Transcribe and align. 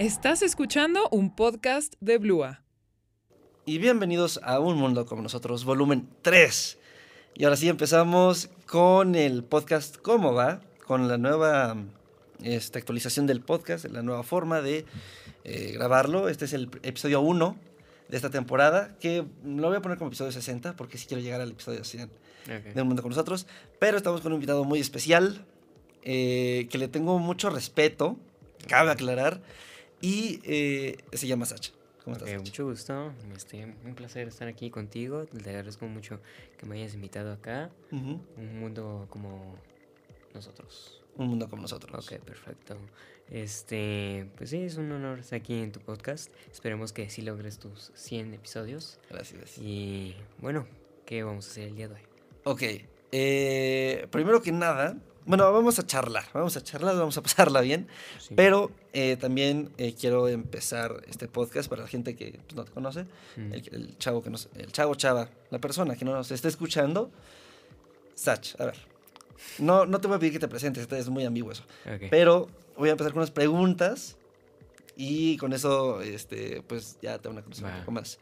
Estás 0.00 0.42
escuchando 0.42 1.08
un 1.12 1.36
podcast 1.36 1.94
de 2.00 2.18
Blua. 2.18 2.64
Y 3.64 3.78
bienvenidos 3.78 4.40
a 4.42 4.58
Un 4.58 4.76
Mundo 4.76 5.06
como 5.06 5.22
nosotros, 5.22 5.64
volumen 5.64 6.08
3. 6.22 6.78
Y 7.36 7.44
ahora 7.44 7.56
sí 7.56 7.68
empezamos 7.68 8.50
con 8.66 9.14
el 9.14 9.44
podcast 9.44 9.96
¿Cómo 9.98 10.34
va? 10.34 10.62
Con 10.84 11.06
la 11.06 11.16
nueva 11.16 11.76
esta 12.42 12.80
actualización 12.80 13.28
del 13.28 13.40
podcast, 13.40 13.84
la 13.84 14.02
nueva 14.02 14.24
forma 14.24 14.62
de 14.62 14.84
eh, 15.44 15.70
grabarlo. 15.74 16.28
Este 16.28 16.46
es 16.46 16.54
el 16.54 16.70
episodio 16.82 17.20
1 17.20 17.56
de 18.08 18.16
esta 18.16 18.30
temporada, 18.30 18.96
que 18.98 19.24
lo 19.44 19.68
voy 19.68 19.76
a 19.76 19.80
poner 19.80 19.96
como 19.96 20.08
episodio 20.08 20.32
60 20.32 20.74
porque 20.74 20.98
sí 20.98 21.06
quiero 21.06 21.22
llegar 21.22 21.40
al 21.40 21.52
episodio 21.52 21.84
100 21.84 22.10
de 22.74 22.82
Un 22.82 22.88
Mundo 22.88 23.02
con 23.02 23.10
nosotros. 23.10 23.46
Pero 23.78 23.96
estamos 23.96 24.22
con 24.22 24.32
un 24.32 24.38
invitado 24.38 24.64
muy 24.64 24.80
especial, 24.80 25.46
eh, 26.02 26.66
que 26.68 26.78
le 26.78 26.88
tengo 26.88 27.20
mucho 27.20 27.48
respeto, 27.48 28.18
cabe 28.66 28.90
aclarar, 28.90 29.40
y 30.04 30.40
eh, 30.44 30.98
se 31.12 31.26
llama 31.26 31.46
Sacha. 31.46 31.72
¿Cómo 32.04 32.16
estás? 32.16 32.34
mucho 32.34 32.66
gusto, 32.66 33.14
este, 33.34 33.64
un 33.64 33.94
placer 33.94 34.28
estar 34.28 34.46
aquí 34.46 34.68
contigo, 34.68 35.24
te 35.24 35.48
agradezco 35.48 35.86
mucho 35.86 36.20
que 36.58 36.66
me 36.66 36.76
hayas 36.76 36.92
invitado 36.92 37.32
acá, 37.32 37.70
un 37.90 38.60
mundo 38.60 39.06
como 39.08 39.56
nosotros. 40.34 41.00
Un 41.16 41.28
mundo 41.28 41.48
como 41.48 41.62
nosotros. 41.62 42.06
Ok, 42.06 42.20
perfecto. 42.20 42.76
Este, 43.30 44.28
pues 44.36 44.50
sí, 44.50 44.58
es 44.58 44.76
un 44.76 44.92
honor 44.92 45.20
estar 45.20 45.38
aquí 45.38 45.54
en 45.54 45.72
tu 45.72 45.80
podcast. 45.80 46.30
Esperemos 46.52 46.92
que 46.92 47.08
sí 47.08 47.22
logres 47.22 47.58
tus 47.58 47.90
100 47.94 48.34
episodios. 48.34 48.98
Gracias. 49.08 49.56
Y 49.56 50.14
bueno, 50.38 50.66
¿qué 51.06 51.22
vamos 51.22 51.46
a 51.46 51.50
hacer 51.50 51.68
el 51.68 51.76
día 51.76 51.88
de 51.88 51.94
hoy? 51.94 52.02
Ok, 52.44 52.62
eh, 53.12 54.06
primero 54.10 54.42
que 54.42 54.52
nada, 54.52 54.98
bueno, 55.26 55.50
vamos 55.52 55.78
a 55.78 55.86
charlar, 55.86 56.24
vamos 56.32 56.56
a 56.56 56.62
charlar, 56.62 56.96
vamos 56.96 57.16
a 57.16 57.22
pasarla 57.22 57.60
bien, 57.60 57.88
pero 58.36 58.70
eh, 58.92 59.16
también 59.16 59.70
eh, 59.78 59.94
quiero 59.98 60.28
empezar 60.28 61.02
este 61.08 61.28
podcast 61.28 61.68
para 61.68 61.82
la 61.82 61.88
gente 61.88 62.14
que 62.14 62.40
pues, 62.44 62.54
no 62.54 62.64
te 62.64 62.72
conoce, 62.72 63.06
el, 63.36 63.96
chavo 63.98 64.22
que 64.22 64.30
nos, 64.30 64.48
el 64.54 64.70
chavo 64.72 64.94
chava, 64.94 65.28
la 65.50 65.58
persona 65.58 65.96
que 65.96 66.04
no 66.04 66.12
nos 66.12 66.30
está 66.30 66.48
escuchando, 66.48 67.10
Sach, 68.14 68.54
a 68.60 68.66
ver, 68.66 68.76
no, 69.58 69.86
no 69.86 70.00
te 70.00 70.08
voy 70.08 70.16
a 70.16 70.18
pedir 70.20 70.32
que 70.34 70.38
te 70.38 70.48
presentes, 70.48 70.82
este 70.82 70.98
es 70.98 71.08
muy 71.08 71.24
ambiguo 71.24 71.52
eso, 71.52 71.64
pero 72.10 72.48
voy 72.76 72.90
a 72.90 72.92
empezar 72.92 73.12
con 73.12 73.20
unas 73.20 73.30
preguntas 73.30 74.16
y 74.96 75.36
con 75.38 75.52
eso, 75.52 76.02
este, 76.02 76.62
pues 76.62 76.98
ya 77.02 77.18
te 77.18 77.28
van 77.28 77.38
a 77.38 77.42
conocer 77.42 77.64
un 77.64 77.78
poco 77.80 77.90
más. 77.92 78.18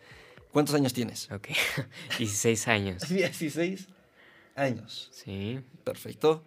¿Cuántos 0.53 0.75
años 0.75 0.93
tienes? 0.93 1.31
Ok, 1.31 1.49
16 2.19 2.69
años. 2.69 3.03
16 3.09 3.89
años. 4.55 5.09
Sí. 5.13 5.61
Perfecto. 5.83 6.45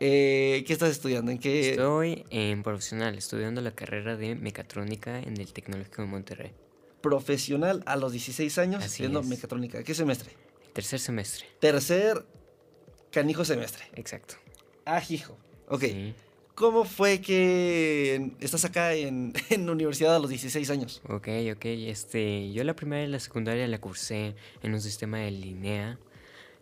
Eh, 0.00 0.62
¿Qué 0.66 0.72
estás 0.72 0.90
estudiando? 0.90 1.32
¿En 1.32 1.38
qué? 1.38 1.70
Estoy 1.70 2.24
en 2.30 2.62
profesional, 2.62 3.16
estudiando 3.16 3.60
la 3.60 3.72
carrera 3.72 4.16
de 4.16 4.36
mecatrónica 4.36 5.18
en 5.18 5.40
el 5.40 5.52
Tecnológico 5.52 6.02
de 6.02 6.08
Monterrey. 6.08 6.52
Profesional 7.00 7.82
a 7.86 7.96
los 7.96 8.12
16 8.12 8.58
años 8.58 8.84
estudiando 8.84 9.22
mecatrónica. 9.22 9.82
¿Qué 9.82 9.94
semestre? 9.94 10.30
Tercer 10.72 11.00
semestre. 11.00 11.46
Tercer 11.58 12.24
canijo 13.10 13.44
semestre. 13.44 13.84
Exacto. 13.94 14.36
Ah, 14.84 15.02
hijo. 15.08 15.36
Ok. 15.68 15.84
¿Cómo 16.54 16.84
fue 16.84 17.20
que 17.20 18.32
estás 18.40 18.64
acá 18.64 18.94
en, 18.94 19.32
en, 19.50 19.66
la 19.66 19.72
universidad 19.72 20.14
a 20.14 20.18
los 20.18 20.30
16 20.30 20.70
años? 20.70 21.02
Ok, 21.08 21.28
ok. 21.54 21.64
Este, 21.64 22.52
yo 22.52 22.62
la 22.64 22.74
primera 22.74 23.04
y 23.04 23.08
la 23.08 23.20
secundaria 23.20 23.66
la 23.66 23.80
cursé 23.80 24.34
en 24.62 24.74
un 24.74 24.80
sistema 24.80 25.18
de 25.18 25.30
línea 25.30 25.98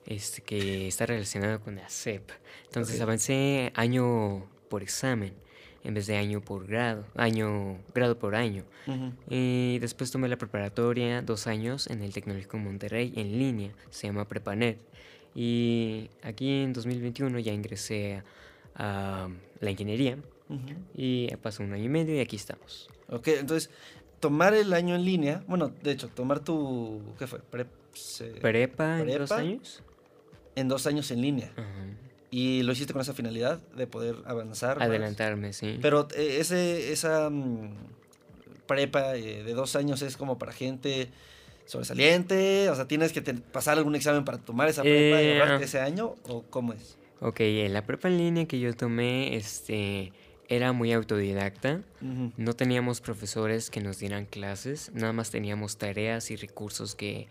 este, 0.07 0.43
que 0.43 0.89
está 0.89 1.07
relacionado 1.07 1.61
con 1.61 1.77
la 1.77 1.89
SEP. 1.89 2.31
Entonces 2.65 3.01
avancé 3.01 3.73
año 3.75 4.47
por 4.69 4.83
examen 4.83 5.35
en 5.87 5.95
vez 5.95 6.07
de 6.09 6.17
año 6.17 6.41
por 6.41 6.67
grado, 6.67 7.07
año, 7.15 7.79
grado 7.95 8.19
por 8.19 8.35
año. 8.35 8.65
Y 9.31 9.79
después 9.79 10.11
tomé 10.11 10.29
la 10.29 10.37
preparatoria 10.37 11.23
dos 11.23 11.47
años 11.47 11.87
en 11.87 12.03
el 12.03 12.13
Tecnológico 12.13 12.59
Monterrey 12.59 13.13
en 13.15 13.39
línea, 13.39 13.71
se 13.91 14.09
llama 14.09 14.27
Prepanet. 14.27 14.79
Y 15.33 16.11
aquí 16.23 16.63
en 16.63 16.73
2021 16.73 17.39
ya 17.39 17.53
ingresé 17.53 18.23
a, 18.75 19.29
la 19.61 19.71
ingeniería 19.71 20.19
y 20.95 21.29
pasó 21.37 21.63
un 21.63 21.73
año 21.73 21.85
y 21.85 21.89
medio 21.89 22.17
y 22.17 22.21
aquí 22.21 22.35
estamos. 22.35 22.89
Ok, 23.09 23.29
entonces 23.29 23.71
tomar 24.19 24.55
el 24.55 24.73
año 24.73 24.97
en 24.97 25.05
línea, 25.05 25.45
bueno, 25.47 25.73
de 25.85 25.93
hecho, 25.93 26.09
tomar 26.09 26.41
tu, 26.41 27.01
¿qué 27.17 27.29
fue? 27.29 27.41
prepa, 28.41 29.01
en 29.01 29.19
dos 29.19 29.31
años 29.31 29.85
en 30.57 30.69
dos 30.69 30.87
años 30.87 31.11
en 31.13 31.21
línea. 31.23 31.53
Y 32.31 32.63
lo 32.65 32.73
hiciste 32.73 32.93
con 32.93 33.03
esa 33.03 33.15
finalidad 33.15 33.61
de 33.77 33.87
poder 33.87 34.17
avanzar. 34.27 34.83
Adelantarme, 34.83 35.53
sí. 35.53 35.79
Pero 35.81 36.09
eh, 36.17 36.39
ese, 36.41 36.93
esa 36.93 37.31
mm, 37.31 37.71
prepa 38.67 39.15
eh, 39.15 39.45
de 39.45 39.55
dos 39.55 39.77
años 39.77 40.03
es 40.03 40.17
como 40.17 40.39
para 40.39 40.53
gente 40.53 41.09
sobresaliente, 41.67 42.69
o 42.69 42.75
sea, 42.75 42.87
tienes 42.87 43.13
que 43.13 43.23
pasar 43.23 43.79
algún 43.79 43.95
examen 43.95 44.25
para 44.25 44.39
tomar 44.39 44.69
esa 44.69 44.83
prepa 44.83 45.23
y 45.23 45.33
ahorrarte 45.33 45.65
eh, 45.65 45.67
ese 45.67 45.81
año, 45.81 46.15
o 46.25 46.43
cómo 46.43 46.73
es? 46.73 46.97
Ok, 47.21 47.41
la 47.71 47.85
prepa 47.87 48.09
en 48.09 48.19
línea 48.19 48.47
que 48.47 48.61
yo 48.61 48.75
tomé, 48.75 49.37
este, 49.37 50.13
era 50.49 50.73
muy 50.73 50.93
autodidacta. 50.93 51.81
No 52.37 52.55
teníamos 52.55 53.01
profesores 53.01 53.71
que 53.71 53.81
nos 53.81 53.99
dieran 53.99 54.27
clases, 54.27 54.91
nada 54.95 55.13
más 55.13 55.31
teníamos 55.31 55.77
tareas 55.77 56.31
y 56.31 56.37
recursos 56.37 56.95
que 56.95 57.27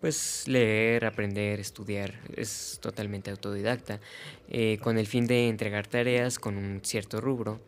pues 0.00 0.48
leer, 0.48 1.04
aprender, 1.04 1.60
estudiar, 1.60 2.14
es 2.36 2.78
totalmente 2.80 3.30
autodidacta, 3.30 4.00
eh, 4.48 4.78
con 4.82 4.98
el 4.98 5.06
fin 5.06 5.26
de 5.26 5.48
entregar 5.48 5.86
tareas 5.86 6.38
con 6.38 6.56
un 6.56 6.80
cierto 6.82 7.20
rubro, 7.20 7.60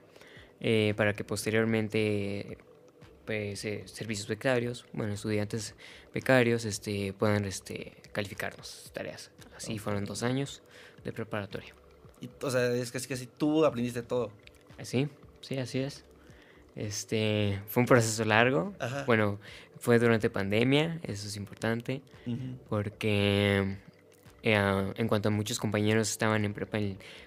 eh, 0.61 0.95
para 0.97 1.13
que 1.15 1.25
posteriormente 1.25 2.57
pues, 3.27 3.65
eh, 3.65 3.83
servicios 3.87 4.29
becarios, 4.29 4.87
bueno, 4.93 5.13
estudiantes 5.13 5.75
becarios 6.15 6.65
este, 6.65 7.13
puedan 7.13 7.45
este, 7.45 7.95
calificarnos 8.13 8.91
tareas. 8.93 9.31
Así 9.57 9.79
fueron 9.79 10.05
dos 10.05 10.23
años 10.23 10.63
de 11.05 11.13
preparatoria. 11.13 11.75
Y, 12.21 12.31
o 12.43 12.51
sea, 12.51 12.73
es 12.75 12.91
que, 12.93 12.99
es 12.99 13.07
que 13.07 13.17
si 13.17 13.27
tú 13.27 13.65
aprendiste 13.65 14.03
todo. 14.03 14.31
Sí, 14.83 15.09
sí, 15.41 15.59
así 15.59 15.81
es. 15.81 16.05
Este, 16.77 17.61
fue 17.67 17.83
un 17.83 17.87
proceso 17.87 18.25
largo. 18.25 18.73
Bueno, 19.07 19.39
fue 19.79 19.99
durante 19.99 20.31
pandemia, 20.31 21.01
eso 21.03 21.27
es 21.27 21.37
importante, 21.37 22.03
porque 22.69 23.77
eh, 24.43 24.93
en 24.97 25.09
cuanto 25.09 25.29
a 25.29 25.33
muchos 25.33 25.59
compañeros 25.59 26.11
estaban 26.11 26.45
en 26.45 26.55
prepa 26.55 26.79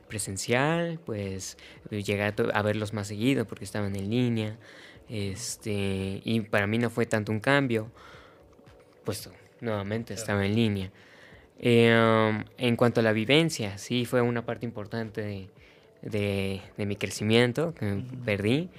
presencial, 0.07 0.99
pues 1.05 1.57
llegué 1.89 2.23
a, 2.23 2.61
verlos 2.61 2.93
más 2.93 3.07
seguido 3.07 3.45
porque 3.45 3.65
estaban 3.65 3.95
en 3.95 4.09
línea. 4.09 4.57
Este, 5.09 6.21
y 6.23 6.41
para 6.41 6.65
mí 6.65 6.79
no 6.79 6.89
fue 6.89 7.05
tanto 7.05 7.31
un 7.31 7.39
cambio, 7.39 7.91
puesto 9.03 9.31
nuevamente 9.61 10.13
estaba 10.13 10.45
en 10.45 10.55
línea. 10.55 10.91
Eh, 11.59 12.43
en 12.57 12.75
cuanto 12.75 12.99
a 12.99 13.03
la 13.03 13.13
vivencia, 13.13 13.77
sí 13.77 14.05
fue 14.05 14.21
una 14.21 14.45
parte 14.45 14.65
importante 14.65 15.21
de, 15.21 15.49
de, 16.05 16.61
mi 16.77 16.95
crecimiento 16.95 17.73
que 17.73 18.03
perdí. 18.23 18.69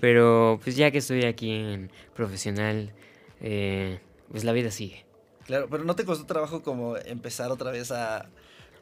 Pero 0.00 0.58
pues 0.62 0.76
ya 0.76 0.90
que 0.90 0.98
estoy 0.98 1.24
aquí 1.24 1.50
en 1.50 1.90
profesional, 2.14 2.92
eh, 3.40 4.00
pues 4.30 4.44
la 4.44 4.52
vida 4.52 4.70
sigue. 4.70 5.04
Claro, 5.46 5.68
pero 5.70 5.84
¿no 5.84 5.94
te 5.94 6.04
costó 6.04 6.26
trabajo 6.26 6.62
como 6.62 6.96
empezar 6.96 7.50
otra 7.50 7.70
vez 7.70 7.90
a 7.92 8.28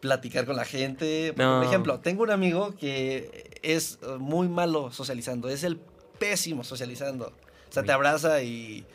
platicar 0.00 0.46
con 0.46 0.56
la 0.56 0.64
gente? 0.64 1.32
Por 1.34 1.64
ejemplo, 1.64 2.00
tengo 2.00 2.22
un 2.22 2.30
amigo 2.30 2.74
que 2.76 3.58
es 3.62 3.98
muy 4.18 4.48
malo 4.48 4.92
socializando, 4.92 5.48
es 5.48 5.64
el 5.64 5.78
pésimo 6.18 6.62
socializando. 6.62 7.32
O 7.68 7.72
sea, 7.72 7.82
te 7.82 7.92
abraza 7.92 8.42
y 8.42 8.86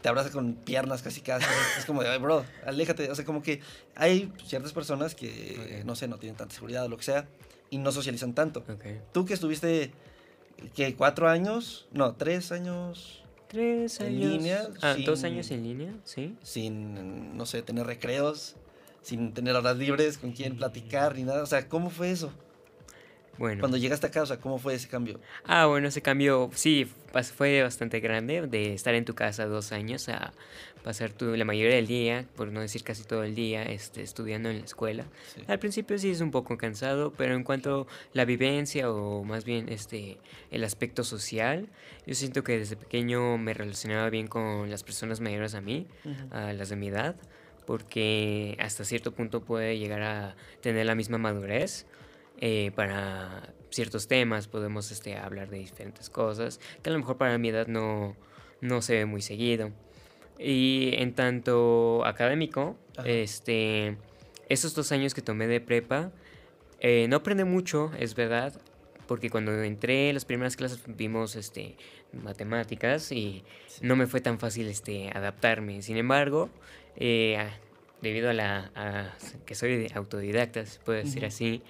te 0.00 0.08
abraza 0.08 0.30
con 0.30 0.54
piernas 0.54 1.02
casi 1.02 1.22
casi. 1.22 1.46
Es 1.76 1.84
como 1.84 2.02
de, 2.02 2.16
bro, 2.18 2.44
aléjate. 2.64 3.10
O 3.10 3.14
sea, 3.14 3.24
como 3.24 3.42
que 3.42 3.60
hay 3.96 4.32
ciertas 4.46 4.72
personas 4.72 5.14
que, 5.14 5.82
no 5.84 5.96
sé, 5.96 6.06
no 6.06 6.18
tienen 6.18 6.36
tanta 6.36 6.54
seguridad 6.54 6.84
o 6.84 6.88
lo 6.88 6.96
que 6.96 7.02
sea 7.02 7.26
y 7.70 7.78
no 7.78 7.92
socializan 7.92 8.34
tanto. 8.34 8.64
Tú 9.12 9.24
que 9.24 9.34
estuviste, 9.34 9.92
¿qué? 10.74 10.94
¿Cuatro 10.94 11.28
años? 11.28 11.88
No, 11.92 12.14
tres 12.14 12.52
años. 12.52 13.22
Tres 13.48 14.00
años. 14.00 14.22
En 14.22 14.30
línea. 14.32 14.68
Ah, 14.82 14.96
dos 15.04 15.24
años 15.24 15.50
en 15.50 15.62
línea, 15.62 15.94
sí. 16.04 16.36
Sin, 16.42 17.36
no 17.36 17.46
sé, 17.46 17.62
tener 17.62 17.86
recreos, 17.86 18.56
sin 19.02 19.32
tener 19.32 19.54
horas 19.56 19.76
libres 19.76 20.18
con 20.18 20.32
quien 20.32 20.56
platicar 20.56 21.14
ni 21.14 21.24
nada. 21.24 21.42
O 21.42 21.46
sea, 21.46 21.68
¿cómo 21.68 21.90
fue 21.90 22.10
eso? 22.10 22.32
Bueno. 23.38 23.60
Cuando 23.60 23.76
llegaste 23.76 24.06
a 24.06 24.10
casa, 24.10 24.40
¿cómo 24.40 24.58
fue 24.58 24.74
ese 24.74 24.88
cambio? 24.88 25.20
Ah, 25.44 25.66
bueno, 25.66 25.88
ese 25.88 26.02
cambio 26.02 26.50
sí 26.54 26.88
fue 27.34 27.62
bastante 27.62 28.00
grande 28.00 28.46
de 28.46 28.74
estar 28.74 28.94
en 28.94 29.04
tu 29.04 29.14
casa 29.14 29.46
dos 29.46 29.72
años 29.72 30.08
a 30.08 30.32
pasar 30.82 31.12
tu, 31.12 31.36
la 31.36 31.44
mayoría 31.44 31.76
del 31.76 31.86
día, 31.86 32.24
por 32.36 32.50
no 32.50 32.60
decir 32.60 32.82
casi 32.82 33.04
todo 33.04 33.22
el 33.22 33.34
día, 33.34 33.62
este, 33.62 34.02
estudiando 34.02 34.48
en 34.48 34.58
la 34.58 34.64
escuela. 34.64 35.04
Al 35.46 35.58
principio 35.58 35.98
sí 35.98 36.10
es 36.10 36.20
un 36.20 36.30
poco 36.30 36.56
cansado, 36.56 37.12
pero 37.16 37.34
en 37.34 37.44
cuanto 37.44 37.82
a 37.82 37.92
la 38.12 38.24
vivencia 38.24 38.90
o 38.90 39.22
más 39.22 39.44
bien 39.44 39.68
este, 39.68 40.18
el 40.50 40.64
aspecto 40.64 41.04
social, 41.04 41.68
yo 42.06 42.14
siento 42.14 42.42
que 42.42 42.58
desde 42.58 42.76
pequeño 42.76 43.38
me 43.38 43.54
relacionaba 43.54 44.10
bien 44.10 44.26
con 44.26 44.70
las 44.70 44.82
personas 44.82 45.20
mayores 45.20 45.54
a 45.54 45.60
mí, 45.60 45.86
a 46.30 46.52
las 46.52 46.70
de 46.70 46.76
mi 46.76 46.88
edad, 46.88 47.16
porque 47.66 48.56
hasta 48.58 48.84
cierto 48.84 49.12
punto 49.12 49.42
puede 49.42 49.78
llegar 49.78 50.02
a 50.02 50.36
tener 50.60 50.86
la 50.86 50.94
misma 50.94 51.18
madurez 51.18 51.86
eh, 52.40 52.72
para 52.74 53.52
ciertos 53.70 54.08
temas, 54.08 54.48
podemos 54.48 54.90
este, 54.90 55.16
hablar 55.16 55.50
de 55.50 55.58
diferentes 55.58 56.10
cosas, 56.10 56.60
que 56.82 56.90
a 56.90 56.92
lo 56.92 56.98
mejor 56.98 57.16
para 57.16 57.36
mi 57.38 57.48
edad 57.48 57.66
no, 57.66 58.16
no 58.60 58.82
se 58.82 58.94
ve 58.94 59.04
muy 59.04 59.22
seguido. 59.22 59.70
Y 60.38 60.92
en 60.94 61.14
tanto 61.14 62.04
académico, 62.04 62.76
este, 63.04 63.96
esos 64.48 64.74
dos 64.74 64.92
años 64.92 65.14
que 65.14 65.22
tomé 65.22 65.46
de 65.48 65.60
prepa, 65.60 66.12
eh, 66.80 67.06
no 67.08 67.16
aprendí 67.16 67.44
mucho, 67.44 67.90
es 67.98 68.14
verdad, 68.14 68.52
porque 69.08 69.30
cuando 69.30 69.62
entré 69.62 70.10
en 70.10 70.14
las 70.14 70.24
primeras 70.24 70.54
clases 70.56 70.80
vimos 70.86 71.34
este, 71.34 71.76
matemáticas 72.12 73.10
y 73.10 73.42
no 73.80 73.96
me 73.96 74.06
fue 74.06 74.20
tan 74.20 74.38
fácil 74.38 74.68
este, 74.68 75.10
adaptarme. 75.10 75.82
Sin 75.82 75.96
embargo, 75.96 76.50
eh, 76.96 77.38
debido 78.02 78.30
a 78.30 78.32
la 78.32 79.16
que 79.44 79.54
soy 79.54 79.90
autodidacta, 79.94 80.64
se 80.66 80.78
puede 80.80 81.04
decir 81.04 81.24
así, 81.24 81.62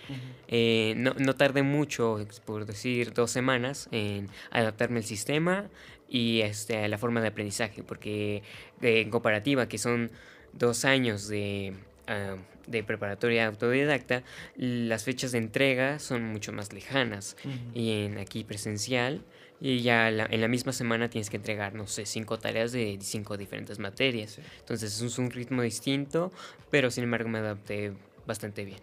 eh, 0.46 0.94
no, 0.96 1.14
no, 1.18 1.34
tardé 1.34 1.62
mucho, 1.62 2.18
por 2.44 2.66
decir 2.66 3.14
dos 3.14 3.30
semanas, 3.30 3.88
en 3.92 4.28
adaptarme 4.50 4.98
al 4.98 5.04
sistema 5.04 5.68
y 6.08 6.40
este, 6.40 6.84
a 6.84 6.88
la 6.88 6.98
forma 6.98 7.20
de 7.20 7.28
aprendizaje, 7.28 7.82
porque 7.82 8.42
en 8.80 9.10
comparativa, 9.10 9.68
que 9.68 9.78
son 9.78 10.10
dos 10.52 10.84
años 10.84 11.28
de, 11.28 11.74
ah, 12.06 12.36
de 12.66 12.82
preparatoria 12.82 13.46
autodidacta, 13.46 14.22
las 14.56 15.04
fechas 15.04 15.32
de 15.32 15.38
entrega 15.38 15.98
son 15.98 16.24
mucho 16.24 16.52
más 16.52 16.72
lejanas. 16.72 17.36
Y 17.74 18.04
en 18.04 18.18
aquí 18.18 18.44
presencial, 18.44 19.22
y 19.60 19.80
ya 19.82 20.08
en 20.08 20.40
la 20.40 20.48
misma 20.48 20.72
semana 20.72 21.10
tienes 21.10 21.30
que 21.30 21.36
entregar, 21.36 21.74
no 21.74 21.86
sé, 21.86 22.06
cinco 22.06 22.38
tareas 22.38 22.72
de 22.72 22.98
cinco 23.00 23.36
diferentes 23.36 23.78
materias. 23.78 24.38
Entonces 24.60 25.00
es 25.00 25.18
un 25.18 25.30
ritmo 25.30 25.62
distinto, 25.62 26.30
pero 26.70 26.90
sin 26.90 27.04
embargo 27.04 27.28
me 27.28 27.38
adapté 27.38 27.92
bastante 28.26 28.64
bien. 28.64 28.80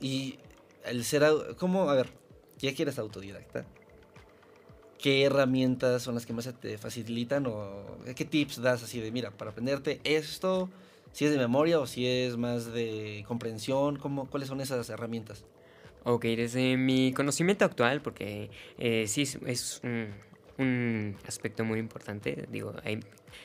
Y 0.00 0.38
el 0.84 1.04
ser, 1.04 1.22
¿cómo? 1.58 1.88
A 1.88 1.94
ver, 1.94 2.08
ya 2.58 2.74
que 2.74 2.82
eres 2.82 2.98
autodidacta, 2.98 3.64
¿qué 4.98 5.24
herramientas 5.24 6.02
son 6.02 6.14
las 6.14 6.26
que 6.26 6.32
más 6.32 6.52
te 6.60 6.76
facilitan 6.76 7.46
o 7.46 7.98
qué 8.14 8.24
tips 8.24 8.60
das 8.60 8.82
así 8.82 9.00
de, 9.00 9.10
mira, 9.10 9.30
para 9.30 9.52
aprenderte 9.52 10.00
esto, 10.04 10.68
si 11.12 11.24
es 11.24 11.30
de 11.30 11.38
memoria 11.38 11.80
o 11.80 11.86
si 11.86 12.06
es 12.06 12.36
más 12.36 12.72
de 12.72 13.24
comprensión, 13.26 13.96
¿cómo, 13.96 14.28
¿cuáles 14.28 14.48
son 14.48 14.60
esas 14.60 14.88
herramientas? 14.90 15.44
Ok, 16.04 16.24
desde 16.24 16.76
mi 16.76 17.12
conocimiento 17.12 17.64
actual, 17.64 18.02
porque 18.02 18.50
eh, 18.78 19.06
sí 19.06 19.22
es, 19.22 19.80
un, 20.58 21.16
aspecto 21.26 21.64
muy 21.64 21.78
importante, 21.78 22.46
digo, 22.50 22.74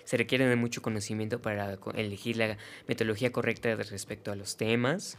se 0.03 0.17
requiere 0.17 0.45
de 0.45 0.55
mucho 0.55 0.81
conocimiento 0.81 1.41
para 1.41 1.77
elegir 1.95 2.37
la 2.37 2.57
metodología 2.87 3.31
correcta 3.31 3.75
respecto 3.75 4.31
a 4.31 4.35
los 4.35 4.57
temas. 4.57 5.17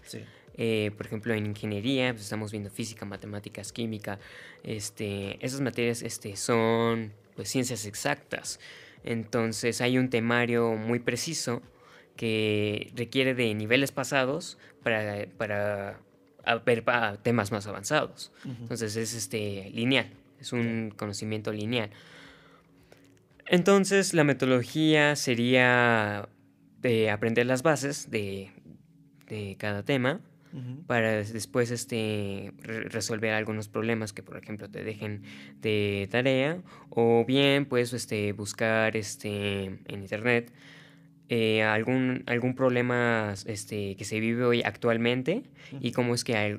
Eh, 0.56 0.90
por 0.96 1.06
ejemplo, 1.06 1.34
en 1.34 1.46
ingeniería 1.46 2.12
pues, 2.12 2.24
estamos 2.24 2.50
viendo 2.50 2.70
física, 2.70 3.04
matemáticas, 3.04 3.72
química. 3.72 4.18
Este, 4.64 5.44
esas 5.44 5.60
materias 5.60 6.02
este, 6.02 6.36
son 6.36 7.12
pues, 7.36 7.48
ciencias 7.48 7.86
exactas. 7.86 8.58
Entonces 9.04 9.80
hay 9.80 9.98
un 9.98 10.10
temario 10.10 10.72
muy 10.74 10.98
preciso 10.98 11.62
que 12.16 12.90
requiere 12.96 13.34
de 13.34 13.54
niveles 13.54 13.92
pasados 13.92 14.58
para, 14.82 15.26
para 15.36 16.00
a 16.44 16.56
ver 16.56 16.84
temas 17.22 17.52
más 17.52 17.66
avanzados. 17.66 18.32
Entonces 18.44 18.96
es 18.96 19.14
este, 19.14 19.70
lineal, 19.74 20.10
es 20.40 20.52
un 20.52 20.92
conocimiento 20.96 21.52
lineal. 21.52 21.90
Entonces 23.46 24.14
la 24.14 24.24
metodología 24.24 25.16
sería 25.16 26.28
de 26.80 27.10
aprender 27.10 27.46
las 27.46 27.62
bases 27.62 28.10
de, 28.10 28.52
de 29.26 29.56
cada 29.58 29.82
tema 29.82 30.20
para 30.86 31.12
después 31.12 31.70
este, 31.70 32.52
resolver 32.62 33.32
algunos 33.32 33.68
problemas 33.68 34.12
que 34.12 34.22
por 34.22 34.38
ejemplo 34.38 34.70
te 34.70 34.82
dejen 34.82 35.22
de 35.60 36.08
tarea 36.10 36.62
o 36.88 37.24
bien 37.26 37.66
pues 37.66 37.92
este, 37.92 38.32
buscar 38.32 38.96
este, 38.96 39.64
en 39.64 40.00
internet 40.00 40.52
eh, 41.30 41.62
algún, 41.62 42.22
algún 42.26 42.54
problema 42.54 43.34
este, 43.44 43.96
que 43.96 44.04
se 44.06 44.18
vive 44.18 44.44
hoy 44.44 44.62
actualmente 44.64 45.42
y 45.80 45.92
cómo 45.92 46.14
es 46.14 46.24
que 46.24 46.58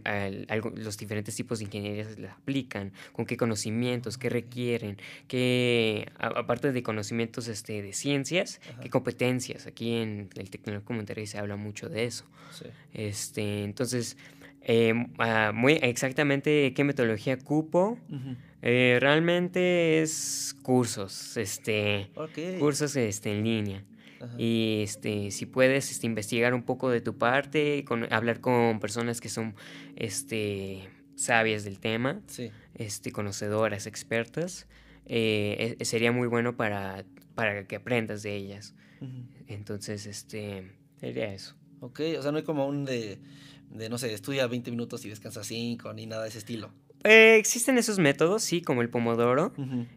los 0.76 0.98
diferentes 0.98 1.36
tipos 1.36 1.58
de 1.58 1.66
ingeniería 1.66 2.06
se 2.06 2.28
aplican, 2.28 2.94
con 3.12 3.26
qué 3.26 3.36
conocimientos, 3.36 4.20
qué 4.20 4.30
requieren, 4.30 4.98
qué, 5.28 6.12
aparte 6.20 6.72
de 6.72 6.84
conocimientos 6.84 7.48
este, 7.48 7.82
de 7.82 7.94
ciencias, 7.94 8.62
qué 8.82 8.92
competencias. 8.92 9.66
Aquí 9.66 9.96
en 9.96 10.30
el 10.36 10.52
Tecnológico 10.52 10.94
Monterrey 10.94 11.26
se 11.26 11.40
habla 11.40 11.56
mucho 11.56 11.90
de 11.90 12.06
eso. 12.06 12.26
Este, 12.94 13.64
entonces, 13.64 14.18
eh, 14.62 14.94
ah, 15.18 15.52
muy 15.52 15.80
exactamente 15.82 16.74
qué 16.76 16.84
metodología 16.84 17.38
cupo. 17.40 17.98
Eh, 18.62 18.98
realmente 19.00 20.02
es 20.02 20.56
cursos, 20.62 21.38
este, 21.38 22.12
cursos 22.60 22.96
este, 22.96 23.32
en 23.32 23.44
línea. 23.44 23.84
Y 24.38 24.82
este, 24.84 25.32
si 25.32 25.46
puedes 25.46 25.92
este, 25.92 26.08
investigar 26.08 26.54
un 26.54 26.64
poco 26.64 26.90
de 26.90 27.02
tu 27.02 27.18
parte, 27.18 27.84
con, 27.86 28.12
hablar 28.12 28.42
con 28.42 28.80
personas 28.80 29.22
que 29.22 29.30
son 29.30 29.56
este, 29.96 30.90
sabias 31.16 31.64
del 31.64 31.80
tema, 31.80 32.22
este, 32.76 33.12
conocedoras, 33.12 33.88
expertas, 33.88 34.68
eh, 35.06 35.78
e, 35.80 35.86
sería 35.86 36.12
muy 36.12 36.28
bueno 36.28 36.56
para, 36.56 37.06
para 37.36 37.66
que 37.66 37.78
aprendas 37.78 38.24
de 38.24 38.36
ellas. 38.36 38.76
Entonces, 39.48 40.06
este, 40.06 40.72
sería 41.00 41.34
eso. 41.34 41.56
Ok, 41.80 42.02
o 42.18 42.22
sea, 42.22 42.32
no 42.32 42.38
hay 42.38 42.44
como 42.44 42.68
un 42.68 42.84
de, 42.84 43.20
de, 43.70 43.90
no 43.90 43.98
sé, 43.98 44.14
estudia 44.14 44.48
20 44.48 44.72
minutos 44.72 45.06
y 45.06 45.10
descansa 45.10 45.44
5, 45.44 45.94
ni 45.94 46.06
nada 46.06 46.24
de 46.24 46.30
ese 46.30 46.40
estilo. 46.40 46.74
Eh, 47.06 47.38
existen 47.38 47.78
esos 47.78 47.98
métodos, 47.98 48.44
sí, 48.44 48.62
como 48.62 48.82
el 48.82 48.90
pomodoro, 48.90 49.54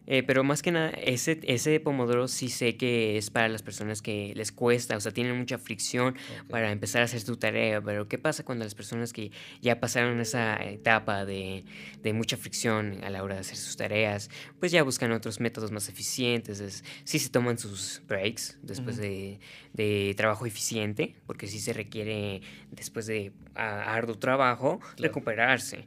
eh, 0.07 0.23
pero 0.23 0.45
más 0.45 0.61
que 0.61 0.71
nada, 0.71 0.89
ese, 0.91 1.39
ese 1.43 1.77
pomodoro 1.81 2.29
sí 2.29 2.47
sé 2.47 2.77
que 2.77 3.17
es 3.17 3.29
para 3.29 3.49
las 3.49 3.61
personas 3.61 4.01
que 4.01 4.31
les 4.35 4.53
cuesta, 4.53 4.95
o 4.95 5.01
sea, 5.01 5.11
tienen 5.11 5.37
mucha 5.37 5.57
fricción 5.57 6.15
para 6.49 6.71
empezar 6.71 7.01
a 7.01 7.05
hacer 7.05 7.21
tu 7.25 7.35
tarea, 7.35 7.81
pero 7.81 8.07
¿qué 8.07 8.17
pasa 8.17 8.45
cuando 8.45 8.63
las 8.63 8.73
personas 8.73 9.11
que 9.11 9.31
ya 9.61 9.81
pasaron 9.81 10.21
esa 10.21 10.55
etapa 10.63 11.25
de, 11.25 11.65
de 12.01 12.13
mucha 12.13 12.37
fricción 12.37 13.03
a 13.03 13.09
la 13.09 13.21
hora 13.21 13.35
de 13.35 13.41
hacer 13.41 13.57
sus 13.57 13.75
tareas, 13.75 14.29
pues 14.61 14.71
ya 14.71 14.81
buscan 14.83 15.11
otros 15.11 15.41
métodos 15.41 15.71
más 15.71 15.89
eficientes, 15.89 16.61
es, 16.61 16.85
sí 17.03 17.19
se 17.19 17.29
toman 17.29 17.57
sus 17.57 18.01
breaks 18.07 18.59
después 18.61 18.95
de, 18.95 19.41
de, 19.73 20.13
trabajo 20.15 20.45
eficiente, 20.45 21.17
porque 21.25 21.47
sí 21.47 21.59
se 21.59 21.73
requiere 21.73 22.41
después 22.71 23.07
de 23.07 23.33
arduo 23.55 24.15
trabajo 24.15 24.79
recuperarse. 24.97 25.85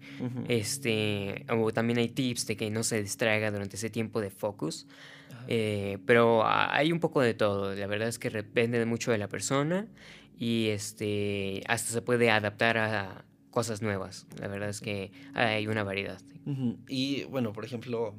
Este 0.48 1.05
o 1.48 1.72
también 1.72 1.98
hay 1.98 2.08
tips 2.08 2.46
de 2.46 2.56
que 2.56 2.70
no 2.70 2.82
se 2.82 3.02
distraiga 3.02 3.50
durante 3.50 3.76
ese 3.76 3.90
tiempo 3.90 4.20
de 4.20 4.30
focus. 4.30 4.86
Eh, 5.48 5.98
pero 6.06 6.42
hay 6.46 6.92
un 6.92 7.00
poco 7.00 7.20
de 7.20 7.34
todo. 7.34 7.74
La 7.74 7.86
verdad 7.86 8.08
es 8.08 8.18
que 8.18 8.30
depende 8.30 8.84
mucho 8.86 9.12
de 9.12 9.18
la 9.18 9.28
persona 9.28 9.86
y 10.38 10.68
este, 10.68 11.62
hasta 11.66 11.92
se 11.92 12.02
puede 12.02 12.30
adaptar 12.30 12.78
a 12.78 13.24
cosas 13.50 13.82
nuevas. 13.82 14.26
La 14.40 14.48
verdad 14.48 14.68
es 14.68 14.80
que 14.80 15.12
hay 15.34 15.66
una 15.66 15.82
variedad. 15.82 16.20
Y 16.88 17.24
bueno, 17.24 17.52
por 17.52 17.64
ejemplo, 17.64 18.14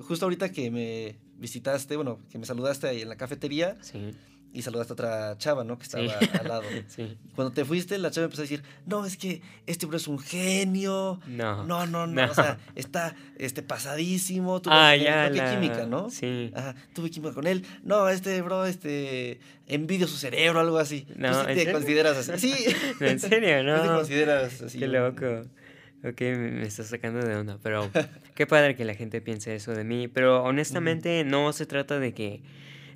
justo 0.00 0.26
ahorita 0.26 0.52
que 0.52 0.70
me 0.70 1.16
visitaste, 1.38 1.96
bueno, 1.96 2.20
que 2.30 2.38
me 2.38 2.46
saludaste 2.46 2.86
ahí 2.88 3.02
en 3.02 3.08
la 3.08 3.16
cafetería. 3.16 3.76
Sí 3.80 4.14
y 4.56 4.62
saludaste 4.62 4.92
a 4.92 4.94
otra 4.94 5.36
chava, 5.36 5.64
¿no? 5.64 5.76
Que 5.76 5.84
estaba 5.84 6.04
al 6.04 6.48
lado. 6.48 6.62
Sí. 6.88 7.18
Cuando 7.34 7.52
te 7.52 7.64
fuiste, 7.64 7.98
la 7.98 8.10
chava 8.10 8.24
empezó 8.24 8.40
a 8.40 8.44
decir, 8.44 8.62
no, 8.86 9.04
es 9.04 9.18
que 9.18 9.42
este 9.66 9.84
bro 9.84 9.98
es 9.98 10.08
un 10.08 10.18
genio. 10.18 11.20
No. 11.26 11.64
No, 11.64 11.86
no, 11.86 12.06
no. 12.06 12.24
O 12.30 12.34
sea, 12.34 12.58
está 12.74 13.14
este, 13.36 13.62
pasadísimo. 13.62 14.62
Tuve, 14.62 14.74
ah, 14.74 14.96
ya. 14.96 15.28
La... 15.28 15.50
química, 15.52 15.84
¿no? 15.84 16.08
Sí. 16.08 16.52
Ajá. 16.54 16.74
Tuve 16.94 17.10
química 17.10 17.34
con 17.34 17.46
él. 17.46 17.66
No, 17.82 18.08
este 18.08 18.40
bro, 18.40 18.64
este, 18.64 19.40
envidio 19.66 20.08
su 20.08 20.16
cerebro, 20.16 20.60
algo 20.60 20.78
así. 20.78 21.06
No, 21.16 21.32
¿Tú 21.32 21.48
sí 21.48 21.64
te 21.66 21.72
consideras 21.72 22.16
así? 22.16 22.50
Sí. 22.50 22.76
¿En 23.00 23.20
serio? 23.20 23.62
No. 23.62 23.82
te 23.82 23.88
consideras 23.88 24.62
así? 24.62 24.78
Qué 24.78 24.88
loco. 24.88 25.42
Ok, 26.02 26.20
me 26.20 26.62
estás 26.62 26.86
sacando 26.86 27.20
de 27.20 27.36
onda, 27.36 27.58
pero 27.62 27.90
qué 28.34 28.46
padre 28.46 28.74
que 28.74 28.84
la 28.86 28.94
gente 28.94 29.20
piense 29.20 29.54
eso 29.54 29.72
de 29.72 29.84
mí. 29.84 30.08
Pero 30.08 30.42
honestamente 30.44 31.24
no 31.24 31.52
se 31.52 31.66
trata 31.66 31.98
de 31.98 32.14
que 32.14 32.42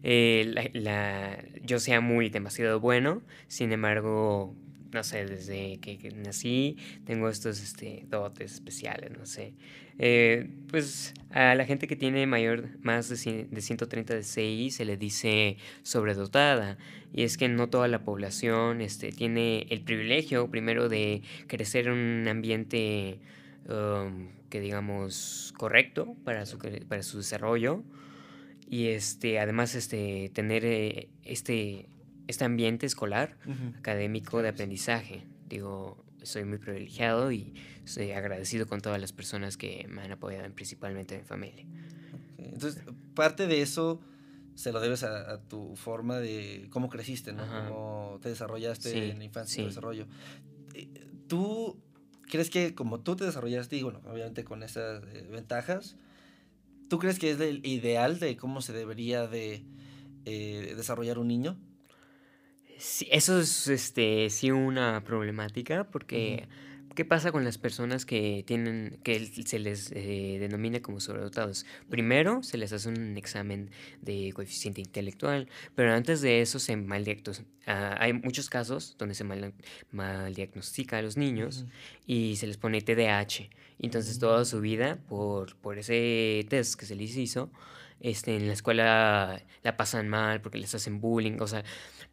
eh, 0.02 1.60
yo 1.64 1.78
sea 1.78 2.00
muy 2.00 2.30
demasiado 2.30 2.80
bueno, 2.80 3.22
sin 3.48 3.72
embargo, 3.72 4.54
no 4.92 5.04
sé, 5.04 5.26
desde 5.26 5.78
que, 5.78 6.12
nací 6.16 6.76
tengo 7.04 7.28
estos 7.28 7.62
este, 7.62 8.06
dotes 8.08 8.54
especiales, 8.54 9.10
no 9.16 9.26
sé. 9.26 9.54
Eh, 9.98 10.48
pues 10.68 11.12
a 11.30 11.54
la 11.54 11.66
gente 11.66 11.86
que 11.86 11.94
tiene 11.94 12.26
mayor, 12.26 12.70
más 12.80 13.08
de, 13.08 13.46
de 13.50 13.60
130 13.60 14.14
de 14.14 14.22
CI 14.22 14.70
se 14.70 14.84
le 14.84 14.96
dice 14.96 15.58
sobredotada. 15.82 16.78
Y 17.12 17.24
es 17.24 17.36
que 17.36 17.48
no 17.48 17.68
toda 17.68 17.88
la 17.88 18.02
población 18.04 18.80
este, 18.80 19.12
tiene 19.12 19.66
el 19.70 19.82
privilegio, 19.82 20.48
primero, 20.50 20.88
de 20.88 21.22
crecer 21.48 21.88
en 21.88 21.92
un 21.92 22.28
ambiente 22.28 23.18
um, 23.68 24.28
que 24.48 24.60
digamos 24.60 25.52
correcto 25.56 26.16
para 26.24 26.46
su, 26.46 26.58
para 26.88 27.02
su 27.02 27.18
desarrollo 27.18 27.84
y 28.70 28.86
este, 28.86 29.40
además 29.40 29.74
este, 29.74 30.30
tener 30.32 30.64
eh, 30.64 31.10
este, 31.24 31.88
este 32.28 32.44
ambiente 32.44 32.86
escolar, 32.86 33.36
académico 33.76 34.42
de 34.42 34.48
aprendizaje. 34.48 35.26
Digo, 35.48 36.04
soy 36.22 36.44
muy 36.44 36.58
privilegiado 36.58 37.32
y 37.32 37.52
soy 37.84 38.12
agradecido 38.12 38.68
con 38.68 38.80
todas 38.80 39.00
las 39.00 39.12
personas 39.12 39.56
que 39.56 39.88
me 39.88 40.02
han 40.02 40.12
apoyado, 40.12 40.48
principalmente 40.54 41.18
mi 41.18 41.24
familia. 41.24 41.66
Entonces, 42.38 42.80
parte 43.14 43.48
de 43.48 43.60
eso 43.60 44.00
se 44.54 44.70
lo 44.70 44.78
debes 44.78 45.02
a, 45.02 45.40
tu 45.48 45.74
forma 45.74 46.20
de 46.20 46.68
cómo 46.70 46.88
creciste, 46.88 47.32
¿no? 47.32 47.44
Cómo 47.48 48.20
te 48.22 48.28
desarrollaste 48.28 49.10
en 49.10 49.18
la 49.18 49.24
infancia, 49.24 49.64
y 49.64 49.66
desarrollo. 49.66 50.06
Eh, 50.74 50.88
¿Tú 51.26 51.76
crees 52.22 52.50
que 52.50 52.76
como 52.76 53.00
tú 53.00 53.16
te 53.16 53.24
desarrollaste, 53.24 53.76
y 53.76 53.82
bueno, 53.82 54.00
obviamente 54.06 54.44
con 54.44 54.62
esas 54.62 55.02
eh, 55.12 55.26
ventajas, 55.28 55.96
¿tú 56.90 56.98
crees 56.98 57.18
que 57.18 57.30
es 57.30 57.40
el 57.40 57.64
ideal 57.64 58.18
de 58.18 58.36
cómo 58.36 58.60
se 58.60 58.74
debería 58.74 59.26
de 59.26 59.64
eh, 60.26 60.74
desarrollar 60.76 61.18
un 61.18 61.28
niño? 61.28 61.56
Sí, 62.78 63.06
eso 63.10 63.40
es 63.40 63.68
este, 63.68 64.28
sí 64.28 64.50
una 64.50 65.02
problemática 65.04 65.84
porque... 65.90 66.48
¿Qué 66.94 67.04
pasa 67.04 67.30
con 67.30 67.44
las 67.44 67.56
personas 67.56 68.04
que 68.04 68.42
tienen, 68.46 68.98
que 69.04 69.24
se 69.46 69.58
les 69.60 69.92
eh, 69.92 70.38
denomina 70.40 70.80
como 70.80 70.98
sobredotados? 70.98 71.64
Primero 71.88 72.42
se 72.42 72.58
les 72.58 72.72
hace 72.72 72.88
un 72.88 73.16
examen 73.16 73.70
de 74.02 74.32
coeficiente 74.34 74.80
intelectual, 74.80 75.48
pero 75.76 75.92
antes 75.92 76.20
de 76.20 76.40
eso 76.40 76.58
se 76.58 76.76
mal 76.76 77.04
ah, 77.66 77.96
hay 78.00 78.12
muchos 78.12 78.50
casos 78.50 78.96
donde 78.98 79.14
se 79.14 79.22
mal, 79.22 79.54
diagnostica 80.34 80.98
a 80.98 81.02
los 81.02 81.16
niños 81.16 81.64
y 82.06 82.36
se 82.36 82.48
les 82.48 82.56
pone 82.56 82.80
TDAH. 82.80 83.50
Entonces 83.78 84.18
toda 84.18 84.44
su 84.44 84.60
vida, 84.60 84.98
por, 85.08 85.56
por 85.56 85.78
ese 85.78 86.44
test 86.48 86.74
que 86.74 86.86
se 86.86 86.96
les 86.96 87.16
hizo, 87.16 87.50
este, 88.00 88.36
en 88.36 88.46
la 88.48 88.54
escuela 88.54 89.42
la 89.62 89.76
pasan 89.76 90.08
mal 90.08 90.40
porque 90.40 90.58
les 90.58 90.74
hacen 90.74 91.00
bullying, 91.00 91.38
o 91.40 91.46
sea, 91.46 91.62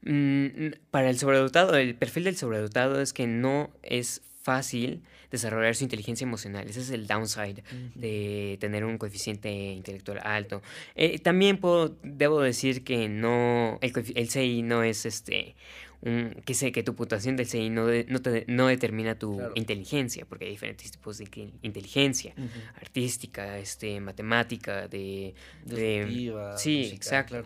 mm, 0.03 0.71
para 0.91 1.09
el 1.09 1.17
sobredotado, 1.17 1.75
el 1.75 1.95
perfil 1.95 2.25
del 2.25 2.37
sobredotado 2.37 3.01
es 3.01 3.13
que 3.13 3.25
no 3.25 3.71
es 3.83 4.21
fácil 4.47 5.01
desarrollar 5.29 5.75
su 5.75 5.83
inteligencia 5.83 6.23
emocional. 6.23 6.69
Ese 6.69 6.79
es 6.79 6.89
el 6.89 7.05
downside 7.05 7.63
de 7.95 8.57
tener 8.61 8.85
un 8.85 8.97
coeficiente 8.97 9.51
intelectual 9.51 10.21
alto. 10.23 10.61
Eh, 10.95 11.19
también 11.19 11.57
puedo, 11.57 11.97
debo 12.01 12.39
decir 12.39 12.85
que 12.85 13.09
no, 13.09 13.77
el, 13.81 13.91
el 14.15 14.29
CI 14.29 14.61
no 14.61 14.83
es 14.83 15.05
este, 15.05 15.57
un, 15.99 16.41
que 16.45 16.53
sé 16.53 16.71
que 16.71 16.81
tu 16.81 16.95
puntuación 16.95 17.35
del 17.35 17.45
CI 17.45 17.69
no, 17.69 17.87
no, 17.87 18.19
no, 18.47 18.67
determina 18.67 19.19
tu 19.19 19.37
inteligencia, 19.55 20.25
porque 20.25 20.45
hay 20.45 20.51
diferentes 20.51 20.91
tipos 20.91 21.17
de 21.17 21.51
inteligencia, 21.61 22.33
artística, 22.79 23.57
este, 23.57 23.99
matemática, 23.99 24.87
de... 24.87 25.35
de 25.65 26.31
sí, 26.55 26.89
exacto. 26.93 27.43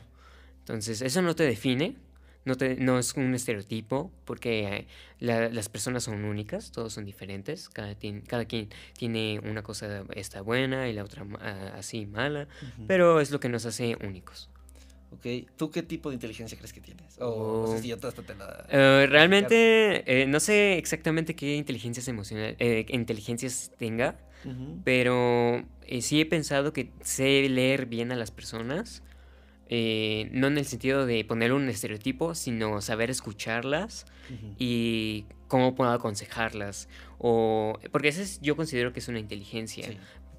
Entonces, 0.59 1.01
eso 1.01 1.23
no 1.23 1.35
te 1.35 1.45
define, 1.45 1.95
no, 2.45 2.55
te, 2.55 2.75
no 2.75 2.97
es 2.97 3.13
un 3.15 3.33
estereotipo, 3.35 4.11
porque 4.25 4.87
las 5.19 5.69
personas 5.69 6.03
son 6.03 6.25
únicas, 6.25 6.71
todos 6.71 6.93
son 6.93 7.05
diferentes, 7.05 7.69
cada, 7.69 7.95
cada 8.27 8.45
quien 8.45 8.69
tiene 8.97 9.39
una 9.43 9.63
cosa 9.63 10.03
está 10.15 10.41
buena 10.41 10.89
y 10.89 10.93
la 10.93 11.03
otra 11.03 11.25
ah, 11.39 11.73
así 11.77 12.05
mala, 12.05 12.47
pero 12.87 13.19
es 13.21 13.31
lo 13.31 13.39
que 13.39 13.49
nos 13.49 13.65
hace 13.65 13.95
únicos. 14.03 14.49
Ok, 15.11 15.25
¿tú 15.57 15.69
qué 15.69 15.83
tipo 15.83 16.09
de 16.09 16.15
inteligencia 16.15 16.57
crees 16.57 16.71
que 16.71 16.79
tienes? 16.79 17.17
O 17.19 17.65
no 17.67 17.75
sé 17.75 17.81
si 17.81 17.89
ya 17.89 17.97
te 17.97 18.35
la... 18.35 18.65
Eh, 18.69 19.07
realmente 19.09 20.03
eh, 20.05 20.25
no 20.25 20.39
sé 20.39 20.77
exactamente 20.77 21.35
qué 21.35 21.55
inteligencias 21.55 22.07
emocionales, 22.07 22.55
eh, 22.59 22.85
inteligencias 22.89 23.71
tenga, 23.77 24.17
pero 24.83 25.63
sí 25.99 26.21
he 26.21 26.25
pensado 26.25 26.73
que 26.73 26.91
sé 27.01 27.47
leer 27.49 27.85
bien 27.85 28.11
a 28.11 28.15
las 28.15 28.31
personas 28.31 29.03
eh, 29.73 30.27
no 30.33 30.47
en 30.47 30.57
el 30.57 30.65
sentido 30.65 31.05
de 31.05 31.23
poner 31.23 31.53
un 31.53 31.69
estereotipo, 31.69 32.35
sino 32.35 32.81
saber 32.81 33.09
escucharlas 33.09 34.05
y 34.59 35.25
cómo 35.47 35.75
puedo 35.75 35.91
aconsejarlas. 35.91 36.89
O, 37.19 37.79
porque 37.89 38.09
eso 38.09 38.21
es, 38.21 38.41
yo 38.41 38.57
considero 38.57 38.91
que 38.91 38.99
es 38.99 39.07
una 39.07 39.19
inteligencia. 39.19 39.87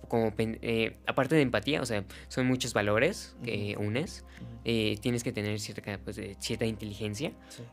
Como, 0.09 0.35
eh, 0.37 0.99
aparte 1.07 1.35
de 1.35 1.41
empatía, 1.41 1.81
o 1.81 1.87
sea, 1.87 2.05
son 2.29 2.47
muchos 2.47 2.75
valores 2.75 3.35
que 3.43 3.75
unes. 3.79 4.27
Eh, 4.67 4.99
tienes 5.01 5.25
que 5.25 5.33
tener 5.33 5.59
cierta, 5.61 5.99
pues, 6.05 6.21
cierta 6.39 6.67
inteligencia 6.67 7.33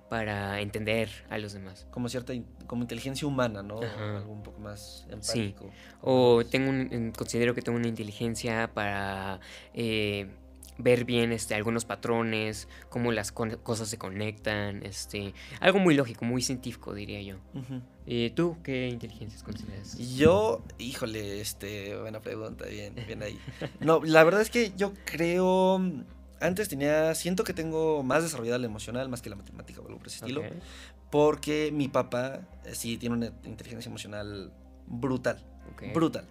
para 0.09 0.61
entender 0.61 1.09
a 1.29 1.37
los 1.39 1.51
demás. 1.51 1.87
Como 1.91 2.07
cierta 2.07 2.31
como 2.67 2.83
inteligencia 2.83 3.27
humana, 3.27 3.63
¿no? 3.63 3.81
Algo 3.81 4.31
un 4.31 4.43
poco 4.43 4.61
más 4.61 5.05
empático. 5.09 5.65
Sí. 5.65 5.71
O 6.01 6.45
tengo 6.49 6.69
un, 6.69 7.11
considero 7.17 7.53
que 7.53 7.61
tengo 7.61 7.77
una 7.77 7.89
inteligencia 7.89 8.71
para 8.73 9.41
ver 10.79 11.05
bien 11.05 11.31
este, 11.31 11.53
algunos 11.53 11.85
patrones, 11.85 12.67
cómo 12.89 13.11
las 13.11 13.31
cosas 13.31 13.89
se 13.89 13.97
conectan, 13.97 14.83
este, 14.83 15.33
algo 15.59 15.77
muy 15.79 15.93
lógico, 15.93 16.25
muy 16.25 16.41
científico, 16.41 16.93
diría 16.93 17.21
yo. 17.21 17.35
¿Y 18.05 18.31
tú 18.31 18.57
qué 18.63 18.87
inteligencias 18.87 19.43
consideras? 19.43 19.97
Yo, 20.15 20.63
híjole, 20.79 21.41
este, 21.41 21.95
buena 21.97 22.21
pregunta, 22.21 22.65
bien, 22.65 22.95
bien 23.05 23.21
ahí. 23.21 23.37
No, 23.79 24.01
la 24.03 24.23
verdad 24.23 24.41
es 24.41 24.49
que 24.49 24.71
yo 24.77 24.93
creo, 25.05 25.81
antes 26.39 26.69
tenía, 26.69 27.13
siento 27.13 27.43
que 27.43 27.53
tengo 27.53 28.01
más 28.01 28.23
desarrollada 28.23 28.57
la 28.57 28.65
emocional 28.65 29.09
más 29.09 29.21
que 29.21 29.29
la 29.29 29.35
matemática 29.35 29.81
o 29.81 29.85
algo 29.85 29.99
por 29.99 30.07
ese 30.07 30.17
estilo, 30.17 30.43
porque 31.11 31.71
mi 31.73 31.89
papá 31.89 32.41
eh, 32.65 32.73
sí 32.73 32.97
tiene 32.97 33.15
una 33.15 33.33
inteligencia 33.43 33.89
emocional 33.89 34.53
brutal, 34.87 35.43
brutal. 35.93 36.25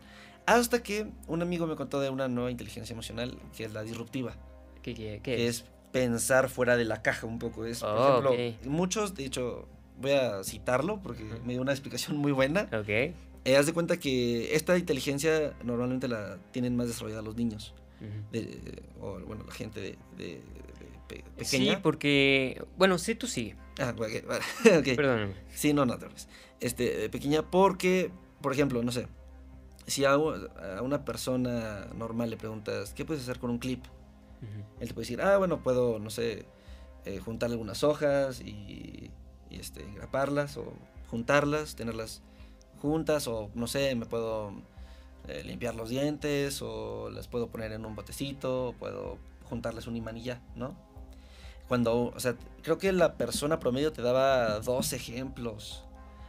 Hasta 0.48 0.82
que 0.82 1.06
un 1.26 1.42
amigo 1.42 1.66
me 1.66 1.76
contó 1.76 2.00
de 2.00 2.08
una 2.08 2.26
nueva 2.26 2.50
inteligencia 2.50 2.94
emocional 2.94 3.38
que 3.54 3.64
es 3.64 3.72
la 3.74 3.82
disruptiva. 3.82 4.34
¿Qué, 4.82 4.94
qué, 4.94 5.20
que 5.22 5.46
es? 5.46 5.66
pensar 5.92 6.48
fuera 6.48 6.78
de 6.78 6.86
la 6.86 7.02
caja 7.02 7.26
un 7.26 7.38
poco. 7.38 7.66
Es, 7.66 7.80
por 7.80 7.90
oh, 7.90 8.32
ejemplo, 8.32 8.70
muchos, 8.70 9.14
de 9.14 9.26
hecho, 9.26 9.68
voy 10.00 10.12
a 10.12 10.42
citarlo 10.44 11.02
porque 11.02 11.22
me 11.44 11.52
dio 11.52 11.60
una 11.60 11.72
explicación 11.72 12.16
muy 12.16 12.32
buena. 12.32 12.62
Ok. 12.72 12.88
Eh, 12.88 13.56
haz 13.58 13.66
de 13.66 13.74
cuenta 13.74 13.98
que 13.98 14.54
esta 14.54 14.78
inteligencia 14.78 15.54
normalmente 15.64 16.08
la 16.08 16.38
tienen 16.50 16.76
más 16.76 16.88
desarrollada 16.88 17.20
los 17.20 17.36
niños. 17.36 17.74
o 19.00 19.20
bueno, 19.20 19.44
la 19.46 19.52
gente 19.52 19.80
de, 19.80 19.98
de, 20.16 20.40
pequeña. 21.36 21.74
Sí, 21.74 21.80
porque. 21.82 22.62
Bueno, 22.78 22.96
sí, 22.96 23.14
tú 23.14 23.26
sí. 23.26 23.54
Ah, 23.78 23.94
ok. 24.78 24.96
Perdóname. 24.96 25.34
Sí, 25.50 25.74
no, 25.74 25.84
no, 25.84 25.98
Este, 26.60 27.10
pequeña 27.10 27.42
porque, 27.42 28.10
por 28.40 28.54
ejemplo, 28.54 28.82
no 28.82 28.92
sé 28.92 29.08
si 29.88 30.04
a, 30.04 30.16
una 30.16 31.04
persona 31.04 31.86
normal 31.94 32.30
le 32.30 32.36
preguntas, 32.36 32.92
¿qué 32.94 33.04
puedes 33.04 33.22
hacer 33.22 33.38
con 33.38 33.50
un 33.50 33.58
clip? 33.58 33.84
Él 34.78 34.86
te 34.86 34.94
puede 34.94 35.04
decir, 35.04 35.20
ah, 35.20 35.36
bueno, 35.36 35.62
puedo, 35.62 35.98
no 35.98 36.10
sé, 36.10 36.46
eh, 37.04 37.18
juntar 37.18 37.50
algunas 37.50 37.82
hojas 37.82 38.40
y, 38.40 39.10
este, 39.50 39.82
engraparlas 39.82 40.56
o 40.56 40.72
juntarlas, 41.08 41.74
tenerlas 41.74 42.22
juntas 42.80 43.26
o, 43.26 43.50
no 43.54 43.66
sé, 43.66 43.94
me 43.96 44.06
puedo 44.06 44.52
eh, 45.26 45.42
limpiar 45.44 45.74
los 45.74 45.88
dientes 45.88 46.62
o 46.62 47.10
las 47.10 47.26
puedo 47.26 47.48
poner 47.48 47.72
en 47.72 47.84
un 47.84 47.96
botecito, 47.96 48.68
o 48.68 48.72
puedo 48.74 49.18
juntarles 49.48 49.86
un 49.86 49.96
imán 49.96 50.16
y 50.18 50.22
ya, 50.22 50.42
¿no? 50.54 50.76
Cuando, 51.66 52.12
o 52.14 52.20
sea, 52.20 52.36
creo 52.62 52.78
que 52.78 52.92
la 52.92 53.14
persona 53.14 53.58
promedio 53.58 53.92
te 53.92 54.02
daba 54.02 54.60
dos 54.60 54.92
ejemplos, 54.92 55.84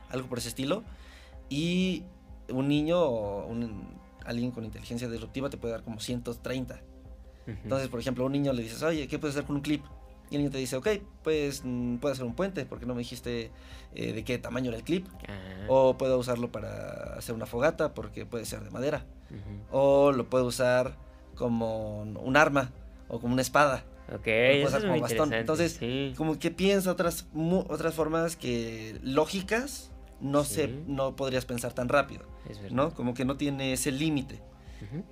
algo 0.10 0.28
por 0.28 0.39
ese 0.39 0.50
estilo, 0.50 0.84
y 1.50 2.04
un 2.51 2.68
niño 2.68 3.01
o 3.01 3.48
un, 3.48 4.00
alguien 4.25 4.51
con 4.51 4.63
inteligencia 4.63 5.10
disruptiva 5.10 5.50
te 5.50 5.58
puede 5.58 5.74
dar 5.74 5.84
como 5.84 6.00
130. 6.00 6.82
Entonces, 7.48 7.88
por 7.88 8.00
ejemplo, 8.00 8.24
a 8.24 8.27
un 8.27 8.34
niño 8.34 8.53
le 8.53 8.62
dices, 8.62 8.84
oye, 8.84 9.08
¿qué 9.08 9.18
puedes 9.18 9.36
hacer 9.36 9.48
con 9.48 9.56
un 9.56 9.62
clip? 9.63 9.84
Y 10.29 10.36
el 10.36 10.41
niño 10.41 10.51
te 10.51 10.60
dice, 10.60 10.75
ok, 10.75 10.88
pues 11.24 11.63
mm, 11.63 11.98
puedo 11.98 12.13
hacer 12.13 12.25
un 12.25 12.36
puente, 12.36 12.65
porque 12.65 12.86
no 12.86 12.94
me 12.94 13.00
dijiste 13.00 13.50
eh, 13.96 14.13
de 14.13 14.24
qué 14.24 14.38
tamaño 14.38 14.70
era 14.70 14.77
el 14.77 14.84
clip. 14.84 15.08
Ah. 15.27 15.65
O 15.68 15.98
puedo 15.98 16.20
usarlo 16.20 16.51
para 16.51 17.15
hacer 17.15 17.34
una 17.34 17.48
fogata, 17.48 17.96
porque 17.96 18.27
puede 18.27 18.46
ser 18.46 18.63
de 18.63 18.70
madera. 18.70 19.06
O 19.72 20.12
lo 20.12 20.29
puedo 20.29 20.46
usar 20.46 20.96
como 21.36 22.01
un 22.01 22.38
arma 22.38 22.72
o 23.08 23.20
como 23.20 23.34
una 23.34 23.41
espada. 23.41 23.84
Ok, 24.13 24.27
eso 24.27 24.77
es 24.77 24.84
como 24.86 25.00
bastón. 25.00 25.34
Entonces, 25.34 25.79
como 26.15 26.38
que 26.38 26.51
piensa 26.51 26.91
otras, 26.91 27.27
otras 27.68 27.94
formas 27.94 28.36
que 28.36 29.00
lógicas 29.03 29.91
no 30.22 30.44
sé, 30.44 30.68
no 30.88 31.16
podrías 31.16 31.46
pensar 31.46 31.74
tan 31.74 31.90
rápido, 31.90 32.26
¿no? 32.72 32.94
Como 32.94 33.14
que 33.14 33.26
no 33.26 33.38
tiene 33.38 33.74
ese 33.74 33.92
límite. 33.92 34.42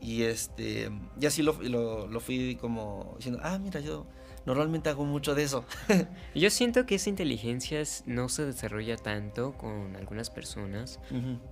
Y 0.01 0.23
este, 0.23 0.89
y 1.19 1.25
así 1.25 1.43
lo, 1.43 1.53
lo, 1.61 2.19
fui 2.19 2.55
como 2.55 3.15
diciendo, 3.17 3.41
ah, 3.43 3.57
mira, 3.59 3.81
yo 3.81 4.05
normalmente 4.45 4.89
hago 4.89 5.03
mucho 5.03 5.35
de 5.35 5.43
eso. 5.43 5.65
yo 6.35 6.49
siento 6.49 6.85
que 6.85 6.95
esa 6.95 7.09
inteligencia 7.09 7.83
no 8.05 8.29
se 8.29 8.45
desarrolla 8.45 8.95
tanto 8.95 9.53
con 9.57 9.95
algunas 9.97 10.29
personas 10.29 10.99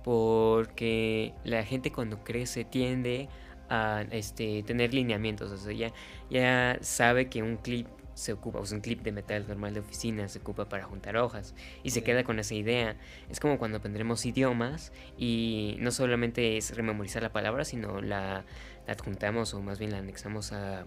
porque 0.02 1.34
la 1.44 1.62
gente 1.62 1.92
cuando 1.92 2.24
crece 2.24 2.64
tiende 2.64 3.28
a 3.68 4.04
este, 4.12 4.62
tener 4.62 4.94
lineamientos, 4.94 5.50
o 5.50 5.56
sea, 5.56 5.72
ya, 5.72 5.92
ya 6.30 6.78
sabe 6.80 7.28
que 7.28 7.42
un 7.42 7.56
clip 7.56 7.88
se 8.16 8.32
ocupa, 8.32 8.60
o 8.60 8.64
sea, 8.64 8.76
un 8.76 8.80
clip 8.80 9.02
de 9.02 9.12
metal 9.12 9.46
normal 9.46 9.74
de 9.74 9.80
oficina 9.80 10.26
se 10.28 10.38
ocupa 10.38 10.70
para 10.70 10.84
juntar 10.84 11.18
hojas 11.18 11.54
y 11.82 11.90
se 11.90 12.02
queda 12.02 12.24
con 12.24 12.38
esa 12.38 12.54
idea. 12.54 12.96
Es 13.28 13.40
como 13.40 13.58
cuando 13.58 13.76
aprenderemos 13.76 14.24
idiomas 14.24 14.90
y 15.18 15.76
no 15.80 15.90
solamente 15.90 16.56
es 16.56 16.74
rememorizar 16.74 17.22
la 17.22 17.32
palabra, 17.32 17.66
sino 17.66 18.00
la, 18.00 18.46
adjuntamos 18.88 19.52
o 19.52 19.60
más 19.60 19.78
bien 19.78 19.92
la 19.92 19.98
anexamos 19.98 20.52
a 20.52 20.86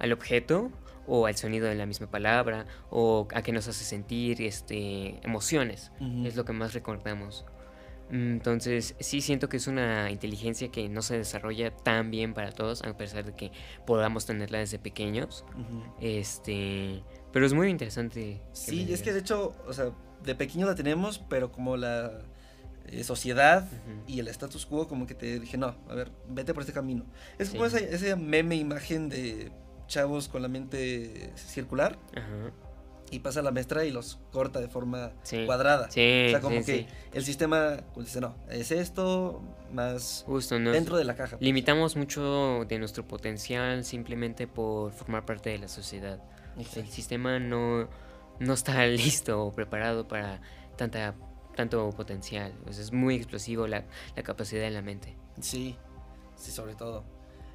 al 0.00 0.12
objeto 0.12 0.72
o 1.06 1.26
al 1.26 1.36
sonido 1.36 1.68
de 1.68 1.76
la 1.76 1.86
misma 1.86 2.10
palabra 2.10 2.66
o 2.90 3.28
a 3.32 3.42
qué 3.42 3.52
nos 3.52 3.68
hace 3.68 3.84
sentir 3.84 4.42
este, 4.42 5.24
emociones. 5.24 5.92
Es 6.24 6.34
lo 6.34 6.44
que 6.44 6.52
más 6.52 6.74
recordamos. 6.74 7.44
Entonces, 8.12 8.94
sí 9.00 9.22
siento 9.22 9.48
que 9.48 9.56
es 9.56 9.66
una 9.66 10.10
inteligencia 10.10 10.70
que 10.70 10.86
no 10.90 11.00
se 11.00 11.16
desarrolla 11.16 11.74
tan 11.74 12.10
bien 12.10 12.34
para 12.34 12.52
todos, 12.52 12.82
a 12.82 12.94
pesar 12.94 13.24
de 13.24 13.34
que 13.34 13.50
podamos 13.86 14.26
tenerla 14.26 14.58
desde 14.58 14.78
pequeños. 14.78 15.46
Este, 15.98 17.02
pero 17.32 17.46
es 17.46 17.54
muy 17.54 17.70
interesante. 17.70 18.42
Sí, 18.52 18.86
es 18.92 19.00
que 19.00 19.14
de 19.14 19.20
hecho, 19.20 19.54
o 19.66 19.72
sea, 19.72 19.92
de 20.22 20.34
pequeño 20.34 20.66
la 20.66 20.74
tenemos, 20.74 21.20
pero 21.30 21.50
como 21.50 21.78
la 21.78 22.20
eh, 22.86 23.02
sociedad 23.02 23.66
y 24.06 24.20
el 24.20 24.28
status 24.28 24.66
quo, 24.66 24.88
como 24.88 25.06
que 25.06 25.14
te 25.14 25.40
dije, 25.40 25.56
no, 25.56 25.74
a 25.88 25.94
ver, 25.94 26.12
vete 26.28 26.52
por 26.52 26.62
este 26.62 26.74
camino. 26.74 27.06
Es 27.38 27.48
como 27.48 27.64
esa, 27.64 27.78
esa, 27.78 28.14
meme 28.16 28.56
imagen 28.56 29.08
de 29.08 29.50
chavos 29.86 30.28
con 30.28 30.42
la 30.42 30.48
mente 30.48 31.32
circular. 31.34 31.98
Y 33.12 33.20
pasa 33.20 33.42
la 33.42 33.50
maestra 33.50 33.84
y 33.84 33.90
los 33.92 34.18
corta 34.32 34.58
de 34.58 34.68
forma 34.68 35.12
cuadrada. 35.46 35.86
o 35.86 35.92
sea, 35.92 36.40
como 36.40 36.64
que 36.64 36.88
el 37.12 37.24
sistema 37.24 37.76
pues, 37.94 38.06
dice, 38.06 38.20
no, 38.20 38.34
es 38.50 38.72
esto 38.72 39.42
más 39.70 40.24
Justo, 40.26 40.58
dentro 40.58 40.96
de 40.96 41.04
la 41.04 41.14
caja. 41.14 41.36
Pues". 41.36 41.42
Limitamos 41.42 41.94
mucho 41.94 42.64
de 42.66 42.78
nuestro 42.78 43.06
potencial 43.06 43.84
simplemente 43.84 44.46
por 44.46 44.92
formar 44.92 45.26
parte 45.26 45.50
de 45.50 45.58
la 45.58 45.68
sociedad. 45.68 46.20
El 46.56 46.88
sistema 46.88 47.38
no, 47.38 47.88
no 48.38 48.52
está 48.54 48.86
listo 48.86 49.44
o 49.44 49.52
preparado 49.52 50.08
para 50.08 50.40
tanta, 50.76 51.14
tanto 51.54 51.90
potencial. 51.90 52.52
es 52.68 52.92
muy 52.92 53.16
explosivo 53.16 53.66
la, 53.66 53.84
la, 54.16 54.22
capacidad 54.22 54.62
de 54.62 54.70
la 54.70 54.82
mente. 54.82 55.16
Sí, 55.40 55.76
sí, 56.36 56.50
sobre 56.50 56.74
todo. 56.74 57.04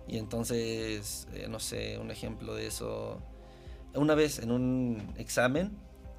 Y 0.08 0.18
entonces, 0.18 1.28
eh, 1.34 1.48
no 1.50 1.60
sé, 1.60 1.98
un 1.98 2.12
ejemplo 2.12 2.56
de 2.56 2.68
eso. 2.68 3.22
Una 3.94 4.15
vez 4.15 4.39
en 4.39 4.51
un 4.51 5.13
examen 5.17 5.72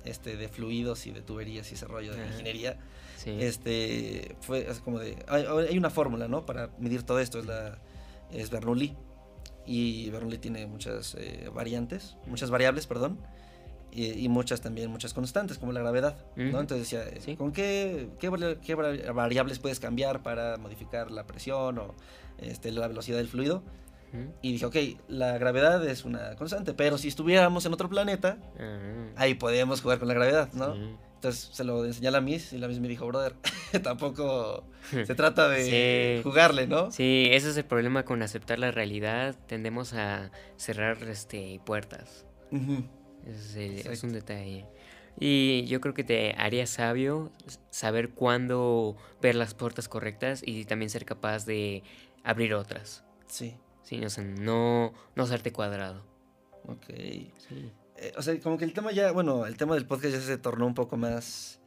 este, 0.04 0.36
de 0.36 0.48
fluidos 0.48 1.06
y 1.06 1.12
de 1.12 1.20
tuberías 1.22 1.70
y 1.70 1.74
ese 1.74 1.86
rollo 1.86 2.14
de 2.14 2.26
ingeniería, 2.26 2.78
este, 3.26 4.36
fue 4.40 4.66
como 4.84 4.98
de. 4.98 5.16
Hay, 5.28 5.76
una 5.76 5.90
fórmula, 5.90 6.28
¿no? 6.28 6.46
Para 6.46 6.70
medir 6.78 7.02
todo 7.02 7.20
esto, 7.20 7.38
es, 7.38 7.46
la, 7.46 7.78
es 8.32 8.50
Bernoulli 8.50 8.96
y 9.66 10.08
Bernoulli 10.10 10.38
tiene 10.38 10.66
muchas 10.66 11.14
eh, 11.18 11.50
variantes, 11.52 12.16
muchas 12.26 12.50
variables, 12.50 12.86
perdón, 12.86 13.18
y, 13.90 14.28
muchas 14.28 14.60
también, 14.60 14.90
muchas 14.90 15.12
constantes, 15.12 15.58
como 15.58 15.72
la 15.72 15.80
gravedad, 15.80 16.16
¿no? 16.36 16.60
Entonces 16.60 16.90
decía, 16.90 17.36
¿con 17.36 17.52
qué, 17.52 18.08
qué, 18.18 18.28
variables 19.12 19.58
puedes 19.58 19.80
cambiar 19.80 20.22
para 20.22 20.56
modificar 20.56 21.10
la 21.10 21.26
presión 21.26 21.78
o 21.78 21.94
este, 22.38 22.70
la 22.70 22.86
velocidad 22.86 23.18
del 23.18 23.28
fluido? 23.28 23.62
Y 24.42 24.52
dije, 24.52 24.66
ok, 24.66 24.76
la 25.08 25.38
gravedad 25.38 25.86
es 25.86 26.04
una 26.04 26.34
constante, 26.36 26.74
pero 26.74 26.98
si 26.98 27.08
estuviéramos 27.08 27.66
en 27.66 27.72
otro 27.72 27.88
planeta, 27.88 28.38
ah. 28.58 29.10
ahí 29.16 29.34
podríamos 29.34 29.80
jugar 29.82 29.98
con 29.98 30.08
la 30.08 30.14
gravedad, 30.14 30.50
¿no? 30.54 30.74
Entonces 31.18 31.50
se 31.52 31.64
lo 31.64 31.84
enseñé 31.84 32.08
a 32.08 32.10
la 32.12 32.20
Miss 32.20 32.52
y 32.52 32.58
la 32.58 32.68
Miss 32.68 32.78
me 32.78 32.86
dijo, 32.86 33.04
brother, 33.04 33.34
tampoco 33.82 34.64
se 34.90 35.14
trata 35.16 35.48
de 35.48 36.20
jugarle, 36.22 36.68
¿no? 36.68 36.92
Sí, 36.92 37.26
ese 37.32 37.50
es 37.50 37.56
el 37.56 37.64
problema 37.64 38.04
con 38.04 38.22
aceptar 38.22 38.60
la 38.60 38.70
realidad. 38.70 39.34
Tendemos 39.48 39.94
a 39.94 40.30
cerrar 40.56 41.02
este, 41.08 41.60
puertas. 41.64 42.24
es, 43.26 44.02
un 44.04 44.12
detalle. 44.12 44.66
Y 45.18 45.64
yo 45.66 45.80
creo 45.80 45.92
que 45.92 46.04
te 46.04 46.36
haría 46.38 46.68
sabio 46.68 47.32
saber 47.70 48.10
cuándo 48.10 48.96
ver 49.20 49.34
las 49.34 49.54
puertas 49.54 49.88
correctas 49.88 50.42
y 50.46 50.66
también 50.66 50.88
ser 50.88 51.04
capaz 51.04 51.44
de 51.44 51.82
abrir 52.22 52.54
otras. 52.54 53.02
Sí. 53.26 53.56
Sí, 53.88 54.04
o 54.04 54.10
sea, 54.10 54.22
no, 54.22 54.92
no 55.16 55.22
hacerte 55.22 55.50
cuadrado. 55.50 56.04
Ok. 56.64 56.84
Sí. 56.88 57.72
Eh, 57.96 58.12
o 58.18 58.20
sea, 58.20 58.38
como 58.40 58.58
que 58.58 58.66
el 58.66 58.74
tema 58.74 58.92
ya, 58.92 59.12
bueno, 59.12 59.46
el 59.46 59.56
tema 59.56 59.76
del 59.76 59.86
podcast 59.86 60.14
ya 60.14 60.20
se 60.20 60.36
tornó 60.36 60.66
un 60.66 60.74
poco 60.74 60.98
más 60.98 61.58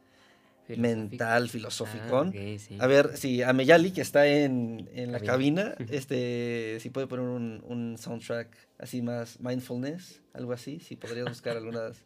mental, 0.68 1.48
filosófico. 1.48 2.20
Ah, 2.20 2.30
a 2.78 2.86
ver, 2.86 3.16
si 3.16 3.42
a 3.42 3.52
Meyali, 3.52 3.90
que 3.90 4.02
está 4.02 4.28
en, 4.28 4.88
la 5.10 5.18
cabina, 5.18 5.74
este, 5.90 6.78
si 6.78 6.90
puede 6.90 7.08
poner 7.08 7.26
un, 7.26 7.96
soundtrack 7.98 8.56
así 8.78 9.02
más 9.02 9.40
mindfulness, 9.40 10.22
algo 10.32 10.52
así, 10.52 10.78
si 10.78 10.94
podrías 10.94 11.28
buscar 11.28 11.56
algunas 11.56 12.04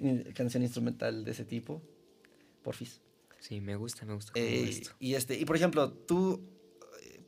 canción 0.34 0.64
instrumental 0.64 1.24
de 1.24 1.30
ese 1.30 1.44
tipo, 1.44 1.80
porfis. 2.64 3.00
Sí, 3.38 3.60
me 3.60 3.76
gusta, 3.76 4.04
me 4.06 4.14
gusta. 4.14 4.32
Eh, 4.34 4.82
y 4.98 5.14
este, 5.14 5.38
y 5.38 5.44
por 5.44 5.54
ejemplo, 5.54 5.92
tú, 5.92 6.42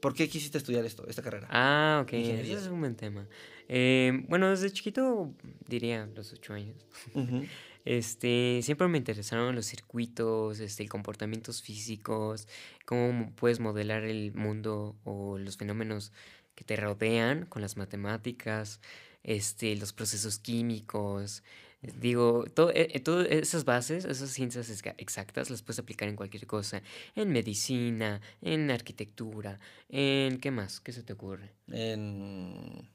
¿por 0.00 0.14
qué 0.14 0.28
quisiste 0.28 0.58
estudiar 0.58 0.84
esto, 0.84 1.06
esta 1.08 1.22
carrera? 1.22 1.48
Ah, 1.50 2.00
ok, 2.02 2.12
ese 2.12 2.52
es 2.52 2.66
un 2.66 2.80
buen 2.80 2.96
tema. 2.96 3.26
Eh, 3.68 4.24
bueno, 4.28 4.48
desde 4.50 4.70
chiquito, 4.70 5.32
diría 5.66 6.08
los 6.14 6.32
ocho 6.32 6.54
años, 6.54 6.76
este, 7.84 8.60
siempre 8.62 8.88
me 8.88 8.98
interesaron 8.98 9.54
los 9.54 9.66
circuitos, 9.66 10.60
este, 10.60 10.88
comportamientos 10.88 11.62
físicos, 11.62 12.48
cómo 12.86 13.32
puedes 13.36 13.60
modelar 13.60 14.04
el 14.04 14.32
mundo 14.32 14.96
o 15.04 15.38
los 15.38 15.56
fenómenos 15.56 16.12
que 16.54 16.64
te 16.64 16.76
rodean 16.76 17.46
con 17.46 17.62
las 17.62 17.76
matemáticas, 17.76 18.80
este, 19.22 19.76
los 19.76 19.92
procesos 19.92 20.38
químicos, 20.38 21.42
Digo, 21.80 22.44
eh, 22.46 22.88
eh, 22.92 23.00
todas 23.00 23.28
esas 23.30 23.64
bases, 23.64 24.04
esas 24.04 24.30
ciencias 24.30 24.68
exactas, 24.98 25.48
las 25.48 25.62
puedes 25.62 25.78
aplicar 25.78 26.08
en 26.08 26.16
cualquier 26.16 26.46
cosa. 26.46 26.82
En 27.14 27.30
medicina, 27.30 28.20
en 28.42 28.70
arquitectura, 28.70 29.60
en... 29.88 30.38
¿Qué 30.40 30.50
más? 30.50 30.80
¿Qué 30.80 30.92
se 30.92 31.04
te 31.04 31.12
ocurre? 31.12 31.54
En... 31.68 32.88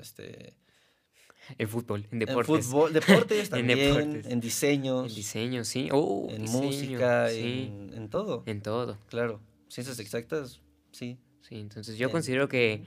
Este... 0.00 0.54
En 1.58 1.68
fútbol, 1.68 2.06
en 2.10 2.18
deportes. 2.20 2.54
En 2.54 2.62
fútbol, 2.62 2.92
deportes 2.92 3.50
también, 3.50 3.78
en, 3.78 3.88
deportes. 3.88 4.32
en 4.32 4.40
diseños. 4.40 5.10
En 5.10 5.14
diseño, 5.14 5.64
sí. 5.64 5.88
Oh, 5.92 6.28
en 6.30 6.42
música, 6.44 7.30
En, 7.30 7.92
en, 7.92 8.08
todo. 8.08 8.42
En 8.46 8.62
todo. 8.62 8.98
Claro. 9.08 9.40
Ciencias 9.68 9.98
exactas, 9.98 10.60
sí. 10.92 11.18
Sí, 11.42 11.56
entonces 11.56 11.98
yo 11.98 12.10
considero 12.10 12.48
que, 12.48 12.84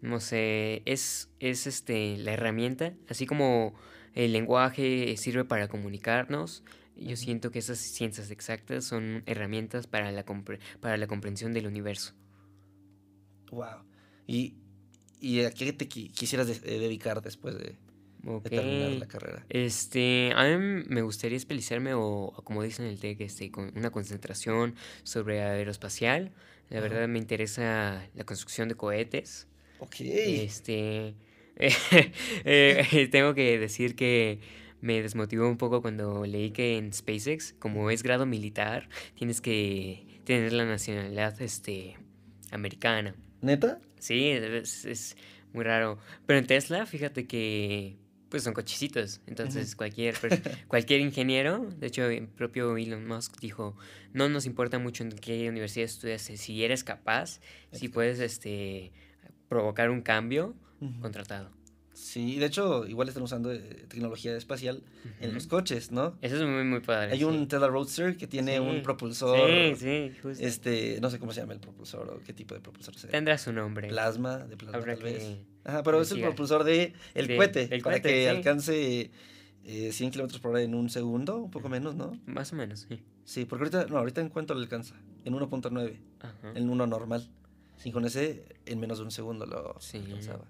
no 0.00 0.20
sé, 0.20 0.82
es, 0.84 1.30
es 1.40 1.66
este, 1.66 2.16
la 2.18 2.32
herramienta, 2.32 2.94
así 3.08 3.26
como 3.26 3.74
el 4.14 4.32
lenguaje 4.32 5.16
sirve 5.16 5.44
para 5.44 5.68
comunicarnos. 5.68 6.64
Yo 6.96 7.16
siento 7.16 7.50
que 7.50 7.58
esas 7.58 7.78
ciencias 7.78 8.30
exactas 8.30 8.84
son 8.84 9.22
herramientas 9.26 9.86
para 9.86 10.12
la, 10.12 10.24
para 10.80 10.96
la 10.96 11.06
comprensión 11.06 11.52
del 11.52 11.66
universo. 11.66 12.14
Wow. 13.50 13.84
¿Y, 14.26 14.54
y 15.20 15.44
a 15.44 15.50
qué 15.50 15.72
te 15.72 15.88
quisieras 15.88 16.48
eh, 16.48 16.78
dedicar 16.78 17.22
después 17.22 17.56
de, 17.58 17.76
terminar 18.48 18.90
la 18.92 19.06
carrera? 19.06 19.46
Este, 19.48 20.32
a 20.34 20.44
mí 20.44 20.84
me 20.88 21.02
gustaría 21.02 21.36
especializarme 21.36 21.94
o, 21.94 22.32
como 22.44 22.62
dicen 22.62 22.86
en 22.86 22.92
el 22.92 23.00
TEC, 23.00 23.20
este, 23.22 23.50
con 23.50 23.72
una 23.76 23.90
concentración 23.90 24.74
sobre 25.02 25.42
aeroespacial. 25.42 26.32
La 26.68 26.80
verdad 26.80 27.08
me 27.08 27.18
interesa 27.18 28.06
la 28.14 28.24
construcción 28.24 28.68
de 28.68 28.76
cohetes. 28.76 29.48
Ok. 29.80 29.96
Este, 30.00 31.14
eh, 32.44 33.08
tengo 33.10 33.34
que 33.34 33.58
decir 33.58 33.94
que 33.94 34.40
me 34.80 35.02
desmotivó 35.02 35.48
un 35.48 35.58
poco 35.58 35.82
cuando 35.82 36.24
leí 36.24 36.50
que 36.50 36.78
en 36.78 36.92
SpaceX, 36.92 37.54
como 37.58 37.90
es 37.90 38.02
grado 38.02 38.26
militar, 38.26 38.88
tienes 39.14 39.40
que 39.40 40.20
tener 40.24 40.52
la 40.52 40.64
nacionalidad 40.64 41.40
este, 41.42 41.96
americana. 42.50 43.14
¿Neta? 43.42 43.80
Sí, 43.98 44.28
es, 44.30 45.16
muy 45.52 45.64
raro. 45.64 45.98
Pero 46.26 46.38
en 46.38 46.46
Tesla, 46.46 46.86
fíjate 46.86 47.26
que 47.26 47.96
pues 48.28 48.44
son 48.44 48.54
cochecitos. 48.54 49.20
Entonces, 49.26 49.74
cualquier, 49.74 50.14
cualquier 50.68 51.00
ingeniero, 51.00 51.68
de 51.76 51.88
hecho, 51.88 52.04
el 52.08 52.28
propio 52.28 52.76
Elon 52.76 53.06
Musk 53.06 53.40
dijo, 53.40 53.76
no 54.12 54.28
nos 54.28 54.46
importa 54.46 54.78
mucho 54.78 55.02
en 55.02 55.10
qué 55.10 55.48
universidad 55.48 55.86
estudias, 55.86 56.22
si 56.22 56.64
eres 56.64 56.84
capaz, 56.84 57.40
si 57.72 57.88
puedes 57.88 58.20
este, 58.20 58.92
provocar 59.48 59.90
un 59.90 60.00
cambio, 60.00 60.54
contratado. 61.00 61.50
Sí, 61.92 62.38
de 62.38 62.46
hecho, 62.46 62.86
igual 62.86 63.08
están 63.08 63.22
usando 63.22 63.52
eh, 63.52 63.84
tecnología 63.88 64.34
espacial 64.34 64.82
en 65.20 65.34
los 65.34 65.46
coches, 65.46 65.92
¿no? 65.92 66.16
Eso 66.22 66.36
es 66.36 66.42
muy, 66.42 66.64
muy 66.64 66.80
padre. 66.80 67.12
Hay 67.12 67.24
un 67.24 67.46
Tesla 67.46 67.68
Roadster 67.68 68.16
que 68.16 68.26
tiene 68.26 68.58
un 68.58 68.82
propulsor. 68.82 69.50
Sí, 69.50 69.74
sí, 69.76 70.12
justo. 70.22 70.42
Este, 70.42 70.98
no 71.02 71.10
sé 71.10 71.18
cómo 71.18 71.32
se 71.32 71.42
llama 71.42 71.52
el 71.52 71.60
propulsor 71.60 72.08
o 72.08 72.22
qué 72.24 72.32
tipo 72.32 72.54
de 72.54 72.60
propulsor 72.60 72.96
sea. 72.96 73.10
Tendrá 73.10 73.36
su 73.36 73.52
nombre. 73.52 73.88
Plasma, 73.88 74.38
de 74.38 74.56
plasma 74.56 74.82
tal 74.82 75.02
vez. 75.02 75.40
Ajá, 75.64 75.82
pero 75.82 76.00
es 76.00 76.10
el 76.12 76.22
propulsor 76.22 76.64
de 76.64 76.94
el 77.14 77.36
cohete, 77.36 77.68
el 77.70 77.82
para 77.82 78.00
que 78.00 78.30
alcance 78.30 79.10
eh, 79.64 79.92
100 79.92 80.10
kilómetros 80.10 80.40
por 80.40 80.52
hora 80.52 80.62
en 80.62 80.74
un 80.74 80.88
segundo, 80.88 81.36
un 81.36 81.50
poco 81.50 81.68
menos, 81.68 81.96
¿no? 81.96 82.18
Más 82.24 82.52
o 82.52 82.56
menos, 82.56 82.86
sí. 82.88 83.02
Sí, 83.24 83.44
porque 83.44 83.64
ahorita, 83.64 83.86
no, 83.92 83.98
ahorita 83.98 84.22
en 84.22 84.30
cuánto 84.30 84.54
le 84.54 84.62
alcanza? 84.62 84.94
En 85.24 85.34
1.9, 85.34 85.96
en 86.54 86.70
uno 86.70 86.86
normal. 86.86 87.28
Y 87.84 87.92
con 87.92 88.04
ese, 88.06 88.44
en 88.64 88.80
menos 88.80 88.98
de 88.98 89.04
un 89.04 89.10
segundo 89.10 89.44
lo 89.44 89.76
alcanzaba. 89.76 90.46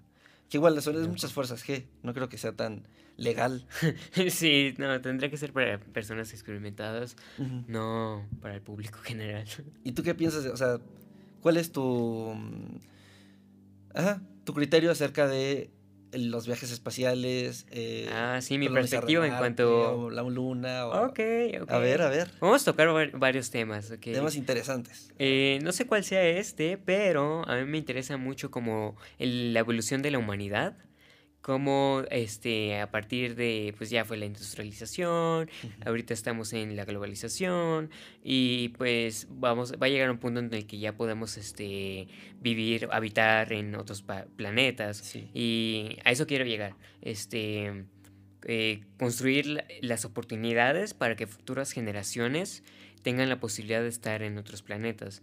Que 0.51 0.57
igual 0.57 0.77
eso 0.77 0.91
es 0.91 1.07
muchas 1.07 1.31
fuerzas 1.31 1.65
G. 1.65 1.85
No 2.03 2.13
creo 2.13 2.27
que 2.27 2.37
sea 2.37 2.51
tan 2.51 2.85
legal. 3.15 3.65
sí, 4.29 4.73
no, 4.77 4.99
tendría 4.99 5.29
que 5.29 5.37
ser 5.37 5.53
para 5.53 5.79
personas 5.79 6.33
experimentadas, 6.33 7.15
no 7.67 8.27
para 8.41 8.55
el 8.55 8.61
público 8.61 8.99
general. 9.03 9.45
¿Y 9.85 9.93
tú 9.93 10.03
qué 10.03 10.13
piensas? 10.13 10.45
O 10.47 10.57
sea, 10.57 10.79
¿cuál 11.39 11.55
es 11.55 11.71
tu. 11.71 12.33
Mm, 12.35 12.79
ajá, 13.95 14.21
tu 14.43 14.53
criterio 14.53 14.91
acerca 14.91 15.25
de 15.25 15.71
los 16.13 16.45
viajes 16.45 16.71
espaciales. 16.71 17.65
Eh, 17.71 18.09
ah, 18.13 18.39
sí, 18.41 18.57
mi 18.57 18.69
perspectiva 18.69 19.25
en 19.25 19.35
cuanto... 19.35 20.09
la 20.09 20.23
luna. 20.23 20.87
O... 20.87 21.07
Ok, 21.07 21.19
A 21.67 21.77
ver, 21.77 22.01
a 22.01 22.09
ver. 22.09 22.31
Vamos 22.39 22.61
a 22.63 22.65
tocar 22.65 23.11
varios 23.13 23.51
temas. 23.51 23.93
Temas 23.99 24.35
interesantes. 24.35 25.11
Eh, 25.19 25.59
no 25.63 25.71
sé 25.71 25.85
cuál 25.85 26.03
sea 26.03 26.23
este, 26.23 26.77
pero 26.77 27.47
a 27.47 27.57
mí 27.57 27.65
me 27.65 27.77
interesa 27.77 28.17
mucho 28.17 28.51
como 28.51 28.95
la 29.19 29.59
evolución 29.59 30.01
de 30.01 30.11
la 30.11 30.19
humanidad 30.19 30.75
cómo 31.41 32.03
este, 32.11 32.79
a 32.79 32.91
partir 32.91 33.35
de, 33.35 33.73
pues 33.77 33.89
ya 33.89 34.05
fue 34.05 34.17
la 34.17 34.25
industrialización, 34.25 35.49
ahorita 35.85 36.13
estamos 36.13 36.53
en 36.53 36.75
la 36.75 36.85
globalización 36.85 37.89
y 38.23 38.69
pues 38.69 39.27
vamos, 39.29 39.73
va 39.73 39.87
a 39.87 39.89
llegar 39.89 40.11
un 40.11 40.19
punto 40.19 40.39
en 40.39 40.53
el 40.53 40.67
que 40.67 40.77
ya 40.79 40.93
podemos 40.95 41.37
este, 41.37 42.07
vivir, 42.39 42.87
habitar 42.91 43.53
en 43.53 43.75
otros 43.75 44.03
planetas 44.35 45.15
y 45.33 45.97
a 46.05 46.11
eso 46.11 46.27
quiero 46.27 46.45
llegar, 46.45 46.75
este, 47.01 47.85
eh, 48.45 48.83
construir 48.97 49.63
las 49.81 50.05
oportunidades 50.05 50.93
para 50.93 51.15
que 51.15 51.27
futuras 51.27 51.71
generaciones 51.71 52.63
tengan 53.01 53.29
la 53.29 53.39
posibilidad 53.39 53.81
de 53.81 53.89
estar 53.89 54.21
en 54.21 54.37
otros 54.37 54.61
planetas. 54.61 55.21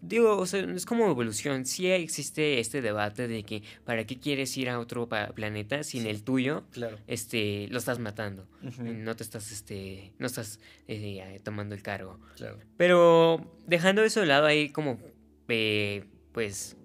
Digo, 0.00 0.36
o 0.36 0.46
sea, 0.46 0.60
es 0.60 0.86
como 0.86 1.10
evolución. 1.10 1.66
Sí 1.66 1.90
existe 1.90 2.60
este 2.60 2.82
debate 2.82 3.28
de 3.28 3.42
que 3.42 3.62
para 3.84 4.04
qué 4.04 4.18
quieres 4.18 4.56
ir 4.56 4.68
a 4.68 4.78
otro 4.78 5.08
planeta 5.08 5.82
si 5.82 5.98
en 5.98 6.06
el 6.06 6.22
tuyo 6.22 6.64
este, 7.06 7.68
lo 7.70 7.78
estás 7.78 7.98
matando. 7.98 8.46
No 8.80 9.16
te 9.16 9.22
estás, 9.22 9.50
este, 9.52 10.12
no 10.18 10.26
estás 10.26 10.60
eh, 10.88 11.40
tomando 11.42 11.74
el 11.74 11.82
cargo. 11.82 12.18
Pero 12.76 13.58
dejando 13.66 14.02
eso 14.02 14.20
de 14.20 14.26
lado 14.26 14.46
ahí 14.46 14.70
como, 14.70 14.98
eh, 15.48 16.04
pues, 16.32 16.76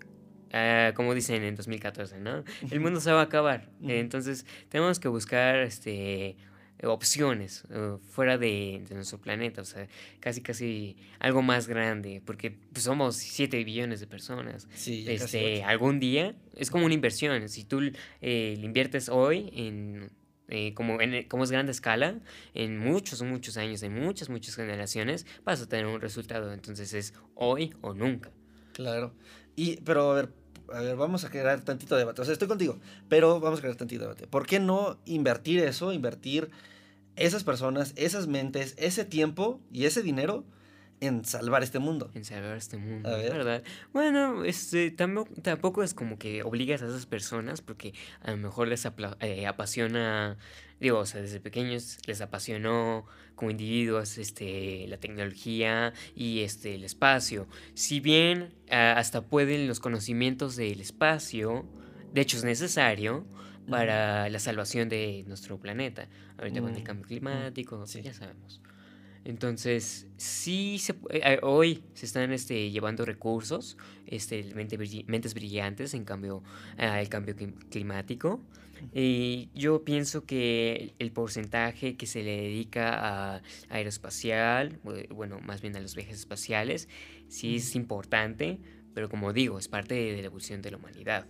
ah, 0.53 0.91
como 0.95 1.13
dicen 1.13 1.43
en 1.43 1.55
2014, 1.55 2.19
¿no? 2.19 2.43
El 2.69 2.79
mundo 2.79 2.99
se 2.99 3.11
va 3.11 3.21
a 3.21 3.23
acabar. 3.23 3.69
Entonces 3.81 4.45
tenemos 4.69 4.99
que 4.99 5.07
buscar 5.07 5.59
este, 5.59 6.35
opciones 6.83 7.63
uh, 7.69 7.97
fuera 7.97 8.37
de, 8.37 8.83
nuestro 8.91 9.19
planeta, 9.19 9.61
o 9.61 9.65
sea, 9.65 9.87
casi 10.19 10.41
casi 10.41 10.97
algo 11.19 11.41
más 11.41 11.67
grande, 11.67 12.21
porque 12.25 12.51
pues, 12.51 12.83
somos 12.85 13.15
7 13.15 13.63
billones 13.63 13.99
de 13.99 14.07
personas. 14.07 14.67
Sí, 14.73 15.05
este, 15.07 15.63
algún 15.63 15.99
día 15.99 16.35
es 16.55 16.71
como 16.71 16.85
una 16.85 16.93
inversión, 16.93 17.47
si 17.49 17.63
tú 17.63 17.81
eh, 18.21 18.55
le 18.57 18.65
inviertes 18.65 19.09
hoy 19.09 19.51
en 19.53 20.11
eh, 20.53 20.73
como, 20.73 20.99
en, 20.99 21.23
como 21.29 21.45
es 21.45 21.51
grande 21.51 21.71
escala, 21.71 22.19
en 22.53 22.77
muchos, 22.77 23.21
muchos 23.21 23.55
años, 23.55 23.81
en 23.83 23.93
muchas, 23.93 24.29
muchas 24.29 24.53
generaciones, 24.53 25.25
vas 25.45 25.61
a 25.61 25.69
tener 25.69 25.85
un 25.85 26.01
resultado. 26.01 26.51
Entonces 26.51 26.93
es 26.93 27.13
hoy 27.35 27.73
o 27.79 27.93
nunca. 27.93 28.31
Claro. 28.73 29.13
Y, 29.55 29.77
pero 29.77 30.11
a 30.11 30.15
ver, 30.15 30.29
a 30.73 30.81
ver, 30.81 30.97
vamos 30.97 31.23
a 31.23 31.29
crear 31.29 31.63
tantito 31.63 31.95
debate. 31.95 32.21
O 32.21 32.25
sea, 32.25 32.33
estoy 32.33 32.49
contigo, 32.49 32.79
pero 33.07 33.39
vamos 33.39 33.59
a 33.59 33.61
crear 33.61 33.77
tantito 33.77 34.03
debate. 34.03 34.27
¿Por 34.27 34.45
qué 34.45 34.59
no 34.59 34.99
invertir 35.05 35.59
eso, 35.63 35.93
invertir 35.93 36.49
esas 37.15 37.43
personas, 37.43 37.93
esas 37.95 38.27
mentes, 38.27 38.75
ese 38.77 39.05
tiempo 39.05 39.59
y 39.71 39.85
ese 39.85 40.01
dinero 40.01 40.45
en 41.01 41.25
salvar 41.25 41.63
este 41.63 41.79
mundo. 41.79 42.11
En 42.13 42.23
salvar 42.23 42.55
este 42.55 42.77
mundo, 42.77 43.09
¿verdad? 43.09 43.63
Bueno, 43.91 44.45
este, 44.45 44.91
tampoco, 44.91 45.83
es 45.83 45.93
como 45.93 46.17
que 46.17 46.43
obligas 46.43 46.81
a 46.83 46.87
esas 46.87 47.07
personas 47.07 47.61
porque 47.61 47.93
a 48.21 48.31
lo 48.31 48.37
mejor 48.37 48.67
les 48.67 48.87
eh, 49.19 49.47
apasiona, 49.47 50.37
digo, 50.79 50.99
o 50.99 51.05
sea, 51.05 51.21
desde 51.21 51.39
pequeños 51.39 51.97
les 52.05 52.21
apasionó 52.21 53.05
como 53.33 53.49
individuos 53.49 54.19
este, 54.19 54.85
la 54.87 54.97
tecnología 54.97 55.91
y 56.15 56.41
este, 56.41 56.75
el 56.75 56.83
espacio. 56.83 57.47
Si 57.73 57.99
bien 57.99 58.53
hasta 58.69 59.21
pueden 59.21 59.67
los 59.67 59.79
conocimientos 59.79 60.55
del 60.55 60.79
espacio, 60.81 61.65
de 62.13 62.21
hecho 62.21 62.37
es 62.37 62.43
necesario, 62.43 63.25
para 63.69 64.29
la 64.29 64.39
salvación 64.39 64.89
de 64.89 65.23
nuestro 65.27 65.59
planeta. 65.59 66.07
Ahorita 66.37 66.61
con 66.61 66.75
el 66.75 66.81
mm, 66.81 66.83
cambio 66.83 67.05
climático, 67.05 67.83
ya 67.85 68.13
sabemos. 68.13 68.61
Entonces, 69.23 70.07
sí, 70.17 70.79
se, 70.79 70.95
eh, 71.11 71.39
hoy 71.43 71.83
se 71.93 72.07
están 72.07 72.31
este, 72.31 72.71
llevando 72.71 73.05
recursos, 73.05 73.77
este, 74.07 74.43
mentes 74.55 75.33
brillantes 75.35 75.93
en 75.93 76.05
cambio 76.05 76.43
al 76.77 77.07
cambio 77.09 77.35
climático. 77.69 78.41
Y 78.95 79.49
yo 79.53 79.83
pienso 79.83 80.25
que 80.25 80.95
el 80.97 81.11
porcentaje 81.11 81.97
que 81.97 82.07
se 82.07 82.23
le 82.23 82.41
dedica 82.41 83.35
a 83.35 83.41
aeroespacial, 83.69 84.79
bueno, 85.09 85.39
más 85.39 85.61
bien 85.61 85.75
a 85.75 85.79
los 85.79 85.95
viajes 85.95 86.17
espaciales, 86.17 86.89
sí 87.27 87.57
es 87.57 87.75
importante, 87.75 88.59
pero 88.95 89.07
como 89.07 89.33
digo, 89.33 89.59
es 89.59 89.67
parte 89.67 89.93
de 89.93 90.21
la 90.21 90.25
evolución 90.25 90.63
de 90.63 90.71
la 90.71 90.77
humanidad. 90.77 91.27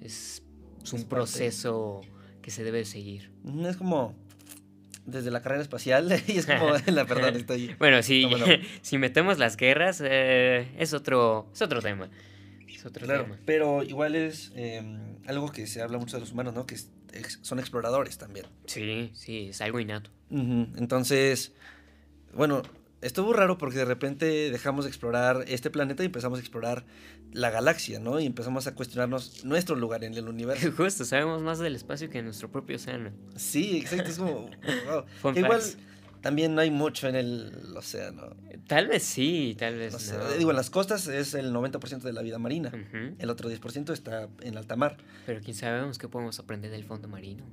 Es 0.00 0.42
es 0.82 0.92
un 0.92 1.04
proceso 1.04 2.00
que 2.40 2.50
se 2.50 2.64
debe 2.64 2.84
seguir. 2.84 3.30
Es 3.66 3.76
como 3.76 4.14
desde 5.06 5.30
la 5.30 5.42
carrera 5.42 5.62
espacial 5.62 6.12
y 6.26 6.38
es 6.38 6.46
como 6.46 6.70
la 6.86 7.04
perdón 7.06 7.36
estoy 7.36 7.74
bueno 7.78 8.02
sí 8.02 8.28
si 8.82 8.98
metemos 8.98 9.38
las 9.38 9.56
guerras 9.56 10.02
eh, 10.04 10.68
es 10.78 10.92
otro 10.92 11.48
es 11.52 11.62
otro 11.62 11.82
tema 11.82 12.08
es 12.68 12.86
otro 12.86 13.06
tema. 13.06 13.36
pero 13.44 13.82
igual 13.82 14.14
es 14.14 14.52
em, 14.54 15.16
algo 15.26 15.50
que 15.50 15.66
se 15.66 15.82
habla 15.82 15.98
mucho 15.98 16.16
de 16.16 16.20
los 16.20 16.32
humanos 16.32 16.54
no 16.54 16.66
que 16.66 16.76
son 17.42 17.58
exploradores 17.58 18.16
también. 18.16 18.46
Sí 18.64 19.10
sí 19.12 19.48
es 19.50 19.60
algo 19.60 19.78
innato. 19.80 20.10
Entonces 20.30 21.52
bueno 22.34 22.62
estuvo 23.02 23.32
raro 23.32 23.58
porque 23.58 23.78
de 23.78 23.84
repente 23.84 24.50
dejamos 24.50 24.84
de 24.84 24.88
explorar 24.88 25.44
este 25.46 25.70
planeta 25.70 26.02
y 26.02 26.06
empezamos 26.06 26.38
a 26.38 26.40
explorar 26.40 26.84
la 27.32 27.50
galaxia, 27.50 27.98
¿no? 27.98 28.20
Y 28.20 28.26
empezamos 28.26 28.66
a 28.66 28.74
cuestionarnos 28.74 29.44
nuestro 29.44 29.76
lugar 29.76 30.04
en 30.04 30.14
el 30.14 30.28
universo. 30.28 30.70
Justo, 30.76 31.04
sabemos 31.04 31.42
más 31.42 31.58
del 31.58 31.74
espacio 31.74 32.08
que 32.10 32.18
en 32.18 32.26
nuestro 32.26 32.50
propio 32.50 32.76
océano. 32.76 33.10
Sí, 33.36 33.78
exacto, 33.78 34.10
es 34.10 34.18
como... 34.18 34.50
Igual 35.34 35.62
también 36.22 36.54
no 36.54 36.60
hay 36.60 36.70
mucho 36.70 37.08
en 37.08 37.16
el 37.16 37.76
océano. 37.76 38.36
Tal 38.68 38.86
vez 38.86 39.02
sí, 39.02 39.56
tal 39.58 39.76
vez 39.76 40.12
no. 40.12 40.30
Digo, 40.38 40.50
en 40.50 40.56
las 40.56 40.70
costas 40.70 41.08
es 41.08 41.34
el 41.34 41.52
90% 41.52 42.00
de 42.00 42.12
la 42.12 42.22
vida 42.22 42.38
marina. 42.38 42.72
El 43.18 43.28
otro 43.28 43.50
10% 43.50 43.92
está 43.92 44.28
en 44.40 44.56
alta 44.56 44.76
mar. 44.76 44.96
Pero 45.26 45.40
quién 45.40 45.56
sabemos 45.56 45.98
qué 45.98 46.08
podemos 46.08 46.38
aprender 46.38 46.70
del 46.70 46.84
fondo 46.84 47.08
marino. 47.08 47.44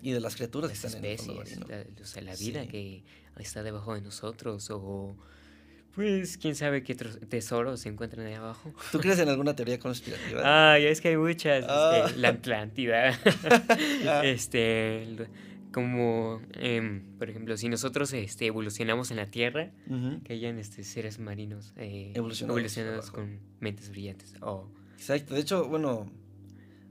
Y 0.00 0.12
de 0.12 0.20
las 0.20 0.36
criaturas 0.36 0.70
que 0.70 0.74
están 0.74 1.04
en 1.04 1.04
el 1.04 1.18
fondo 1.18 1.34
marino. 1.34 1.66
La, 1.68 1.84
o 2.00 2.06
sea, 2.06 2.22
la 2.22 2.36
vida 2.36 2.66
que 2.68 3.02
está 3.38 3.64
debajo 3.64 3.94
de 3.94 4.02
nosotros 4.02 4.70
o 4.70 5.16
pues 5.94 6.38
quién 6.38 6.54
sabe 6.54 6.82
qué 6.82 6.94
tesoros 6.94 7.80
se 7.80 7.88
encuentran 7.88 8.26
ahí 8.26 8.34
abajo. 8.34 8.72
¿Tú 8.90 8.98
crees 8.98 9.18
en 9.18 9.28
alguna 9.28 9.54
teoría 9.54 9.78
conspirativa? 9.78 10.42
Ah, 10.44 10.78
ya 10.78 10.88
es 10.88 11.00
que 11.00 11.08
hay 11.08 11.16
muchas. 11.16 11.64
Ah. 11.68 12.10
la 12.16 12.28
Atlántida. 12.28 13.18
Ah. 14.06 14.22
este, 14.24 15.28
como, 15.72 16.40
em, 16.54 17.02
por 17.18 17.30
ejemplo, 17.30 17.56
si 17.56 17.68
nosotros 17.68 18.12
este, 18.12 18.46
evolucionamos 18.46 19.10
en 19.10 19.18
la 19.18 19.26
Tierra, 19.26 19.70
que 20.24 20.32
hayan 20.32 20.58
este, 20.58 20.84
seres 20.84 21.18
marinos 21.18 21.72
eh, 21.76 22.12
evolucionados, 22.14 23.10
con 23.10 23.40
mentes 23.60 23.90
brillantes. 23.90 24.34
Oh. 24.40 24.68
Exacto, 24.94 25.34
de 25.34 25.40
hecho, 25.40 25.68
bueno... 25.68 26.10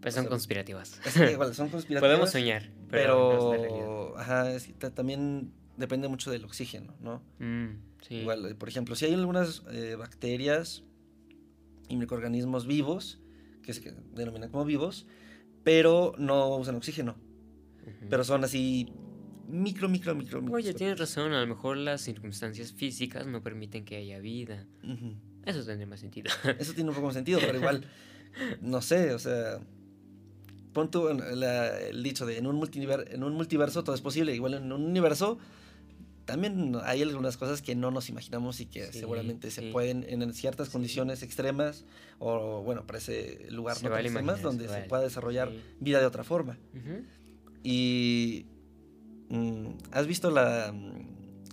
Pues 0.02 0.16
son 0.16 0.26
conspirativas. 0.26 1.00
igual, 1.32 1.54
son 1.54 1.70
conspirativas. 1.70 2.02
Podemos 2.02 2.32
soñar, 2.32 2.72
pero... 2.90 4.18
ajá, 4.18 4.52
también 4.96 5.52
depende 5.78 6.08
mucho 6.08 6.32
del 6.32 6.44
oxígeno, 6.46 6.94
¿no? 7.02 7.22
Mm, 7.40 7.91
Igual, 8.10 8.46
eh, 8.46 8.56
por 8.56 8.70
ejemplo, 8.70 8.96
si 8.96 9.06
hay 9.06 9.14
algunas 9.14 9.64
eh, 9.72 9.96
bacterias 9.96 10.84
y 11.88 11.96
microorganismos 11.98 12.68
vivos, 12.68 13.20
que 13.62 13.74
se 13.74 13.94
denominan 14.14 14.50
como 14.50 14.66
vivos, 14.66 15.06
pero 15.64 16.14
no 16.18 16.56
usan 16.58 16.76
oxígeno. 16.76 17.16
Pero 18.10 18.24
son 18.24 18.44
así 18.44 18.92
micro, 19.48 19.90
micro, 19.90 20.16
micro, 20.16 20.42
micro. 20.42 20.56
Oye, 20.56 20.74
tienes 20.74 21.00
razón, 21.00 21.34
a 21.34 21.42
lo 21.42 21.48
mejor 21.48 21.78
las 21.78 22.02
circunstancias 22.02 22.72
físicas 22.72 23.28
no 23.28 23.42
permiten 23.42 23.86
que 23.86 23.98
haya 23.98 24.20
vida. 24.20 24.66
Eso 25.46 25.64
tendría 25.64 25.88
más 25.88 26.00
sentido. 26.00 26.32
Eso 26.60 26.74
tiene 26.74 26.90
un 26.90 26.96
poco 26.96 27.08
más 27.08 27.16
sentido, 27.16 27.40
pero 27.40 27.58
igual, 27.58 27.86
no 28.62 28.82
sé, 28.82 29.14
o 29.14 29.20
sea, 29.20 29.60
pon 30.74 30.90
tú 30.90 31.10
el 31.10 32.04
dicho 32.04 32.26
de 32.26 32.38
en 32.38 32.48
un, 32.48 32.70
en 32.74 33.24
un 33.24 33.34
multiverso 33.34 33.84
todo 33.84 33.96
es 33.96 34.02
posible, 34.02 34.34
igual 34.34 34.56
en 34.56 34.72
un 34.72 34.84
universo 34.84 35.38
también 36.32 36.78
hay 36.86 37.02
algunas 37.02 37.36
cosas 37.36 37.62
que 37.62 37.76
no 37.76 37.92
nos 37.92 38.08
imaginamos 38.08 38.62
y 38.62 38.66
que 38.66 38.94
seguramente 38.94 39.52
se 39.52 39.64
pueden 39.64 40.06
en 40.08 40.34
ciertas 40.34 40.70
condiciones 40.70 41.24
extremas 41.24 41.84
o 42.20 42.64
bueno, 42.64 42.88
para 42.88 43.00
ese 43.00 43.48
lugar 43.50 43.76
no 43.84 43.90
tan 43.90 44.06
extremas 44.06 44.42
donde 44.42 44.70
se, 44.70 44.84
pueda 44.84 45.04
desarrollar 45.04 45.52
vida 45.82 46.00
de 46.00 46.06
otra 46.06 46.24
forma. 46.24 46.58
Y 47.64 48.46
mm, 49.28 49.72
¿has 49.92 50.08
visto 50.08 50.32
la 50.32 50.74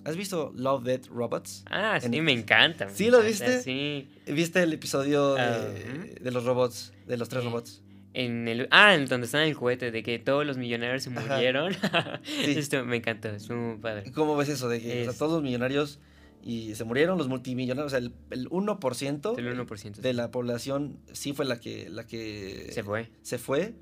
¿Has 0.05 0.17
visto 0.17 0.53
Love, 0.55 0.85
Death, 0.85 1.07
Robots? 1.09 1.64
Ah, 1.69 1.99
sí, 2.01 2.21
me 2.21 2.33
encanta. 2.33 2.88
¿Sí 2.88 3.11
lo 3.11 3.21
viste? 3.21 3.61
Sí. 3.61 4.09
¿Viste 4.27 4.62
el 4.62 4.73
episodio 4.73 5.35
de, 5.35 6.19
de 6.21 6.31
los 6.31 6.45
robots, 6.45 6.93
de 7.05 7.17
los 7.17 7.29
tres 7.29 7.43
robots? 7.43 7.83
En 8.14 8.49
el, 8.49 8.68
ah, 8.71 8.94
en 8.94 9.07
donde 9.07 9.27
está 9.27 9.42
en 9.42 9.49
el 9.49 9.55
juguete, 9.55 9.90
de 9.90 10.03
que 10.03 10.18
todos 10.18 10.47
los 10.47 10.57
millonarios 10.57 11.03
se 11.03 11.11
murieron. 11.11 11.75
Esto 12.44 12.85
me 12.85 12.97
encantó, 12.97 13.29
es 13.29 13.49
muy 13.51 13.77
padre. 13.79 14.11
¿Cómo 14.12 14.37
ves 14.37 14.49
eso? 14.49 14.68
De 14.68 14.81
que 14.81 15.11
todos 15.18 15.33
los 15.33 15.42
millonarios 15.42 16.01
y 16.42 16.75
se 16.75 16.85
murieron, 16.85 17.18
los 17.18 17.29
multimillonarios, 17.29 17.87
o 17.87 17.90
sea, 17.90 17.99
el, 17.99 18.12
el 18.31 18.49
1%, 18.49 19.38
el 19.38 19.59
1% 19.59 19.97
de 19.97 20.12
la 20.14 20.31
población 20.31 20.99
sí 21.12 21.33
fue 21.33 21.44
la 21.44 21.61
que, 21.61 21.88
la 21.90 22.07
que 22.07 22.71
se 22.73 22.83
fue. 22.83 23.11
Se 23.23 23.38
fue. 23.38 23.75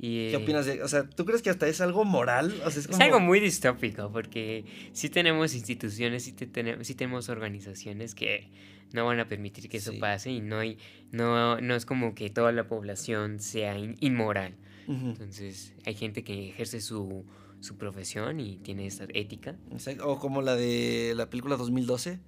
¿Qué 0.00 0.36
opinas 0.36 0.64
de, 0.64 0.82
o 0.82 0.88
sea, 0.88 1.08
¿tú 1.08 1.26
crees 1.26 1.42
que 1.42 1.50
hasta 1.50 1.68
es 1.68 1.80
algo 1.80 2.04
moral? 2.04 2.54
es, 2.66 3.00
algo 3.00 3.20
muy 3.20 3.38
distópico 3.38 4.10
porque 4.10 4.64
sí 4.92 5.10
tenemos 5.10 5.54
instituciones, 5.54 6.24
sí, 6.24 6.32
tenemos, 6.32 6.86
sí 6.86 6.94
tenemos 6.94 7.28
organizaciones 7.28 8.14
que 8.14 8.48
no 8.92 9.06
van 9.06 9.20
a 9.20 9.28
permitir 9.28 9.68
que 9.68 9.78
eso 9.78 9.92
pase 9.98 10.30
y 10.30 10.40
no 10.40 10.58
hay, 10.58 10.78
no, 11.10 11.60
no 11.60 11.74
es 11.74 11.86
como 11.86 12.14
que 12.14 12.30
toda 12.30 12.52
la 12.52 12.66
población 12.66 13.40
sea 13.40 13.78
inmoral. 13.78 14.56
Entonces, 14.88 15.74
hay 15.86 15.94
gente 15.94 16.24
que 16.24 16.48
ejerce 16.48 16.80
su, 16.80 17.24
su 17.60 17.76
profesión 17.76 18.40
y 18.40 18.56
tiene 18.56 18.86
esa 18.86 19.06
ética. 19.14 19.56
O 20.02 20.18
como 20.18 20.42
la 20.42 20.56
de 20.56 21.12
la 21.14 21.30
película 21.30 21.56
2012 21.56 22.18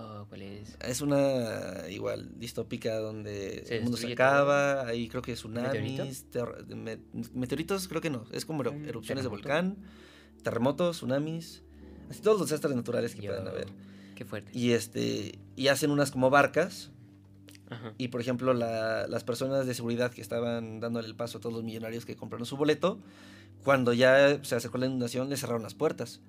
Oh, 0.00 0.26
¿cuál 0.28 0.42
es? 0.42 0.78
Es 0.80 1.00
una 1.00 1.88
igual 1.90 2.30
distópica 2.38 2.98
donde 2.98 3.64
el 3.68 3.82
mundo 3.82 3.96
se 3.96 4.12
acaba, 4.12 4.86
ahí 4.86 5.08
creo 5.08 5.22
que 5.22 5.34
tsunamis, 5.34 6.26
meteoritos 7.34 7.88
creo 7.88 8.00
que 8.00 8.08
no, 8.08 8.24
es 8.30 8.44
como 8.44 8.62
erupciones 8.62 9.24
de 9.24 9.28
volcán, 9.28 9.76
terremotos, 10.44 10.98
tsunamis, 10.98 11.64
así 12.08 12.22
todos 12.22 12.38
los 12.38 12.48
desastres 12.48 12.76
naturales 12.76 13.12
que 13.16 13.22
puedan 13.22 13.48
haber. 13.48 13.66
Qué 14.18 14.24
fuerte. 14.24 14.50
Y 14.52 14.72
este 14.72 15.38
y 15.54 15.68
hacen 15.68 15.92
unas 15.92 16.10
como 16.10 16.28
barcas. 16.28 16.90
Y 17.98 18.08
por 18.08 18.20
ejemplo, 18.20 18.52
las 18.52 19.22
personas 19.22 19.64
de 19.64 19.74
seguridad 19.74 20.10
que 20.10 20.20
estaban 20.20 20.80
dándole 20.80 21.06
el 21.06 21.14
paso 21.14 21.38
a 21.38 21.40
todos 21.40 21.54
los 21.54 21.62
millonarios 21.62 22.04
que 22.04 22.16
compraron 22.16 22.44
su 22.44 22.56
boleto, 22.56 22.98
cuando 23.62 23.92
ya 23.92 24.42
se 24.42 24.56
acercó 24.56 24.78
la 24.78 24.86
inundación, 24.86 25.28
les 25.30 25.38
cerraron 25.38 25.62
las 25.62 25.74
puertas. 25.74 26.20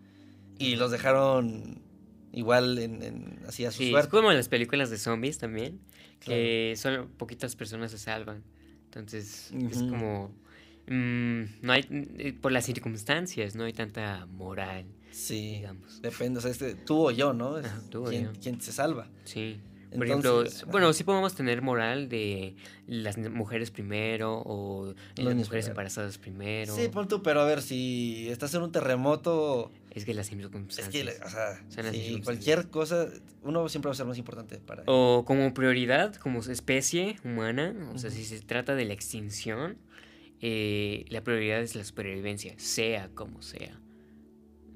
Y 0.60 0.76
los 0.76 0.92
dejaron 0.92 1.82
igual 2.32 2.78
en, 2.78 3.02
en 3.02 3.40
así 3.48 3.66
a 3.66 3.72
su 3.72 3.80
sí, 3.80 3.96
Es 3.96 4.06
como 4.06 4.30
en 4.30 4.38
las 4.38 4.50
películas 4.50 4.92
de 4.92 5.00
zombies 5.00 5.40
también, 5.40 5.80
que 6.20 6.76
solo 6.78 7.08
poquitas 7.18 7.56
personas 7.56 7.90
se 7.90 7.98
salvan. 7.98 8.44
Entonces, 8.86 9.52
es 9.72 9.80
como. 9.80 10.32
Mm, 10.86 11.44
no 11.64 11.74
hay. 11.74 11.88
Eh, 12.20 12.34
por 12.40 12.52
las 12.52 12.66
circunstancias, 12.66 13.56
no 13.56 13.64
hay 13.64 13.74
tanta 13.74 14.28
moral. 14.28 14.86
Sí. 15.12 15.56
Digamos. 15.58 16.02
Depende, 16.02 16.40
o 16.40 16.42
sea, 16.42 16.52
este, 16.52 16.76
tú 16.76 17.08
o 17.08 17.12
yo, 17.12 17.34
¿no? 17.34 17.56
tú 17.90 18.08
o 18.08 18.12
yo. 18.12 18.32
¿Quién 18.42 18.62
se 18.62 18.72
salva? 18.72 19.08
Sí. 19.26 19.60
Por 19.96 20.06
ejemplo, 20.06 20.44
bueno, 20.68 20.94
sí 20.94 21.04
podemos 21.04 21.34
tener 21.34 21.62
moral 21.62 22.10
de 22.10 22.56
las 22.86 23.18
mujeres 23.18 23.72
primero 23.72 24.42
o 24.46 24.94
las 25.16 25.36
mujeres 25.36 25.68
embarazadas 25.68 26.18
primero. 26.20 26.76
Sí, 26.76 26.90
pon 26.90 27.08
tú, 27.08 27.24
pero 27.24 27.42
a 27.42 27.46
ver, 27.46 27.62
si 27.62 28.28
estás 28.30 28.54
en 28.54 28.62
un 28.62 28.72
terremoto... 28.72 29.72
Es 29.92 30.06
que 30.06 30.14
las 30.14 30.28
circunstancias. 30.28 30.96
Es 30.96 31.20
que, 31.20 31.26
o 31.26 31.30
sea, 31.30 31.60
cualquier 32.24 32.70
cosa, 32.70 33.08
uno 33.42 33.68
siempre 33.68 33.90
va 33.90 33.94
a 33.94 33.96
ser 33.96 34.06
más 34.06 34.20
importante 34.20 34.60
para... 34.60 34.84
O 34.86 35.26
como 35.26 35.54
prioridad, 35.56 36.16
como 36.16 36.40
especie 36.42 37.18
humana, 37.24 37.74
o 37.94 37.98
sea, 37.98 38.12
si 38.12 38.24
se 38.26 38.40
trata 38.42 38.76
de 38.76 38.86
la 38.86 38.94
extinción, 38.94 39.78
eh, 40.40 41.06
la 41.10 41.24
prioridad 41.24 41.62
es 41.62 41.76
la 41.76 41.84
supervivencia, 41.84 42.54
sea 42.58 43.10
como 43.16 43.42
sea. 43.42 43.80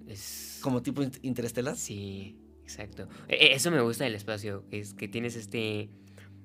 Es... 0.07 0.59
¿Como 0.61 0.81
tipo 0.81 1.03
interestelar? 1.21 1.75
Sí. 1.75 2.37
Exacto. 2.63 3.07
E, 3.27 3.35
e, 3.35 3.53
eso 3.53 3.71
me 3.71 3.81
gusta 3.81 4.05
del 4.05 4.15
espacio, 4.15 4.63
es 4.71 4.93
que 4.93 5.07
tienes 5.07 5.35
este 5.35 5.89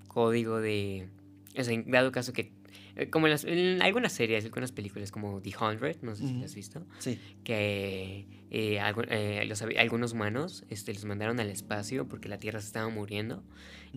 código 0.09 0.61
de... 0.61 1.09
O 1.57 1.65
sea, 1.65 1.73
en 1.73 1.91
dado 1.91 2.13
caso 2.13 2.33
que... 2.33 2.53
Eh, 2.97 3.09
como 3.11 3.27
en, 3.27 3.33
las, 3.33 3.45
en 3.45 3.81
algunas 3.81 4.13
series, 4.13 4.45
algunas 4.45 4.73
películas 4.73 5.13
como 5.13 5.41
The 5.41 5.53
Hundred, 5.59 6.03
no 6.03 6.15
sé 6.17 6.27
si 6.27 6.35
las 6.35 6.47
has 6.47 6.55
visto. 6.55 6.85
Sí. 6.99 7.19
Que 7.45 8.27
eh, 8.51 8.81
eh, 8.81 9.45
los, 9.47 9.63
algunos 9.63 10.13
humanos 10.13 10.65
este, 10.69 10.93
los 10.93 11.05
mandaron 11.05 11.39
al 11.41 11.49
espacio 11.49 12.09
porque 12.09 12.29
la 12.29 12.39
Tierra 12.39 12.61
se 12.61 12.67
estaba 12.67 12.89
muriendo 12.89 13.45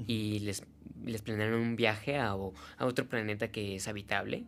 y 0.08 0.40
les, 0.40 0.64
les 1.04 1.22
planearon 1.22 1.60
un 1.60 1.76
viaje 1.76 2.18
a, 2.18 2.30
a 2.30 2.86
otro 2.86 3.10
planeta 3.10 3.52
que 3.52 3.76
es 3.76 3.88
habitable, 3.88 4.46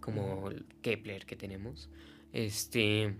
como 0.00 0.50
Kepler 0.80 1.26
que 1.26 1.36
tenemos. 1.36 1.90
Este 2.32 3.14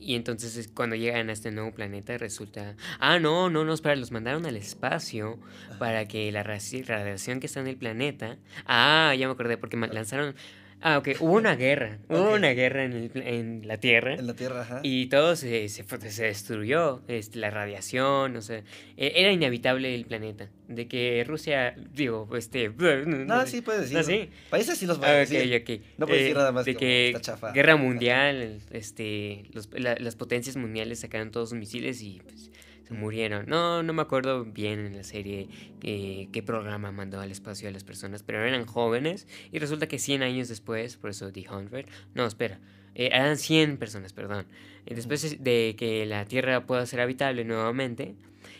y 0.00 0.14
entonces 0.14 0.68
cuando 0.74 0.96
llegan 0.96 1.28
a 1.28 1.32
este 1.32 1.50
nuevo 1.50 1.72
planeta 1.72 2.16
resulta, 2.16 2.74
ah, 2.98 3.18
no, 3.18 3.50
no, 3.50 3.64
no, 3.64 3.74
espera, 3.74 3.94
los 3.96 4.10
mandaron 4.10 4.46
al 4.46 4.56
espacio 4.56 5.38
para 5.78 6.08
que 6.08 6.32
la 6.32 6.42
radiación 6.42 7.38
que 7.38 7.46
está 7.46 7.60
en 7.60 7.66
el 7.66 7.76
planeta, 7.76 8.38
ah, 8.66 9.14
ya 9.16 9.26
me 9.26 9.34
acordé, 9.34 9.58
porque 9.58 9.76
lanzaron 9.76 10.34
Ah, 10.82 10.98
ok. 10.98 11.08
Hubo 11.20 11.34
una 11.34 11.56
guerra. 11.56 11.98
Hubo 12.08 12.34
una 12.34 12.50
guerra 12.50 12.84
en, 12.84 12.92
el, 12.92 13.10
en, 13.14 13.68
la 13.68 13.76
Tierra. 13.78 14.14
En 14.14 14.26
la 14.26 14.34
Tierra, 14.34 14.62
ajá. 14.62 14.80
Y 14.82 15.06
todo 15.06 15.36
se, 15.36 15.68
se, 15.68 15.84
se 15.84 16.24
destruyó. 16.24 17.02
Este, 17.06 17.38
la 17.38 17.50
radiación, 17.50 18.36
o 18.36 18.42
sea. 18.42 18.62
E, 18.96 19.12
era 19.16 19.30
inhabitable 19.30 19.94
el 19.94 20.06
planeta. 20.06 20.48
De 20.68 20.88
que 20.88 21.22
Rusia, 21.26 21.74
digo, 21.92 22.28
este. 22.36 22.70
No, 23.06 23.46
sí 23.46 23.60
puedes 23.60 23.82
decir. 23.82 23.98
¿No, 23.98 24.02
sí? 24.02 24.30
Países 24.48 24.78
sí 24.78 24.86
los 24.86 24.98
van 24.98 25.10
a 25.10 25.14
decir. 25.14 25.40
Okay, 25.62 25.82
No 25.98 26.06
puedes 26.06 26.22
decir 26.22 26.36
eh, 26.36 26.38
nada 26.38 26.52
más 26.52 26.64
de 26.64 26.74
que 26.76 27.20
Guerra 27.52 27.76
mundial, 27.76 28.60
este. 28.70 29.44
Los, 29.52 29.68
las 29.78 30.16
potencias 30.16 30.56
mundiales 30.56 31.00
sacaron 31.00 31.30
todos 31.30 31.50
sus 31.50 31.58
misiles 31.58 32.00
y. 32.02 32.20
Pues, 32.22 32.50
murieron. 32.90 33.46
No, 33.46 33.82
no 33.82 33.92
me 33.92 34.02
acuerdo 34.02 34.44
bien 34.44 34.86
en 34.86 34.96
la 34.96 35.04
serie 35.04 35.48
eh, 35.82 36.28
qué 36.32 36.42
programa 36.42 36.92
mandó 36.92 37.20
al 37.20 37.30
espacio 37.30 37.68
a 37.68 37.72
las 37.72 37.84
personas, 37.84 38.22
pero 38.22 38.44
eran 38.44 38.66
jóvenes 38.66 39.26
y 39.52 39.58
resulta 39.58 39.86
que 39.86 39.98
100 39.98 40.22
años 40.22 40.48
después, 40.48 40.96
por 40.96 41.10
eso 41.10 41.32
The 41.32 41.46
Hundred, 41.48 41.86
no, 42.14 42.26
espera, 42.26 42.58
eh, 42.94 43.10
eran 43.12 43.36
100 43.36 43.78
personas, 43.78 44.12
perdón. 44.12 44.46
después 44.86 45.42
de 45.42 45.74
que 45.78 46.06
la 46.06 46.24
Tierra 46.24 46.66
pueda 46.66 46.84
ser 46.86 47.00
habitable 47.00 47.44
nuevamente, 47.44 48.14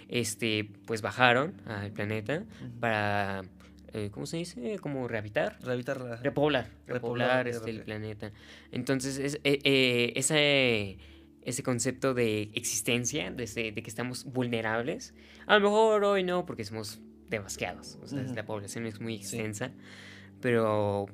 este, 0.09 0.69
pues 0.87 1.03
bajaron 1.03 1.55
al 1.67 1.93
planeta 1.93 2.45
para... 2.81 3.43
Eh, 3.93 4.11
¿cómo 4.13 4.25
se 4.25 4.37
dice? 4.37 4.79
Como 4.79 5.09
rehabitar. 5.09 5.59
Rehabitar. 5.63 6.23
Repoblar. 6.23 6.69
Repoblar, 6.87 7.49
este, 7.49 7.71
el 7.71 7.83
planeta. 7.83 8.31
Entonces, 8.71 9.19
es, 9.19 9.41
esa 9.43 10.37
ese 11.43 11.63
concepto 11.63 12.15
de 12.15 12.51
existencia, 12.55 13.31
de, 13.31 13.47
de, 13.47 13.83
que 13.83 13.91
estamos 13.91 14.25
vulnerables. 14.25 15.15
A 15.47 15.59
lo 15.59 15.61
mejor 15.63 16.05
hoy 16.05 16.23
no, 16.23 16.47
porque 16.47 16.65
somos 16.65 17.01
o 18.03 18.07
sea, 18.09 18.23
la 18.23 18.45
población 18.45 18.87
es 18.87 19.01
muy 19.01 19.15
extensa, 19.15 19.71
pero 20.41 21.07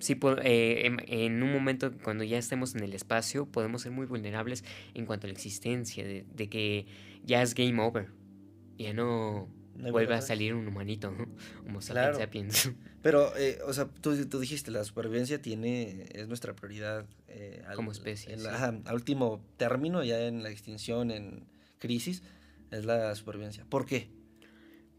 sí, 0.00 0.18
eh, 0.44 0.94
en, 1.06 1.42
un 1.42 1.52
momento 1.52 1.92
cuando 2.02 2.24
ya 2.24 2.36
estemos 2.36 2.74
en 2.74 2.82
el 2.82 2.92
espacio, 2.92 3.46
podemos 3.46 3.82
ser 3.82 3.92
muy 3.92 4.06
vulnerables 4.06 4.64
en 4.92 5.06
cuanto 5.06 5.26
a 5.26 5.28
la 5.28 5.32
existencia, 5.32 6.04
de, 6.04 6.26
de 6.34 6.48
que 6.48 6.86
ya 7.24 7.40
es 7.40 7.54
game 7.54 7.80
over, 7.80 8.08
ya 8.76 8.92
no 8.92 9.48
vuelve 9.74 10.14
a 10.14 10.20
salir 10.20 10.54
un 10.54 10.66
humanito, 10.66 11.10
¿no? 11.10 11.26
Como 11.64 11.80
claro. 11.80 12.16
sapiens. 12.16 12.70
Pero, 13.02 13.36
eh, 13.36 13.58
o 13.66 13.72
sea, 13.72 13.88
tú, 14.00 14.26
tú, 14.26 14.38
dijiste, 14.38 14.70
la 14.70 14.84
supervivencia 14.84 15.42
tiene, 15.42 16.06
es 16.12 16.28
nuestra 16.28 16.54
prioridad. 16.54 17.04
Eh, 17.28 17.62
Como 17.74 17.90
especie. 17.90 18.36
a 18.46 18.94
último 18.94 19.44
término, 19.56 20.04
ya 20.04 20.20
en 20.20 20.42
la 20.42 20.50
extinción, 20.50 21.10
en 21.10 21.44
crisis, 21.78 22.22
es 22.70 22.84
la 22.84 23.14
supervivencia. 23.14 23.64
¿Por 23.68 23.86
qué? 23.86 24.08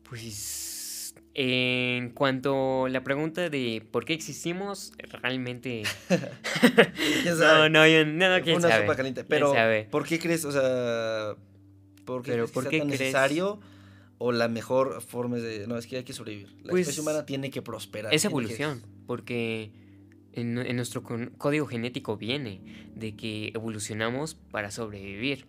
Pues, 0.09 1.15
en 1.33 2.09
cuanto 2.09 2.85
a 2.85 2.89
la 2.89 3.03
pregunta 3.03 3.49
de 3.49 3.87
por 3.91 4.03
qué 4.03 4.13
existimos, 4.13 4.91
realmente... 5.21 5.83
no, 7.39 7.69
no, 7.69 7.87
yo, 7.87 8.05
no, 8.05 8.41
quién 8.43 8.57
Una 8.57 8.79
sopa 8.79 8.95
caliente. 8.95 9.23
Pero, 9.23 9.53
¿por 9.89 10.05
qué 10.05 10.19
crees, 10.19 10.43
o 10.43 10.51
sea, 10.51 11.35
por 12.05 12.21
qué, 12.21 12.31
Pero, 12.31 12.47
¿por 12.47 12.67
qué 12.67 12.79
tan 12.79 12.89
necesario 12.89 13.59
o 14.25 14.31
la 14.31 14.47
mejor 14.47 15.01
forma 15.01 15.35
de... 15.35 15.67
No, 15.67 15.77
es 15.77 15.85
que 15.85 15.97
hay 15.97 16.05
que 16.05 16.13
sobrevivir. 16.13 16.47
La 16.63 16.69
pues, 16.69 16.83
especie 16.83 17.01
humana 17.01 17.25
tiene 17.25 17.51
que 17.51 17.61
prosperar. 17.61 18.13
Es 18.13 18.23
evolución, 18.23 18.81
porque 19.05 19.73
en, 20.31 20.53
nuestro 20.77 21.03
código 21.37 21.65
genético 21.65 22.15
viene 22.15 22.61
de 22.95 23.17
que 23.17 23.51
evolucionamos 23.53 24.35
para 24.35 24.71
sobrevivir. 24.71 25.45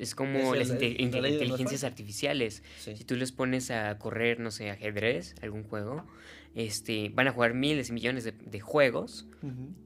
Es 0.00 0.16
como 0.16 0.56
las 0.56 0.68
inteligencias 0.68 1.84
artificiales. 1.84 2.64
Si 2.78 3.04
tú 3.04 3.14
les 3.14 3.30
pones 3.30 3.70
a 3.70 3.96
correr, 3.98 4.40
no 4.40 4.50
sé, 4.50 4.70
ajedrez, 4.70 5.36
algún 5.40 5.62
juego, 5.62 6.04
este, 6.56 7.12
van 7.14 7.28
a 7.28 7.30
jugar 7.30 7.54
miles 7.54 7.90
y 7.90 7.92
millones 7.92 8.24
de, 8.24 8.60
juegos 8.60 9.28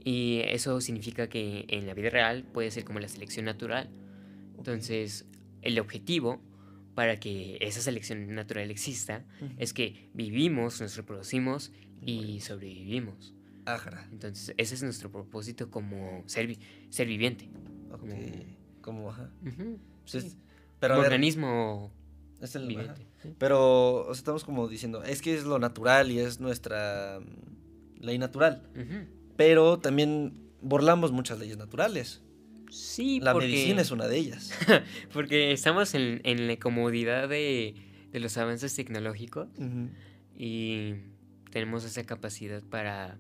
y 0.05 0.41
eso 0.47 0.81
significa 0.81 1.29
que 1.29 1.67
en 1.69 1.87
la 1.87 1.93
vida 1.93 2.09
real 2.09 2.45
puede 2.45 2.71
ser 2.71 2.85
como 2.85 2.99
la 2.99 3.09
selección 3.09 3.45
natural. 3.45 3.91
Entonces, 4.57 5.27
el 5.61 5.79
objetivo 5.79 6.41
para 6.95 7.19
que 7.19 7.59
esa 7.61 7.81
selección 7.81 8.35
natural 8.35 8.71
exista 8.71 9.25
es 9.59 9.73
que 9.73 10.11
vivimos, 10.15 10.81
nos 10.81 10.97
reproducimos 10.97 11.73
y 12.01 12.41
sobrevivimos. 12.41 13.35
Ajá. 13.65 14.09
Entonces, 14.11 14.55
ese 14.59 14.75
es 14.75 14.83
nuestro 14.83 15.11
propósito 15.11 15.71
como 15.71 16.23
ser, 16.27 16.57
ser 16.91 17.07
viviente. 17.07 17.49
Como, 18.81 19.11
ajá. 19.11 19.31
pero 20.81 20.99
organismo 20.99 21.93
es 22.41 22.57
el, 22.57 22.67
viviente. 22.67 23.07
Pero 23.39 24.11
estamos 24.13 24.45
como 24.45 24.67
diciendo, 24.67 25.05
es 25.05 25.23
que 25.23 25.35
es 25.35 25.45
lo 25.45 25.59
natural 25.61 26.11
y 26.11 26.19
es 26.19 26.41
nuestra 26.41 27.21
mm, 27.21 28.05
ley 28.05 28.19
natural. 28.19 28.63
Pero 29.37 29.79
también 29.79 30.51
burlamos 30.61 31.13
muchas 31.13 31.39
leyes 31.39 31.57
naturales. 31.57 32.23
Sí, 32.73 33.21
La 33.21 33.35
medicina 33.35 33.83
es 33.83 33.91
una 33.91 34.09
de 34.09 34.17
ellas. 34.17 34.51
porque 35.13 35.53
estamos 35.53 35.95
en, 35.95 36.47
la 36.47 36.57
comodidad 36.57 37.29
de, 37.29 37.75
los 38.13 38.37
avances 38.39 38.75
tecnológicos 38.75 39.49
y 40.37 40.95
tenemos 41.51 41.85
esa 41.85 42.05
capacidad 42.05 42.63
para 42.63 43.19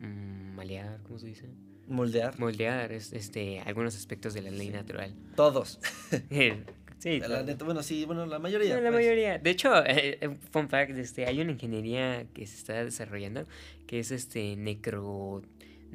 mm, 0.00 0.54
malear, 0.54 1.00
¿cómo 1.04 1.18
se 1.18 1.28
dice? 1.28 1.48
Moldear. 1.88 2.38
Moldear 2.38 2.92
este, 2.92 3.60
algunos 3.60 3.96
aspectos 3.96 4.34
de 4.34 4.42
la 4.42 4.50
ley 4.50 4.68
natural. 4.68 5.14
Todos. 5.34 5.80
sí, 6.98 7.20
bueno, 7.64 7.82
sí, 7.82 8.04
bueno, 8.04 8.26
la 8.26 8.38
mayoría. 8.38 8.74
la 8.76 8.80
pues. 8.80 8.92
mayoría. 8.92 9.38
De 9.38 9.50
hecho, 9.50 9.84
eh, 9.84 10.18
eh, 10.20 10.36
fun 10.50 10.68
fact, 10.68 10.90
este, 10.96 11.26
hay 11.26 11.40
una 11.40 11.52
ingeniería 11.52 12.26
que 12.34 12.46
se 12.46 12.56
está 12.56 12.84
desarrollando 12.84 13.46
que 13.86 13.98
es 13.98 14.10
este 14.10 14.56
necro 14.56 15.42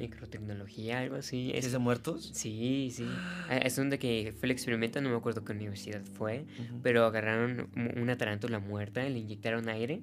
necrotecnología, 0.00 1.00
algo 1.00 1.16
así. 1.16 1.52
¿Es 1.54 1.70
de 1.70 1.78
muertos? 1.78 2.30
Sí, 2.34 2.90
sí. 2.92 3.06
Ah, 3.48 3.58
es 3.58 3.76
donde 3.76 3.98
que 3.98 4.34
fue 4.38 4.46
el 4.46 4.50
experimento, 4.50 5.00
no 5.00 5.10
me 5.10 5.16
acuerdo 5.16 5.44
qué 5.44 5.52
universidad 5.52 6.02
fue, 6.02 6.46
pero 6.82 7.04
agarraron 7.04 7.70
una 7.96 8.16
tarántula 8.16 8.58
muerta, 8.58 9.02
le 9.08 9.18
inyectaron 9.18 9.68
aire 9.68 10.02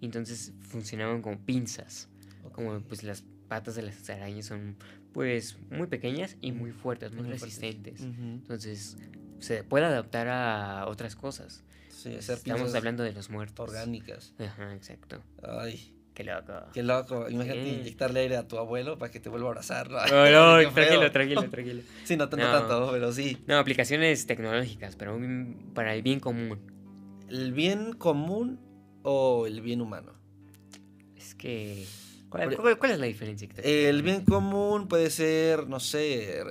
y 0.00 0.06
entonces 0.06 0.52
funcionaban 0.60 1.22
como 1.22 1.38
pinzas. 1.38 2.08
Como 2.52 2.80
pues 2.80 3.02
las 3.02 3.24
patas 3.48 3.74
de 3.74 3.82
las 3.82 4.08
arañas 4.10 4.46
son 4.46 4.76
pues 5.12 5.58
muy 5.70 5.86
pequeñas 5.86 6.36
y 6.40 6.52
muy 6.52 6.72
fuertes, 6.72 7.12
muy, 7.12 7.28
resistentes. 7.28 8.02
Entonces 8.02 8.96
se 9.40 9.64
puede 9.64 9.86
adaptar 9.86 10.28
a 10.28 10.86
otras 10.86 11.16
cosas. 11.16 11.64
Sí, 11.88 12.14
Estamos 12.14 12.74
hablando 12.74 13.02
de 13.02 13.12
los 13.12 13.28
muertos. 13.28 13.68
Orgánicas. 13.68 14.34
Ajá, 14.38 14.74
exacto. 14.74 15.22
Ay. 15.42 15.97
Qué 16.18 16.24
loco. 16.24 16.52
Qué 16.74 16.82
loco. 16.82 17.30
Imagínate 17.30 17.68
inyectarle 17.68 18.18
aire 18.18 18.36
a 18.38 18.48
tu 18.48 18.58
abuelo 18.58 18.98
para 18.98 19.12
que 19.12 19.20
te 19.20 19.28
vuelva 19.28 19.46
a 19.46 19.50
abrazar. 19.50 19.88
No, 19.88 19.98
no, 20.64 20.72
tranquilo, 20.72 21.12
tranquilo, 21.12 21.48
tranquilo. 21.48 21.82
Sí, 22.02 22.16
no 22.16 22.28
tanto, 22.28 22.50
tanto, 22.50 22.90
pero 22.90 23.12
sí. 23.12 23.38
No, 23.46 23.56
aplicaciones 23.56 24.26
tecnológicas, 24.26 24.96
pero 24.96 25.16
para 25.74 25.94
el 25.94 26.02
bien 26.02 26.18
común. 26.18 26.58
¿El 27.28 27.52
bien 27.52 27.92
común 27.92 28.58
o 29.04 29.46
el 29.46 29.60
bien 29.60 29.80
humano? 29.80 30.14
Es 31.16 31.36
que 31.36 31.86
¿Cuál, 32.28 32.52
es 32.90 32.98
la 32.98 33.06
diferencia? 33.06 33.48
El 33.62 34.02
bien 34.02 34.24
común 34.24 34.88
puede 34.88 35.10
ser, 35.10 35.68
no 35.68 35.78
sé, 35.78 36.42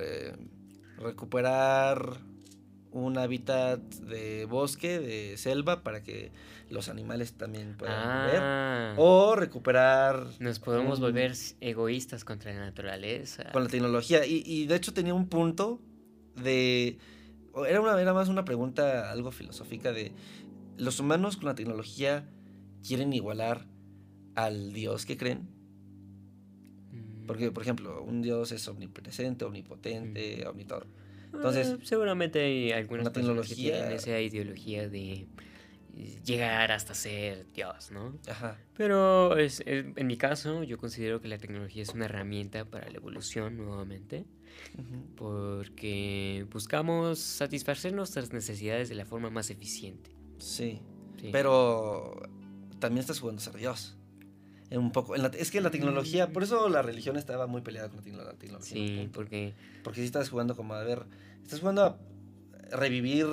recuperar 0.96 2.16
un 2.92 3.18
hábitat 3.18 3.80
de 3.80 4.44
bosque, 4.46 4.98
de 4.98 5.36
selva, 5.36 5.82
para 5.82 6.02
que 6.02 6.30
los 6.70 6.88
animales 6.88 7.32
también 7.32 7.76
puedan 7.76 8.26
ver. 8.26 8.40
Ah. 8.42 8.94
O 8.96 9.34
recuperar... 9.36 10.26
Nos 10.38 10.58
podemos 10.58 11.00
volver 11.00 11.34
egoístas 11.60 12.24
contra 12.24 12.52
la 12.52 12.60
naturaleza. 12.60 13.50
Con 13.52 13.64
la 13.64 13.70
tecnología. 13.70 14.26
Y, 14.26 14.42
y 14.44 14.66
de 14.66 14.76
hecho 14.76 14.92
tenía 14.92 15.14
un 15.14 15.28
punto 15.28 15.80
de... 16.36 16.98
Era, 17.66 17.80
una, 17.80 18.00
era 18.00 18.12
más 18.14 18.28
una 18.28 18.44
pregunta 18.44 19.10
algo 19.10 19.30
filosófica 19.30 19.92
de... 19.92 20.12
¿Los 20.76 21.00
humanos 21.00 21.36
con 21.36 21.46
la 21.46 21.54
tecnología 21.54 22.28
quieren 22.86 23.12
igualar 23.12 23.66
al 24.34 24.72
Dios 24.72 25.06
que 25.06 25.16
creen? 25.16 25.48
Porque, 27.26 27.50
por 27.50 27.62
ejemplo, 27.62 28.02
un 28.02 28.22
Dios 28.22 28.52
es 28.52 28.66
omnipresente, 28.68 29.44
omnipotente, 29.44 30.44
mm. 30.44 30.48
omnitoro. 30.48 30.86
Entonces, 31.32 31.76
seguramente 31.82 32.40
hay 32.40 32.72
algunas 32.72 33.12
tecnología... 33.12 33.54
que 33.54 33.78
tienen 33.78 33.92
esa 33.92 34.20
ideología 34.20 34.88
de 34.88 35.26
llegar 36.24 36.72
hasta 36.72 36.94
ser 36.94 37.46
Dios, 37.52 37.90
¿no? 37.90 38.18
Ajá. 38.28 38.56
Pero 38.76 39.36
es, 39.36 39.62
en 39.66 40.06
mi 40.06 40.16
caso, 40.16 40.62
yo 40.62 40.78
considero 40.78 41.20
que 41.20 41.28
la 41.28 41.38
tecnología 41.38 41.82
es 41.82 41.90
una 41.90 42.04
herramienta 42.04 42.64
para 42.64 42.88
la 42.88 42.96
evolución 42.96 43.56
nuevamente, 43.56 44.24
porque 45.16 46.46
buscamos 46.50 47.18
satisfacer 47.18 47.92
nuestras 47.92 48.32
necesidades 48.32 48.88
de 48.88 48.94
la 48.94 49.04
forma 49.04 49.30
más 49.30 49.50
eficiente. 49.50 50.10
Sí, 50.38 50.80
sí. 51.20 51.30
pero 51.32 52.22
también 52.78 53.00
estás 53.00 53.18
jugando 53.18 53.40
a 53.40 53.44
ser 53.44 53.56
Dios 53.56 53.97
un 54.70 54.92
poco. 54.92 55.14
es 55.14 55.50
que 55.50 55.60
la 55.60 55.70
tecnología, 55.70 56.28
por 56.28 56.42
eso 56.42 56.68
la 56.68 56.82
religión 56.82 57.16
estaba 57.16 57.46
muy 57.46 57.62
peleada 57.62 57.88
con 57.88 57.98
la 57.98 58.32
tecnología. 58.34 58.60
Sí, 58.60 59.08
porque. 59.12 59.54
Porque 59.82 60.00
si 60.00 60.06
estás 60.06 60.28
jugando 60.28 60.56
como 60.56 60.74
a 60.74 60.82
ver. 60.82 61.06
Estás 61.42 61.60
jugando 61.60 61.82
a 61.82 61.96
revivir, 62.76 63.26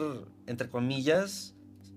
entre 0.47 0.69
comillas, 0.69 1.53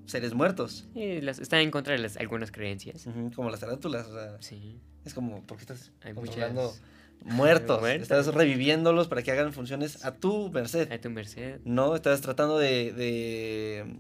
seres 0.07 0.35
muertos. 0.35 0.89
Sí, 0.95 1.21
las, 1.21 1.39
está 1.39 1.61
en 1.61 1.71
contra 1.71 1.93
de 1.93 2.01
las, 2.01 2.17
algunas 2.17 2.51
creencias. 2.51 3.07
como 3.37 3.51
las 3.51 3.61
tarántulas. 3.61 4.07
O 4.09 4.13
sea, 4.13 4.37
sí. 4.41 4.81
Es 5.05 5.15
como, 5.15 5.43
porque 5.47 5.63
estás 5.63 5.93
Hay 6.03 6.15
muchas... 6.15 6.53
muertos. 7.25 7.87
Estás 7.89 8.27
reviviéndolos 8.35 9.09
para 9.09 9.23
que 9.23 9.31
hagan 9.31 9.53
funciones 9.53 10.05
a 10.05 10.15
tu 10.15 10.51
merced. 10.51 10.91
A 10.91 11.01
tu 11.01 11.11
merced. 11.11 11.61
No, 11.65 11.95
estás 11.95 12.21
tratando 12.21 12.59
de, 12.59 12.93
de, 12.93 13.97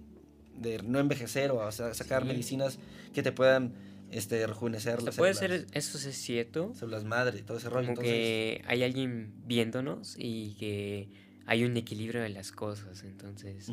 de 0.56 0.82
no 0.82 0.98
envejecer 0.98 1.50
o 1.50 1.70
sacar 1.72 2.24
medicinas 2.24 2.78
que 3.12 3.22
te 3.22 3.32
puedan 3.32 3.72
este, 4.10 4.46
rejuvenecer 4.46 5.02
las 5.02 5.16
Puede 5.16 5.34
ser, 5.34 5.66
eso 5.72 5.98
es 5.98 6.16
cierto. 6.16 6.74
Células 6.74 7.04
madre, 7.04 7.42
todo 7.42 7.58
ese 7.58 7.68
rollo. 7.68 7.88
Como 7.88 8.00
que 8.00 8.62
hay 8.66 8.82
alguien 8.82 9.32
viéndonos 9.46 10.16
y 10.18 10.54
que 10.54 11.08
hay 11.46 11.64
un 11.64 11.76
equilibrio 11.76 12.22
de 12.22 12.28
las 12.28 12.52
cosas, 12.52 13.04
entonces 13.04 13.72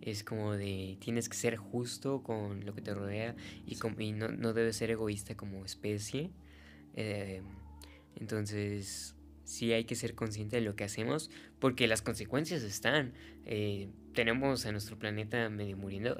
es 0.00 0.22
como 0.22 0.52
de 0.52 0.98
tienes 1.00 1.28
que 1.28 1.36
ser 1.36 1.56
justo 1.56 2.22
con 2.22 2.64
lo 2.64 2.74
que 2.74 2.80
te 2.80 2.94
rodea 2.94 3.34
y, 3.66 3.76
y 3.98 4.12
no, 4.12 4.28
no 4.28 4.52
debes 4.52 4.76
ser 4.76 4.90
egoísta 4.90 5.36
como 5.36 5.64
especie. 5.64 6.30
Eh, 6.94 7.42
entonces 8.16 9.14
sí 9.44 9.72
hay 9.72 9.84
que 9.84 9.94
ser 9.94 10.14
consciente 10.14 10.56
de 10.56 10.62
lo 10.62 10.76
que 10.76 10.84
hacemos 10.84 11.30
porque 11.58 11.86
las 11.86 12.02
consecuencias 12.02 12.62
están. 12.62 13.12
Eh, 13.44 13.88
tenemos 14.16 14.66
a 14.66 14.72
nuestro 14.72 14.98
planeta 14.98 15.48
medio 15.48 15.76
muriendo. 15.76 16.18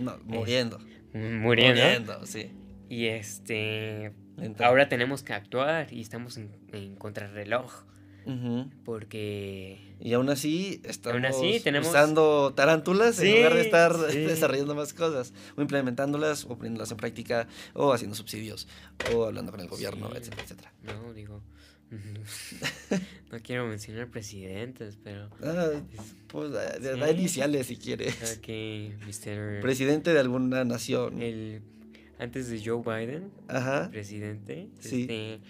No, 0.00 0.18
muriendo. 0.24 0.80
muriendo. 1.12 1.82
Muriendo, 1.82 2.26
sí. 2.26 2.50
Y 2.88 3.06
este. 3.06 4.12
Ahora 4.58 4.88
tenemos 4.88 5.22
que 5.22 5.34
actuar 5.34 5.92
y 5.92 6.00
estamos 6.00 6.36
en, 6.36 6.50
en 6.72 6.96
contrarreloj. 6.96 7.84
Porque. 8.84 9.78
Y 10.00 10.12
aún 10.12 10.28
así 10.28 10.82
estamos 10.84 11.36
usando 11.80 12.52
tarántulas 12.54 13.18
en 13.20 13.36
lugar 13.36 13.54
de 13.54 13.62
estar 13.62 13.96
desarrollando 13.96 14.74
más 14.74 14.92
cosas, 14.92 15.32
o 15.56 15.62
implementándolas, 15.62 16.44
o 16.44 16.56
poniéndolas 16.56 16.90
en 16.90 16.98
práctica, 16.98 17.48
o 17.72 17.92
haciendo 17.92 18.14
subsidios, 18.14 18.68
o 19.14 19.24
hablando 19.24 19.50
con 19.50 19.60
el 19.60 19.68
gobierno, 19.68 20.10
etcétera, 20.14 20.42
etcétera. 20.42 20.72
No, 20.82 21.14
digo. 21.14 21.42
no 23.32 23.38
quiero 23.42 23.66
mencionar 23.66 24.08
presidentes, 24.08 24.98
pero. 25.02 25.30
Ah, 25.42 25.70
pues 26.26 26.52
da, 26.52 27.10
iniciales 27.10 27.66
si 27.66 27.76
quieres. 27.76 28.16
Mr. 28.20 29.60
Presidente 29.60 30.12
de 30.12 30.20
alguna 30.20 30.64
nación. 30.64 31.22
El, 31.22 31.62
antes 32.18 32.48
de 32.50 32.60
Joe 32.64 32.82
Biden, 32.82 33.30
Ajá. 33.48 33.90
presidente, 33.90 34.68
este, 34.82 35.40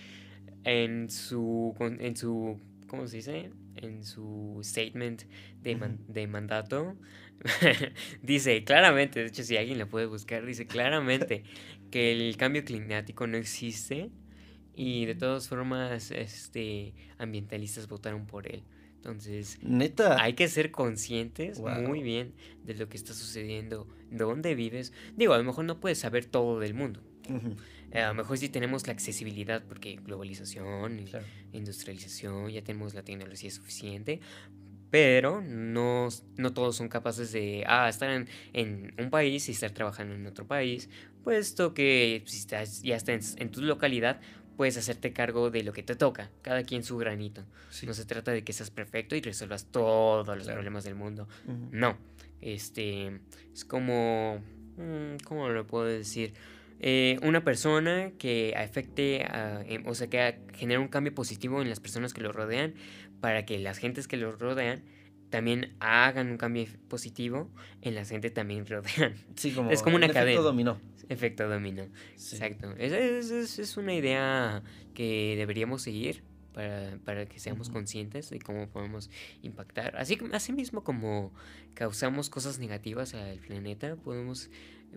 en 0.65 1.11
su 1.11 1.75
en 1.81 2.17
su 2.17 2.61
¿cómo 2.87 3.07
se 3.07 3.17
dice? 3.17 3.51
En 3.77 4.05
su 4.05 4.61
statement 4.63 5.23
de, 5.63 5.97
de 6.09 6.27
mandato 6.27 6.97
dice 8.23 8.65
claramente, 8.65 9.21
de 9.21 9.27
hecho 9.27 9.45
si 9.45 9.57
alguien 9.57 9.79
la 9.79 9.87
puede 9.87 10.07
buscar, 10.07 10.45
dice 10.45 10.67
claramente 10.67 11.45
que 11.91 12.13
el 12.13 12.37
cambio 12.37 12.65
climático 12.65 13.27
no 13.27 13.37
existe 13.37 14.11
y 14.79 15.07
de 15.07 15.17
todas 15.17 15.49
formas, 15.49 16.13
este, 16.13 16.95
ambientalistas 17.19 17.89
votaron 17.89 18.27
por 18.27 18.47
él. 18.47 18.63
Entonces, 18.95 19.59
neta. 19.61 20.23
Hay 20.23 20.35
que 20.35 20.47
ser 20.47 20.71
conscientes 20.71 21.59
muy 21.59 22.01
bien 22.01 22.33
de 22.63 22.75
lo 22.75 22.89
que 22.89 22.97
está 22.97 23.13
sucediendo, 23.13 23.89
dónde 24.13 24.55
vives. 24.55 24.93
Digo, 25.17 25.35
a 25.35 25.39
lo 25.39 25.43
mejor 25.43 25.65
no 25.65 25.81
puedes 25.81 25.99
saber 25.99 26.27
todo 26.27 26.61
del 26.61 26.75
mundo. 26.75 27.03
a 27.93 28.07
lo 28.07 28.15
mejor 28.15 28.39
sí 28.39 28.49
tenemos 28.51 28.87
la 28.87 28.93
accesibilidad 28.93 29.65
porque 29.67 29.97
globalización, 29.97 31.05
industrialización, 31.53 32.49
ya 32.51 32.63
tenemos 32.63 32.95
la 32.95 33.03
tecnología 33.03 33.51
suficiente, 33.51 34.21
pero 34.91 35.41
no, 35.41 36.09
no 36.37 36.53
todos 36.53 36.77
son 36.77 36.89
capaces 36.89 37.33
de 37.33 37.65
ah, 37.67 37.89
estar 37.89 38.11
en, 38.11 38.29
en, 38.53 38.95
un 38.97 39.11
país 39.11 39.49
y 39.49 39.53
estar 39.53 39.73
trabajando 39.73 40.15
en 40.15 40.27
otro 40.27 40.47
país, 40.47 40.89
puesto 41.25 41.75
que 41.75 42.23
si 42.27 42.39
estás, 42.39 42.83
ya 42.83 42.97
estás 42.97 43.37
en 43.39 43.51
tu 43.51 43.61
localidad, 43.61 44.21
puedes 44.59 44.77
hacerte 44.77 45.13
cargo 45.13 45.53
de 45.53 45.63
lo 45.63 45.73
que 45.73 45.85
te 45.85 45.95
toca, 45.95 46.33
cada 46.43 46.65
quien 46.65 46.83
su 46.83 46.99
granito. 46.99 47.45
No 47.87 47.95
se 47.95 48.05
trata 48.05 48.33
de 48.33 48.43
que 48.43 48.53
seas 48.53 48.73
perfecto 48.73 49.15
y 49.15 49.21
resuelvas 49.21 49.67
todos 49.67 50.27
los 50.37 50.49
problemas 50.49 50.83
del 50.83 50.97
mundo. 50.97 51.29
No. 51.71 51.97
Este 52.41 53.21
es 53.55 53.65
como. 53.65 54.43
Mm, 54.77 55.19
¿Cómo 55.23 55.49
lo 55.49 55.65
puedo 55.65 55.85
decir? 55.85 56.35
Eh, 56.81 57.21
una 57.23 57.45
persona 57.45 58.11
que 58.19 58.53
afecte, 58.57 59.25
em, 59.73 59.87
o 59.87 59.95
sea, 59.95 60.09
que 60.09 60.41
genere 60.55 60.81
un 60.81 60.89
cambio 60.89 61.15
positivo 61.15 61.63
en 61.63 61.69
las 61.69 61.79
personas 61.79 62.13
que 62.13 62.21
lo 62.21 62.33
rodean, 62.33 62.75
para 63.21 63.47
que 63.47 63.61
las 63.61 63.79
gentes 63.79 64.09
que 64.09 64.17
lo 64.17 64.33
rodean 64.33 64.83
también 65.31 65.75
hagan 65.81 66.31
un 66.31 66.39
cambio 66.39 66.67
positivo 66.89 67.51
en 67.83 67.95
la 67.95 68.05
gente 68.05 68.31
también 68.31 68.67
rodean. 68.69 69.15
Sí, 69.37 69.53
como 69.53 69.71
es 69.71 69.83
como 69.83 69.97
una 69.97 70.09
cadena. 70.09 70.41
dominó. 70.41 70.79
Efecto 71.09 71.49
dominó. 71.49 71.85
Exacto. 72.13 72.75
Es, 72.77 72.93
es, 72.93 73.59
es, 73.59 73.77
una 73.79 73.95
idea 73.95 74.63
que 74.95 75.35
deberíamos 75.39 75.81
seguir 75.81 76.23
para, 76.53 76.99
para 77.05 77.27
que 77.27 77.39
seamos 77.39 77.71
conscientes 77.71 78.29
de 78.29 78.39
cómo 78.41 78.69
podemos 78.69 79.09
impactar. 79.43 79.97
Así, 79.97 80.19
así 80.33 80.53
mismo 80.53 80.85
como 80.85 81.33
causamos 81.73 82.29
cosas 82.29 82.59
negativas 82.59 83.15
al 83.15 83.39
planeta, 83.39 83.97
podemos 83.97 84.51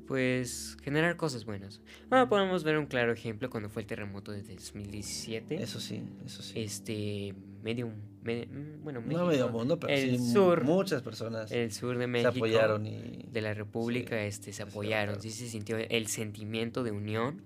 pues 0.08 0.78
generar 0.84 1.18
cosas 1.18 1.46
buenas. 1.46 1.82
Bueno, 2.10 2.28
podemos 2.30 2.64
ver 2.64 2.78
un 2.78 2.88
claro 2.88 3.14
ejemplo 3.14 3.50
cuando 3.50 3.70
fue 3.70 3.84
el 3.84 3.88
terremoto 3.88 4.32
de 4.32 4.42
2017. 4.44 5.62
Eso 5.62 5.80
sí, 5.80 6.04
eso 6.26 6.42
sí. 6.42 6.60
Este, 6.60 7.36
medio, 7.64 7.88
mm, 7.88 8.84
bueno, 8.84 9.02
no 9.02 9.26
medio 9.26 9.50
mundo, 9.50 9.80
pero 9.80 9.94
el 9.94 10.20
sur, 10.20 10.64
muchas 10.64 11.02
personas. 11.02 11.52
El 11.52 11.72
sur 11.72 11.98
de 11.98 12.08
México. 12.08 12.32
Se 12.32 12.38
apoyaron 12.40 12.86
y... 12.86 13.26
De 13.32 13.42
la 13.42 13.54
República, 13.54 14.24
este, 14.24 14.54
se 14.54 14.64
apoyaron. 14.64 15.22
Sí 15.22 15.32
se 15.32 15.48
sintió 15.48 15.78
el 15.78 16.08
sentimiento 16.08 16.84
de 16.84 16.92
unión 16.92 17.44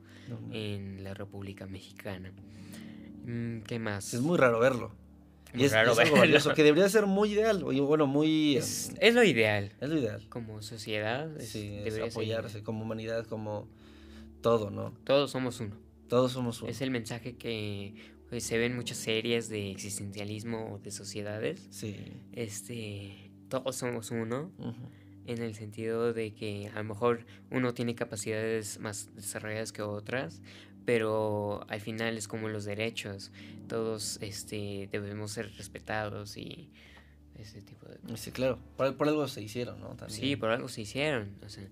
en 0.52 1.04
la 1.04 1.14
República 1.14 1.68
Mexicana. 1.68 2.32
Mm, 3.26 3.62
¿Qué 3.62 3.80
más? 3.80 4.14
Es 4.14 4.22
muy 4.22 4.38
raro 4.38 4.60
verlo. 4.60 4.92
y 5.54 5.64
es, 5.64 5.74
algo 5.74 5.96
valioso, 6.18 6.54
que 6.54 6.64
debería 6.64 6.90
ser 6.90 7.06
muy 7.06 7.32
ideal, 7.32 7.64
bueno, 7.64 8.08
muy... 8.08 8.58
Es, 8.58 8.94
lo 9.14 9.24
ideal. 9.24 9.72
Es 9.80 9.90
lo 9.90 9.98
ideal. 9.98 10.26
Como 10.30 10.62
sociedad. 10.62 11.30
sí, 11.40 11.80
apoyarse, 12.04 12.64
como 12.64 12.84
humanidad, 12.84 13.26
como 13.26 13.68
todo, 14.42 14.70
¿no? 14.70 14.94
Todos 15.04 15.32
somos 15.32 15.60
uno. 15.60 15.76
Todos 16.08 16.32
somos 16.32 16.62
uno. 16.62 16.70
Es 16.70 16.82
el 16.82 16.92
mensaje 16.92 17.36
que 17.36 17.96
se 18.38 18.58
ve 18.58 18.66
en 18.66 18.76
muchas 18.76 18.98
series 18.98 19.50
de 19.50 19.72
existencialismo 19.72 20.74
o 20.74 20.80
de 20.80 20.92
sociedades. 20.92 21.68
Sí. 21.70 21.96
Este, 22.34 23.32
todos 23.50 23.76
somos 23.76 24.12
uno. 24.12 24.52
En 25.26 25.42
el 25.42 25.56
sentido 25.56 26.14
de 26.14 26.34
que 26.34 26.70
a 26.74 26.78
lo 26.78 26.84
mejor 26.84 27.26
uno 27.50 27.74
tiene 27.74 27.96
capacidades 27.96 28.80
más 28.80 29.10
desarrolladas 29.16 29.72
que 29.72 29.82
otras, 29.82 30.42
pero 30.86 31.66
al 31.68 31.82
final 31.82 32.18
es 32.18 32.28
como 32.28 32.48
los 32.48 32.64
derechos, 32.66 33.32
todos 33.68 34.20
este, 34.22 34.88
debemos 34.92 35.32
ser 35.32 35.52
respetados 35.58 36.38
y 36.38 36.70
ese 37.40 37.62
tipo 37.62 37.88
de... 37.88 38.18
Sí, 38.18 38.32
claro, 38.32 38.60
por, 38.78 39.08
algo 39.08 39.28
se 39.28 39.42
hicieron, 39.42 39.80
¿no? 39.80 39.98
Sí, 40.08 40.36
por 40.36 40.52
algo 40.52 40.68
se 40.70 40.82
hicieron, 40.82 41.36
o 41.44 41.50
sea, 41.50 41.68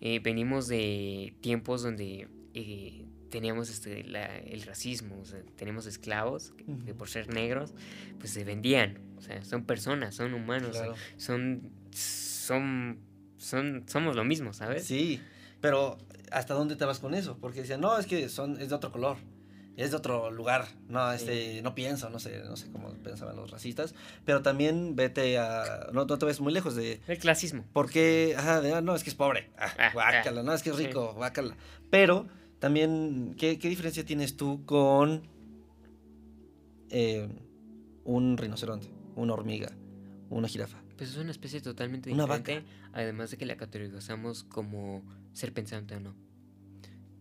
eh, 0.00 0.18
venimos 0.18 0.66
de 0.66 1.34
tiempos 1.40 1.82
donde 1.82 2.28
eh, 2.54 3.04
teníamos 3.30 3.70
este, 3.70 4.00
el 4.00 4.62
racismo, 4.62 5.18
o 5.20 5.24
sea, 5.24 5.40
tenemos 5.56 5.86
esclavos 5.86 6.52
que, 6.84 6.94
por 6.94 7.08
ser 7.08 7.32
negros, 7.32 7.74
pues 8.18 8.30
se 8.32 8.44
vendían, 8.44 8.98
o 9.16 9.22
sea, 9.22 9.44
son 9.44 9.64
personas, 9.64 10.14
son 10.14 10.34
humanos, 10.34 10.76
son, 11.16 11.70
son, 11.90 12.98
son, 13.36 13.84
somos 13.86 14.16
lo 14.16 14.24
mismo, 14.24 14.52
¿sabes? 14.52 14.84
Sí, 14.84 15.20
pero 15.60 15.98
¿hasta 16.30 16.54
dónde 16.54 16.76
te 16.76 16.84
vas 16.84 16.98
con 16.98 17.14
eso? 17.14 17.38
Porque 17.38 17.60
decían, 17.60 17.80
no, 17.80 17.98
es 17.98 18.06
que 18.06 18.28
son, 18.28 18.60
es 18.60 18.68
de 18.68 18.74
otro 18.74 18.92
color, 18.92 19.16
es 19.76 19.90
de 19.90 19.96
otro 19.96 20.30
lugar, 20.30 20.66
no, 20.88 21.12
este, 21.12 21.60
no 21.62 21.74
pienso, 21.74 22.08
no 22.08 22.18
sé, 22.18 22.42
no 22.44 22.56
sé 22.56 22.70
cómo 22.70 22.88
pensaban 23.02 23.36
los 23.36 23.50
racistas, 23.50 23.94
pero 24.24 24.42
también 24.42 24.96
vete 24.96 25.38
a, 25.38 25.88
no, 25.92 26.06
te 26.06 26.24
ves 26.24 26.40
muy 26.40 26.52
lejos 26.52 26.74
de... 26.74 27.00
El 27.06 27.18
clasismo. 27.18 27.64
Porque, 27.72 28.34
ajá, 28.38 28.60
de, 28.60 28.72
ah, 28.72 28.80
no, 28.80 28.94
es 28.94 29.04
que 29.04 29.10
es 29.10 29.16
pobre, 29.16 29.50
ah, 29.58 29.72
ah, 29.78 29.90
guácala, 29.92 30.42
no, 30.42 30.54
es 30.54 30.62
que 30.62 30.70
es 30.70 30.76
rico, 30.76 31.12
guácala. 31.14 31.56
Pero 31.90 32.26
también, 32.58 33.34
¿qué, 33.36 33.58
¿qué, 33.58 33.68
diferencia 33.68 34.04
tienes 34.04 34.36
tú 34.36 34.64
con 34.64 35.22
eh, 36.90 37.28
un 38.04 38.36
rinoceronte, 38.36 38.88
una 39.14 39.34
hormiga, 39.34 39.72
una 40.30 40.48
jirafa? 40.48 40.82
Pues 40.96 41.10
es 41.10 41.16
una 41.16 41.30
especie 41.30 41.60
totalmente 41.60 42.08
diferente, 42.08 42.64
además 42.92 43.30
de 43.30 43.36
que 43.36 43.44
la 43.44 43.56
categorizamos 43.56 44.44
como 44.44 45.04
ser 45.32 45.52
pensante 45.52 45.94
o 45.96 46.00
no. 46.00 46.14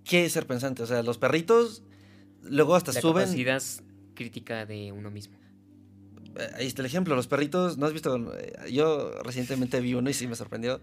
¿Qué 0.05 0.25
es 0.25 0.31
ser 0.31 0.47
pensante? 0.47 0.83
O 0.83 0.85
sea, 0.85 1.03
los 1.03 1.17
perritos 1.17 1.83
luego 2.41 2.75
hasta 2.75 2.93
suben... 2.93 3.15
La 3.15 3.21
capacidad 3.25 3.61
crítica 4.13 4.65
de 4.65 4.91
uno 4.91 5.11
mismo. 5.11 5.37
Eh, 6.37 6.49
ahí 6.55 6.67
está 6.67 6.81
el 6.81 6.85
ejemplo, 6.85 7.15
los 7.15 7.27
perritos, 7.27 7.77
¿no 7.77 7.85
has 7.85 7.93
visto? 7.93 8.33
Eh, 8.37 8.71
yo 8.71 9.11
recientemente 9.23 9.79
vi 9.79 9.93
uno 9.93 10.09
y 10.09 10.13
sí 10.13 10.27
me 10.27 10.35
sorprendió. 10.35 10.81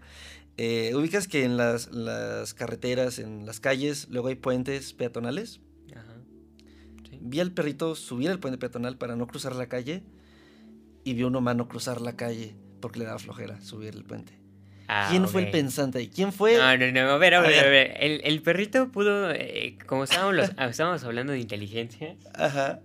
Eh, 0.57 0.93
ubicas 0.95 1.27
que 1.27 1.43
en 1.43 1.57
las, 1.57 1.91
las, 1.91 2.53
carreteras, 2.53 3.19
en 3.19 3.45
las 3.45 3.59
calles, 3.59 4.07
luego 4.09 4.27
hay 4.27 4.35
puentes 4.35 4.93
peatonales. 4.93 5.61
Ajá. 5.95 6.15
Vi 7.21 7.39
al 7.39 7.51
perrito 7.51 7.95
subir 7.95 8.29
el 8.29 8.39
puente 8.39 8.57
peatonal 8.57 8.97
para 8.97 9.15
no 9.15 9.27
cruzar 9.27 9.55
la 9.55 9.67
calle 9.67 10.03
y 11.03 11.13
vi 11.13 11.23
a 11.23 11.27
un 11.27 11.35
humano 11.35 11.67
cruzar 11.67 12.01
la 12.01 12.15
calle 12.15 12.55
porque 12.81 12.99
le 12.99 13.05
daba 13.05 13.19
flojera 13.19 13.61
subir 13.61 13.95
el 13.95 14.03
puente. 14.03 14.42
Ah, 14.87 15.07
¿Quién 15.09 15.27
fue 15.27 15.45
el 15.45 15.51
pensante? 15.51 16.09
¿Quién 16.09 16.33
fue? 16.33 16.57
No, 16.57 16.77
no, 16.77 16.91
no, 16.91 16.99
a 17.11 17.17
ver, 17.17 17.35
a 17.35 17.41
ver, 17.41 17.65
a 17.65 17.69
ver. 17.69 17.97
El, 17.99 18.21
el, 18.23 18.41
perrito 18.41 18.91
pudo, 18.91 19.31
eh, 19.31 19.77
como 19.87 20.03
estábamos, 20.03 20.35
los, 20.35 20.49
estábamos 20.69 21.03
hablando 21.03 21.33
de 21.33 21.39
inteligencia. 21.39 22.15
Ajá. 22.33 22.81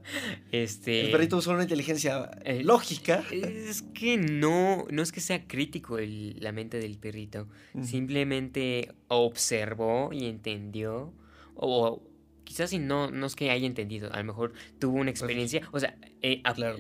Este. 0.53 1.07
El 1.07 1.11
perrito 1.11 1.37
usó 1.37 1.51
una 1.51 1.63
inteligencia 1.63 2.31
eh, 2.45 2.63
lógica. 2.63 3.25
Es 3.33 3.83
que 3.83 4.17
no, 4.17 4.87
no 4.91 5.03
es 5.03 5.13
que 5.13 5.21
sea 5.21 5.47
crítico 5.47 5.99
la 5.99 6.53
mente 6.53 6.79
del 6.79 6.99
perrito. 6.99 7.49
Simplemente 7.83 8.93
observó 9.09 10.11
y 10.13 10.27
entendió. 10.27 11.13
O 11.55 12.03
quizás 12.45 12.71
si 12.71 12.79
no, 12.79 13.11
no 13.11 13.27
es 13.27 13.35
que 13.35 13.51
haya 13.51 13.67
entendido. 13.67 14.13
A 14.13 14.19
lo 14.19 14.25
mejor 14.25 14.53
tuvo 14.79 14.99
una 14.99 15.11
experiencia. 15.11 15.69
O 15.73 15.81
sea, 15.81 15.97
eh, 16.23 16.43
claro. 16.55 16.77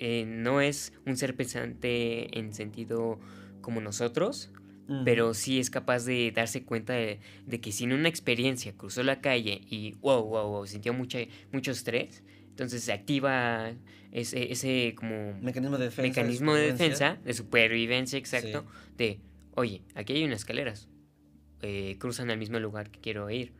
Eh, 0.00 0.24
no 0.26 0.60
es 0.60 0.92
un 1.06 1.16
ser 1.16 1.34
pensante 1.34 2.38
en 2.38 2.54
sentido 2.54 3.18
como 3.60 3.80
nosotros, 3.80 4.50
pero 5.04 5.34
sí 5.34 5.60
es 5.60 5.68
capaz 5.68 6.06
de 6.06 6.32
darse 6.32 6.64
cuenta 6.64 6.94
de, 6.94 7.20
que 7.60 7.72
si 7.72 7.84
en 7.84 7.92
una 7.92 8.08
experiencia 8.08 8.72
cruzó 8.72 9.02
la 9.02 9.20
calle 9.20 9.60
y 9.68 9.92
wow, 10.00 10.24
wow, 10.24 10.48
wow, 10.48 10.66
sintió 10.66 10.94
mucha, 10.94 11.18
mucho 11.52 11.72
estrés, 11.72 12.22
entonces 12.48 12.84
se 12.84 12.92
activa 12.92 13.72
ese, 14.12 14.50
ese 14.50 14.94
como 14.96 15.34
mecanismo 15.42 15.76
de 15.76 15.84
defensa, 15.84 16.08
mecanismo 16.08 16.54
de, 16.54 16.72
defensa, 16.72 17.18
de 17.22 17.34
supervivencia, 17.34 18.18
exacto, 18.18 18.64
de, 18.96 19.20
oye, 19.54 19.82
aquí 19.94 20.14
hay 20.14 20.24
unas 20.24 20.38
escaleras, 20.40 20.88
eh, 21.60 21.96
cruzan 21.98 22.30
al 22.30 22.38
mismo 22.38 22.58
lugar 22.58 22.90
que 22.90 23.00
quiero 23.00 23.28
ir, 23.28 23.52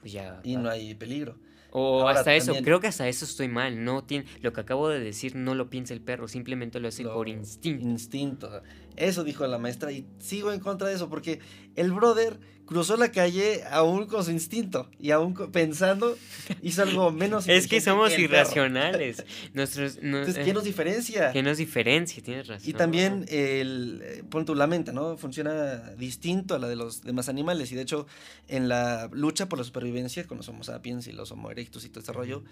pues 0.00 0.12
ya... 0.12 0.40
Y 0.44 0.56
no 0.56 0.68
hay 0.68 0.94
peligro. 0.94 1.38
O 1.76 2.06
hasta 2.06 2.36
eso, 2.36 2.54
creo 2.62 2.78
que 2.78 2.86
hasta 2.86 3.08
eso 3.08 3.24
estoy 3.24 3.48
mal. 3.48 3.82
No 3.82 4.04
tiene, 4.04 4.26
lo 4.42 4.52
que 4.52 4.60
acabo 4.60 4.88
de 4.88 5.00
decir 5.00 5.34
no 5.34 5.56
lo 5.56 5.70
piensa 5.70 5.92
el 5.92 6.00
perro, 6.00 6.28
simplemente 6.28 6.78
lo 6.78 6.86
hace 6.86 7.02
por 7.02 7.28
instinto. 7.28 7.84
Instinto. 7.84 8.62
Eso 8.94 9.24
dijo 9.24 9.44
la 9.48 9.58
maestra 9.58 9.90
y 9.90 10.06
sigo 10.20 10.52
en 10.52 10.60
contra 10.60 10.86
de 10.86 10.94
eso 10.94 11.08
porque 11.08 11.40
el 11.74 11.90
brother 11.90 12.38
cruzó 12.66 12.96
la 12.96 13.10
calle 13.10 13.62
aún 13.70 14.06
con 14.06 14.24
su 14.24 14.30
instinto 14.30 14.88
y 14.98 15.10
aún 15.10 15.34
pensando 15.52 16.16
hizo 16.62 16.82
algo 16.82 17.10
menos 17.10 17.46
Es 17.48 17.68
que 17.68 17.80
somos 17.80 18.18
irracionales. 18.18 19.24
Nuestros, 19.54 19.98
Entonces, 20.00 20.44
¿qué 20.44 20.52
nos 20.52 20.64
diferencia? 20.64 21.32
¿Qué 21.32 21.42
nos 21.42 21.58
diferencia? 21.58 22.22
Tienes 22.22 22.46
razón. 22.46 22.68
Y 22.68 22.72
también 22.72 23.26
el, 23.28 24.00
eh, 24.02 24.22
pon 24.28 24.44
tu 24.44 24.54
la 24.54 24.66
mente, 24.66 24.92
¿no? 24.92 25.16
Funciona 25.16 25.76
distinto 25.96 26.54
a 26.54 26.58
la 26.58 26.68
de 26.68 26.76
los 26.76 27.02
demás 27.02 27.28
animales 27.28 27.70
y 27.72 27.74
de 27.74 27.82
hecho 27.82 28.06
en 28.48 28.68
la 28.68 29.08
lucha 29.12 29.48
por 29.48 29.58
la 29.58 29.64
supervivencia 29.64 30.26
con 30.26 30.38
los 30.38 30.48
homo 30.48 30.64
sapiens 30.64 31.06
y 31.06 31.12
los 31.12 31.32
homo 31.32 31.50
erectus 31.50 31.84
y 31.84 31.88
todo 31.88 32.00
este 32.00 32.12
rollo, 32.12 32.44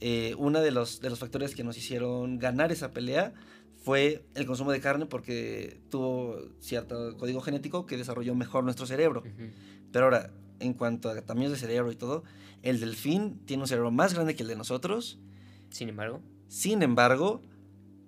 eh, 0.00 0.34
uno 0.38 0.60
de 0.60 0.70
los, 0.70 1.00
de 1.00 1.10
los 1.10 1.18
factores 1.18 1.54
que 1.54 1.64
nos 1.64 1.76
hicieron 1.76 2.38
ganar 2.38 2.72
esa 2.72 2.92
pelea 2.92 3.32
fue 3.86 4.24
el 4.34 4.46
consumo 4.46 4.72
de 4.72 4.80
carne 4.80 5.06
porque 5.06 5.78
tuvo 5.90 6.40
cierto 6.58 7.16
código 7.18 7.40
genético 7.40 7.86
que 7.86 7.96
desarrolló 7.96 8.34
mejor 8.34 8.64
nuestro 8.64 8.84
cerebro. 8.84 9.22
Pero 9.92 10.06
ahora, 10.06 10.32
en 10.58 10.74
cuanto 10.74 11.08
a 11.08 11.22
tamaños 11.22 11.52
de 11.52 11.56
cerebro 11.56 11.92
y 11.92 11.94
todo, 11.94 12.24
el 12.62 12.80
delfín 12.80 13.38
tiene 13.46 13.62
un 13.62 13.68
cerebro 13.68 13.92
más 13.92 14.12
grande 14.12 14.34
que 14.34 14.42
el 14.42 14.48
de 14.48 14.56
nosotros. 14.56 15.20
Sin 15.70 15.88
embargo. 15.88 16.20
Sin 16.48 16.82
embargo, 16.82 17.42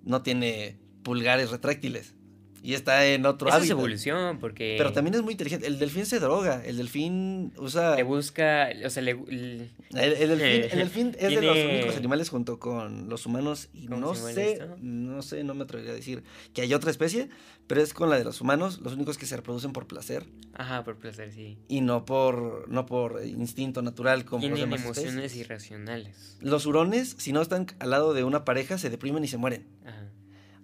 no 0.02 0.22
tiene 0.22 0.80
pulgares 1.04 1.52
retráctiles. 1.52 2.16
Y 2.62 2.74
está 2.74 3.06
en 3.06 3.24
otro 3.26 3.48
Esa 3.48 3.58
es 3.58 3.70
evolución, 3.70 4.38
porque... 4.38 4.74
Pero 4.78 4.92
también 4.92 5.14
es 5.14 5.22
muy 5.22 5.32
inteligente. 5.32 5.66
El 5.66 5.78
delfín 5.78 6.06
se 6.06 6.18
droga. 6.18 6.62
El 6.64 6.76
delfín 6.76 7.52
usa... 7.56 7.96
Le 7.96 8.02
busca... 8.02 8.68
O 8.84 8.90
sea, 8.90 9.02
le... 9.02 9.12
El, 9.12 9.70
delfín, 10.74 11.16
es 11.18 11.30
de 11.30 11.42
los 11.42 11.56
únicos 11.56 11.96
animales 11.96 12.28
junto 12.28 12.58
con 12.58 13.08
los 13.08 13.26
humanos. 13.26 13.68
Y 13.72 13.88
no 13.88 14.14
sé, 14.14 14.60
no 14.80 15.22
sé, 15.22 15.44
no 15.44 15.54
me 15.54 15.64
atrevería 15.64 15.92
a 15.92 15.96
decir 15.96 16.24
que 16.52 16.62
hay 16.62 16.74
otra 16.74 16.90
especie, 16.90 17.28
pero 17.66 17.82
es 17.82 17.94
con 17.94 18.10
la 18.10 18.18
de 18.18 18.24
los 18.24 18.40
humanos, 18.40 18.80
los 18.80 18.94
únicos 18.94 19.18
que 19.18 19.26
se 19.26 19.36
reproducen 19.36 19.72
por 19.72 19.86
placer. 19.86 20.26
Ajá, 20.54 20.84
por 20.84 20.96
placer, 20.96 21.32
sí. 21.32 21.58
Y 21.68 21.80
no 21.80 22.04
por, 22.04 22.68
no 22.68 22.86
por 22.86 23.24
instinto 23.24 23.82
natural 23.82 24.24
como 24.24 24.40
Tienen 24.40 24.72
emociones 24.72 25.36
irracionales. 25.36 26.36
Los 26.40 26.66
hurones, 26.66 27.14
si 27.18 27.32
no 27.32 27.40
están 27.40 27.66
al 27.78 27.90
lado 27.90 28.14
de 28.14 28.24
una 28.24 28.44
pareja, 28.44 28.78
se 28.78 28.90
deprimen 28.90 29.24
y 29.24 29.28
se 29.28 29.36
mueren. 29.36 29.66
Ajá. 29.84 30.08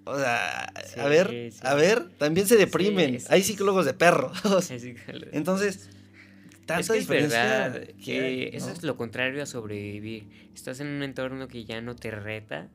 O 0.05 0.19
sea, 0.19 0.73
a 0.99 1.09
ver, 1.09 1.53
a 1.63 1.75
ver, 1.75 2.09
también 2.19 2.47
se 2.47 2.57
deprimen. 2.57 3.19
Hay 3.31 3.43
psicólogos 3.43 3.87
de 3.87 3.95
perros. 3.95 4.39
Entonces, 5.33 5.89
tanta 6.67 6.95
es 6.95 7.07
verdad 7.07 7.87
que, 8.05 8.51
eso 8.55 8.71
es 8.71 8.83
lo 8.83 8.97
contrario 8.97 9.43
a 9.43 9.47
sobrevivir. 9.47 10.29
Estás 10.55 10.81
en 10.81 10.89
un 10.89 11.03
entorno 11.03 11.49
que 11.49 11.65
ya 11.65 11.81
no 11.81 11.97
te 11.97 12.11
reta 12.11 12.69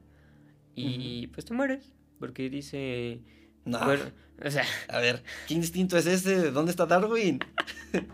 y 0.75 1.27
pues 1.27 1.45
te 1.45 1.53
mueres 1.53 1.91
porque 2.19 2.49
dice 2.49 3.19
no. 3.65 3.79
o 4.45 4.51
sea, 4.51 4.65
a 4.87 4.99
ver, 4.99 5.23
¿qué 5.47 5.53
instinto 5.53 5.97
es 5.97 6.05
ese? 6.05 6.51
¿Dónde 6.51 6.71
está 6.71 6.85
Darwin? 6.85 7.39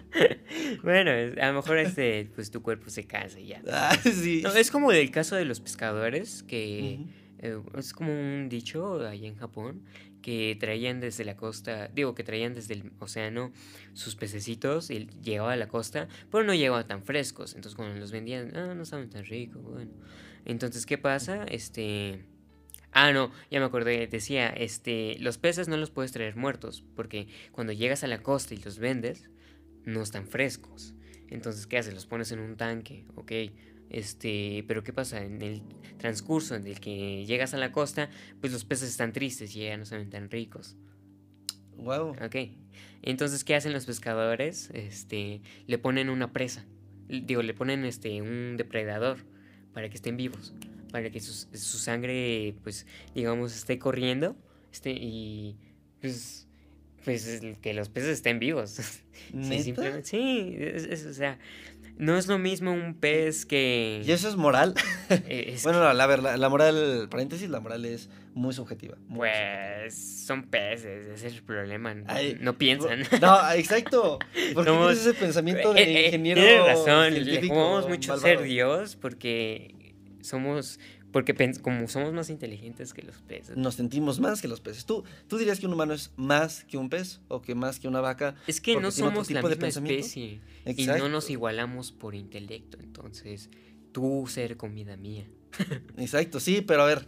bueno, 0.83 1.11
a 1.11 1.47
lo 1.47 1.53
mejor 1.53 1.77
este, 1.77 2.29
pues 2.35 2.51
tu 2.51 2.61
cuerpo 2.61 2.89
se 2.89 3.05
cansa 3.05 3.39
y 3.39 3.47
ya. 3.47 3.61
Ah, 3.71 3.95
sí. 4.03 4.43
es 4.55 4.71
como 4.71 4.91
el 4.91 5.11
caso 5.11 5.35
de 5.35 5.45
los 5.45 5.59
pescadores 5.59 6.43
que 6.43 6.99
eh, 7.45 7.61
es 7.77 7.93
como 7.93 8.11
un 8.11 8.49
dicho 8.49 9.05
ahí 9.07 9.25
en 9.25 9.35
Japón 9.35 9.83
que 10.21 10.57
traían 10.59 10.99
desde 10.99 11.23
la 11.23 11.35
costa, 11.35 11.89
digo 11.93 12.15
que 12.15 12.23
traían 12.23 12.55
desde 12.55 12.73
el 12.73 12.91
océano 12.99 13.51
sus 13.93 14.15
pececitos 14.15 14.89
y 14.89 15.07
llegaba 15.21 15.53
a 15.53 15.55
la 15.55 15.67
costa, 15.67 16.07
pero 16.31 16.43
no 16.43 16.53
llegaban 16.53 16.87
tan 16.87 17.03
frescos. 17.03 17.53
Entonces 17.53 17.75
cuando 17.75 17.99
los 17.99 18.11
vendían, 18.11 18.55
ah, 18.55 18.73
no 18.73 18.83
estaban 18.83 19.09
tan 19.09 19.25
ricos, 19.25 19.61
bueno. 19.63 19.91
Entonces, 20.45 20.85
¿qué 20.85 20.97
pasa? 20.97 21.43
Este... 21.45 22.25
Ah, 22.91 23.11
no, 23.11 23.29
ya 23.51 23.59
me 23.59 23.65
acordé, 23.65 24.07
decía, 24.07 24.47
este, 24.47 25.17
los 25.19 25.37
peces 25.37 25.67
no 25.67 25.75
los 25.75 25.91
puedes 25.91 26.13
traer 26.13 26.37
muertos, 26.37 26.85
porque 26.95 27.27
cuando 27.51 27.73
llegas 27.73 28.05
a 28.05 28.07
la 28.07 28.23
costa 28.23 28.53
y 28.53 28.57
los 28.57 28.79
vendes, 28.79 29.29
no 29.83 30.01
están 30.01 30.27
frescos. 30.27 30.93
Entonces, 31.27 31.67
¿qué 31.67 31.77
haces? 31.77 31.93
Los 31.93 32.05
pones 32.05 32.31
en 32.31 32.39
un 32.39 32.55
tanque, 32.55 33.05
ok. 33.15 33.31
Este, 33.89 34.63
pero 34.67 34.83
¿qué 34.83 34.93
pasa? 34.93 35.23
En 35.23 35.41
el 35.41 35.61
transcurso 35.97 36.55
en 36.55 36.67
el 36.67 36.79
que 36.79 37.25
llegas 37.25 37.53
a 37.53 37.57
la 37.57 37.71
costa, 37.71 38.09
pues 38.41 38.51
los 38.51 38.65
peces 38.65 38.89
están 38.89 39.13
tristes 39.13 39.55
y 39.55 39.61
ya 39.61 39.77
no 39.77 39.85
saben 39.85 40.09
tan 40.09 40.29
ricos. 40.29 40.75
Wow. 41.77 42.11
Ok. 42.23 42.35
Entonces, 43.01 43.43
¿qué 43.43 43.55
hacen 43.55 43.73
los 43.73 43.85
pescadores? 43.85 44.69
Este, 44.73 45.41
le 45.67 45.77
ponen 45.77 46.09
una 46.09 46.31
presa. 46.31 46.65
Digo, 47.07 47.41
le 47.41 47.53
ponen 47.53 47.85
este, 47.85 48.21
un 48.21 48.57
depredador 48.57 49.17
para 49.73 49.89
que 49.89 49.95
estén 49.95 50.17
vivos. 50.17 50.53
Para 50.91 51.11
que 51.11 51.19
su, 51.19 51.33
su 51.33 51.77
sangre, 51.77 52.55
pues, 52.63 52.87
digamos, 53.13 53.55
esté 53.55 53.77
corriendo. 53.77 54.35
Este, 54.71 54.91
y 54.91 55.57
pues 56.01 56.45
pues 57.05 57.39
que 57.61 57.73
los 57.73 57.89
peces 57.89 58.09
estén 58.09 58.39
vivos. 58.39 58.71
sí, 59.41 59.63
simplemente, 59.63 60.07
sí 60.07 60.57
o 61.07 61.13
sea, 61.13 61.37
no 61.97 62.17
es 62.17 62.27
lo 62.27 62.37
mismo 62.37 62.71
un 62.71 62.95
pez 62.95 63.45
que... 63.45 64.01
¿Y 64.05 64.11
eso 64.11 64.27
es 64.29 64.35
moral? 64.35 64.73
Eh, 65.27 65.55
bueno, 65.63 65.81
no, 65.81 65.93
la, 65.93 66.07
la, 66.07 66.37
la, 66.37 66.49
moral, 66.49 67.07
paréntesis, 67.11 67.47
la 67.47 67.59
moral 67.59 67.85
es 67.85 68.09
muy 68.33 68.53
subjetiva. 68.53 68.97
pues 69.13 69.95
son 70.25 70.43
peces, 70.43 71.05
ese 71.07 71.27
es 71.27 71.33
el 71.35 71.43
problema. 71.43 71.93
no 71.93 72.57
piensan. 72.57 73.03
No, 73.21 73.51
exacto. 73.51 74.19
Porque 74.53 74.69
Somos, 74.71 74.93
ese 74.93 75.13
pensamiento 75.13 75.73
de 75.73 75.83
eh, 75.83 75.99
eh, 75.99 76.05
ingeniero 76.07 76.41
Tienes 76.41 76.65
razón, 76.65 77.13
le 77.13 77.47
jugamos 77.47 77.87
mucho 77.87 78.17
ser 78.17 78.41
Dios 78.41 78.95
porque 78.95 79.93
somos 80.21 80.79
porque 81.15 81.33
como 81.61 81.87
somos 81.87 82.11
más 82.11 82.29
inteligentes 82.29 82.93
que 82.93 83.01
los 83.01 83.15
peces. 83.21 83.55
Nos 83.55 83.75
sentimos 83.75 84.19
más 84.19 84.41
que 84.41 84.49
los 84.49 84.59
peces. 84.59 84.83
¿Tú, 84.85 85.05
¿Tú 85.29 85.37
dirías 85.37 85.61
que 85.61 85.65
un 85.65 85.71
humano 85.71 85.93
es 85.93 86.11
más 86.17 86.65
que 86.65 86.75
un 86.77 86.89
pez 86.89 87.21
o 87.29 87.41
que 87.41 87.55
más 87.55 87.79
que 87.79 87.87
una 87.87 88.01
vaca? 88.01 88.35
Es 88.47 88.59
que 88.59 88.75
no 88.81 88.91
somos 88.91 89.31
la 89.31 89.41
misma 89.41 89.69
especie 89.69 90.41
y 90.65 90.85
no 90.87 91.07
nos 91.07 91.29
igualamos 91.29 91.93
por 91.93 92.15
intelecto. 92.15 92.79
Entonces, 92.81 93.49
tú 93.93 94.25
ser 94.27 94.57
comida 94.57 94.97
mía. 94.97 95.25
Exacto, 95.97 96.41
sí, 96.41 96.59
pero 96.59 96.81
a 96.81 96.85
ver, 96.87 97.07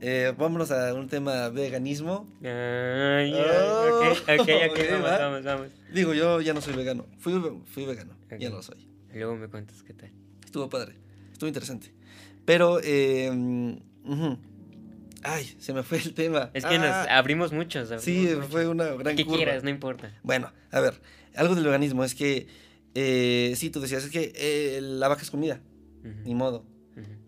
eh, 0.00 0.34
vámonos 0.36 0.72
a 0.72 0.92
un 0.94 1.06
tema 1.06 1.48
veganismo. 1.48 2.28
Ay, 2.42 3.32
oh, 3.34 4.14
ok, 4.14 4.48
ok, 4.70 4.78
vamos, 5.00 5.04
vamos, 5.04 5.44
vamos. 5.44 5.68
Digo, 5.94 6.12
yo 6.12 6.40
ya 6.40 6.54
no 6.54 6.60
soy 6.60 6.74
vegano. 6.74 7.06
Fui, 7.18 7.40
fui 7.66 7.84
vegano, 7.84 8.16
ya 8.36 8.50
no 8.50 8.56
lo 8.56 8.62
soy. 8.64 8.84
Luego 9.14 9.36
me 9.36 9.46
cuentas 9.46 9.84
qué 9.84 9.94
tal. 9.94 10.10
Estuvo 10.44 10.68
padre, 10.68 10.96
estuvo 11.30 11.46
interesante. 11.46 11.97
Pero, 12.48 12.80
eh, 12.82 13.78
ay, 15.22 15.56
se 15.58 15.74
me 15.74 15.82
fue 15.82 15.98
el 15.98 16.14
tema. 16.14 16.50
Es 16.54 16.64
que 16.64 16.78
nos 16.78 16.88
ah. 16.88 17.18
abrimos 17.18 17.52
muchos. 17.52 17.90
sí, 18.02 18.26
fue 18.48 18.66
una 18.66 18.86
gran 18.86 19.16
¿Qué 19.16 19.26
quieras, 19.26 19.62
no 19.64 19.68
importa. 19.68 20.18
Bueno, 20.22 20.50
a 20.70 20.80
ver, 20.80 20.98
algo 21.36 21.54
del 21.54 21.64
veganismo 21.64 22.04
es 22.04 22.14
que, 22.14 22.46
eh, 22.94 23.52
sí, 23.54 23.68
tú 23.68 23.80
decías, 23.80 24.02
es 24.02 24.10
que 24.10 24.32
eh, 24.34 24.80
la 24.80 25.08
vaca 25.08 25.20
es 25.20 25.30
comida, 25.30 25.60
ni 26.24 26.34
modo. 26.34 26.64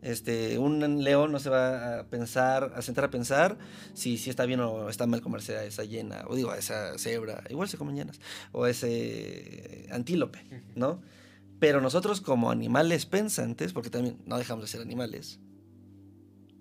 Este, 0.00 0.56
un 0.56 1.04
león 1.04 1.32
no 1.32 1.38
se 1.38 1.50
va 1.50 1.98
a 1.98 2.06
pensar, 2.06 2.72
a 2.74 2.80
sentar 2.80 3.04
a 3.04 3.10
pensar 3.10 3.58
si, 3.92 4.16
si 4.16 4.30
está 4.30 4.46
bien 4.46 4.60
o 4.60 4.88
está 4.88 5.06
mal 5.06 5.20
comerse 5.20 5.54
a 5.54 5.64
esa 5.64 5.84
hiena, 5.84 6.24
o 6.28 6.34
digo, 6.34 6.50
a 6.50 6.56
esa 6.56 6.96
cebra, 6.96 7.44
igual 7.50 7.68
se 7.68 7.76
comen 7.76 7.94
llenas, 7.94 8.20
o 8.52 8.64
a 8.64 8.70
ese 8.70 9.86
antílope, 9.90 10.40
¿no? 10.76 11.02
Pero 11.60 11.80
nosotros 11.80 12.20
como 12.20 12.50
animales 12.50 13.06
pensantes, 13.06 13.72
porque 13.72 13.90
también 13.90 14.16
no 14.26 14.38
dejamos 14.38 14.64
de 14.64 14.68
ser 14.68 14.80
animales, 14.80 15.38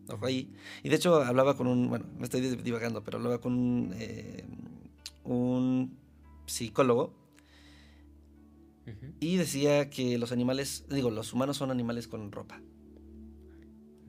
ojo 0.10 0.26
ahí, 0.26 0.54
y 0.84 0.90
de 0.90 0.96
hecho 0.96 1.24
hablaba 1.24 1.56
con 1.56 1.68
un, 1.68 1.90
bueno, 1.90 2.06
me 2.18 2.26
estoy 2.26 2.42
divagando, 2.42 3.04
pero 3.04 3.18
hablaba 3.18 3.40
con 3.40 3.54
un, 3.54 3.94
eh, 3.98 4.46
un 5.24 5.98
psicólogo 6.46 7.14
y 9.20 9.38
decía 9.38 9.90
que 9.90 10.18
los 10.18 10.32
animales, 10.32 10.86
digo, 10.90 11.12
los 11.12 11.34
humanos 11.34 11.58
son 11.58 11.72
animales 11.72 12.08
con 12.08 12.32
ropa. 12.32 12.60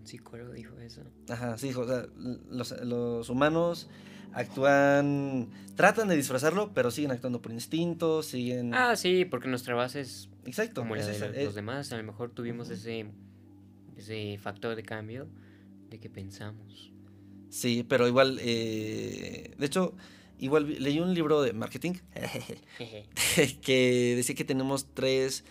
Un 0.00 0.06
psicólogo 0.06 0.52
dijo 0.52 0.78
eso. 0.78 1.02
Ajá, 1.28 1.58
sí, 1.58 1.68
dijo, 1.68 1.82
o 1.82 1.86
sea, 1.86 2.06
los, 2.48 2.72
los 2.82 3.28
humanos 3.28 3.88
actúan, 4.32 5.50
tratan 5.74 6.08
de 6.08 6.16
disfrazarlo, 6.16 6.72
pero 6.72 6.90
siguen 6.90 7.10
actuando 7.10 7.42
por 7.42 7.52
instinto, 7.52 8.22
siguen... 8.22 8.72
Ah, 8.74 8.96
sí, 8.96 9.24
porque 9.24 9.48
nuestra 9.48 9.74
base 9.74 10.00
es 10.00 10.29
Exacto, 10.46 10.82
como 10.82 10.96
la 10.96 11.06
de 11.06 11.44
los, 11.44 11.54
demás, 11.54 11.92
a 11.92 11.96
lo 11.96 12.04
mejor 12.04 12.30
tuvimos 12.30 12.70
ese, 12.70 13.06
ese 13.96 14.38
factor 14.38 14.74
de 14.76 14.82
cambio 14.82 15.28
de 15.90 15.98
que 15.98 16.08
pensamos. 16.08 16.92
Sí, 17.50 17.84
pero 17.88 18.06
igual, 18.06 18.38
eh, 18.40 19.54
de 19.58 19.66
hecho, 19.66 19.94
igual 20.38 20.82
leí 20.82 21.00
un 21.00 21.14
libro 21.14 21.42
de 21.42 21.52
marketing 21.52 21.94
que 23.62 24.14
decía 24.16 24.34
que 24.34 24.44
tenemos 24.44 24.86
tres, 24.94 25.44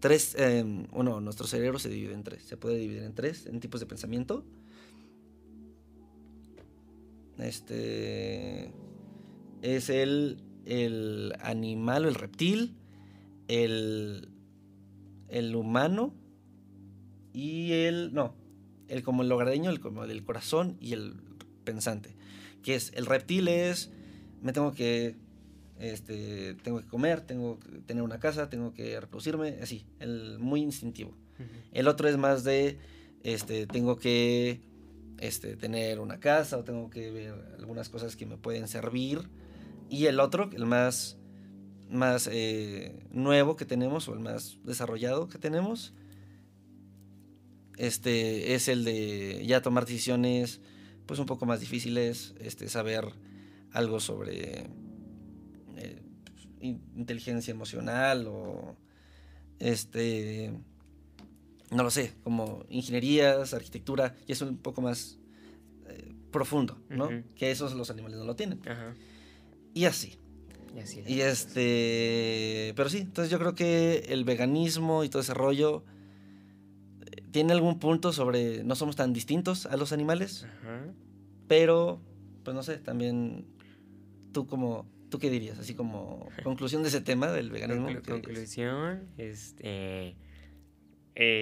tres, 0.00 0.34
em, 0.38 0.86
bueno, 0.88 1.20
nuestro 1.20 1.46
cerebro 1.46 1.78
se 1.78 1.88
divide 1.88 2.14
en 2.14 2.22
tres, 2.22 2.44
se 2.44 2.56
puede 2.56 2.78
dividir 2.78 3.02
en 3.02 3.14
tres, 3.14 3.46
en 3.46 3.60
tipos 3.60 3.80
de 3.80 3.86
pensamiento. 3.86 4.44
Este 7.38 8.72
es 9.62 9.90
el, 9.90 10.42
el 10.64 11.34
animal 11.40 12.04
o 12.04 12.08
el 12.08 12.14
reptil, 12.14 12.76
el, 13.48 14.28
el 15.28 15.56
humano 15.56 16.14
y 17.32 17.72
el, 17.72 18.12
no, 18.14 18.34
el 18.88 19.02
como 19.02 19.22
el 19.22 19.32
hogareño, 19.32 19.70
el 19.70 19.80
como 19.80 20.04
el 20.04 20.24
corazón 20.24 20.76
y 20.80 20.92
el 20.92 21.14
pensante. 21.64 22.14
Que 22.62 22.74
es, 22.74 22.92
el 22.94 23.06
reptil 23.06 23.48
es, 23.48 23.90
me 24.42 24.52
tengo 24.52 24.72
que, 24.72 25.16
este, 25.78 26.54
tengo 26.62 26.80
que 26.80 26.86
comer, 26.86 27.20
tengo 27.20 27.58
que 27.60 27.80
tener 27.80 28.02
una 28.02 28.18
casa, 28.18 28.48
tengo 28.50 28.74
que 28.74 28.98
reproducirme, 29.00 29.58
así, 29.62 29.86
el 30.00 30.38
muy 30.38 30.60
instintivo. 30.60 31.14
El 31.72 31.86
otro 31.86 32.08
es 32.08 32.16
más 32.16 32.42
de, 32.42 32.78
este, 33.22 33.66
tengo 33.68 33.96
que 33.96 34.60
este, 35.18 35.56
tener 35.56 36.00
una 36.00 36.18
casa 36.18 36.56
o 36.58 36.64
tengo 36.64 36.90
que 36.90 37.12
ver 37.12 37.34
algunas 37.58 37.88
cosas 37.88 38.16
que 38.16 38.26
me 38.26 38.36
pueden 38.36 38.66
servir. 38.66 39.28
Y 39.88 40.06
el 40.06 40.18
otro, 40.18 40.50
el 40.52 40.66
más, 40.66 41.17
más 41.90 42.28
eh, 42.30 42.98
nuevo 43.10 43.56
que 43.56 43.64
tenemos 43.64 44.08
o 44.08 44.14
el 44.14 44.20
más 44.20 44.58
desarrollado 44.64 45.28
que 45.28 45.38
tenemos, 45.38 45.94
este, 47.76 48.54
es 48.54 48.68
el 48.68 48.84
de 48.84 49.44
ya 49.46 49.62
tomar 49.62 49.86
decisiones 49.86 50.60
pues 51.06 51.20
un 51.20 51.26
poco 51.26 51.46
más 51.46 51.60
difíciles, 51.60 52.34
este, 52.40 52.68
saber 52.68 53.04
algo 53.72 54.00
sobre 54.00 54.66
eh, 55.76 56.02
inteligencia 56.60 57.52
emocional 57.52 58.26
o 58.26 58.76
este 59.58 60.52
no 61.70 61.82
lo 61.82 61.90
sé, 61.90 62.14
como 62.24 62.64
ingenierías, 62.70 63.52
arquitectura, 63.52 64.16
y 64.26 64.32
es 64.32 64.40
un 64.40 64.56
poco 64.56 64.80
más 64.80 65.18
eh, 65.86 66.14
profundo, 66.30 66.80
¿no? 66.88 67.10
Que 67.34 67.50
esos 67.50 67.74
los 67.74 67.90
animales 67.90 68.18
no 68.18 68.24
lo 68.24 68.36
tienen. 68.36 68.60
Y 69.74 69.84
así. 69.84 70.18
Y 70.74 70.80
así. 70.80 71.02
Y 71.06 71.20
este, 71.20 72.72
pero 72.76 72.88
sí, 72.88 72.98
entonces 72.98 73.30
yo 73.30 73.38
creo 73.38 73.54
que 73.54 74.06
el 74.08 74.24
veganismo 74.24 75.04
y 75.04 75.08
todo 75.08 75.22
ese 75.22 75.34
rollo 75.34 75.84
eh, 77.00 77.22
tiene 77.30 77.52
algún 77.52 77.78
punto 77.78 78.12
sobre 78.12 78.64
no 78.64 78.74
somos 78.74 78.96
tan 78.96 79.12
distintos 79.12 79.66
a 79.66 79.76
los 79.76 79.92
animales, 79.92 80.46
pero, 81.46 82.00
pues 82.44 82.54
no 82.54 82.62
sé, 82.62 82.78
también 82.78 83.46
tú 84.32 84.46
como, 84.46 84.86
¿tú 85.10 85.18
qué 85.18 85.30
dirías? 85.30 85.58
Así 85.58 85.74
como 85.74 86.28
conclusión 86.44 86.82
de 86.82 86.88
ese 86.88 87.00
tema 87.00 87.32
del 87.32 87.50
veganismo. 87.50 87.88
conclusión, 88.06 89.08
este 89.16 90.16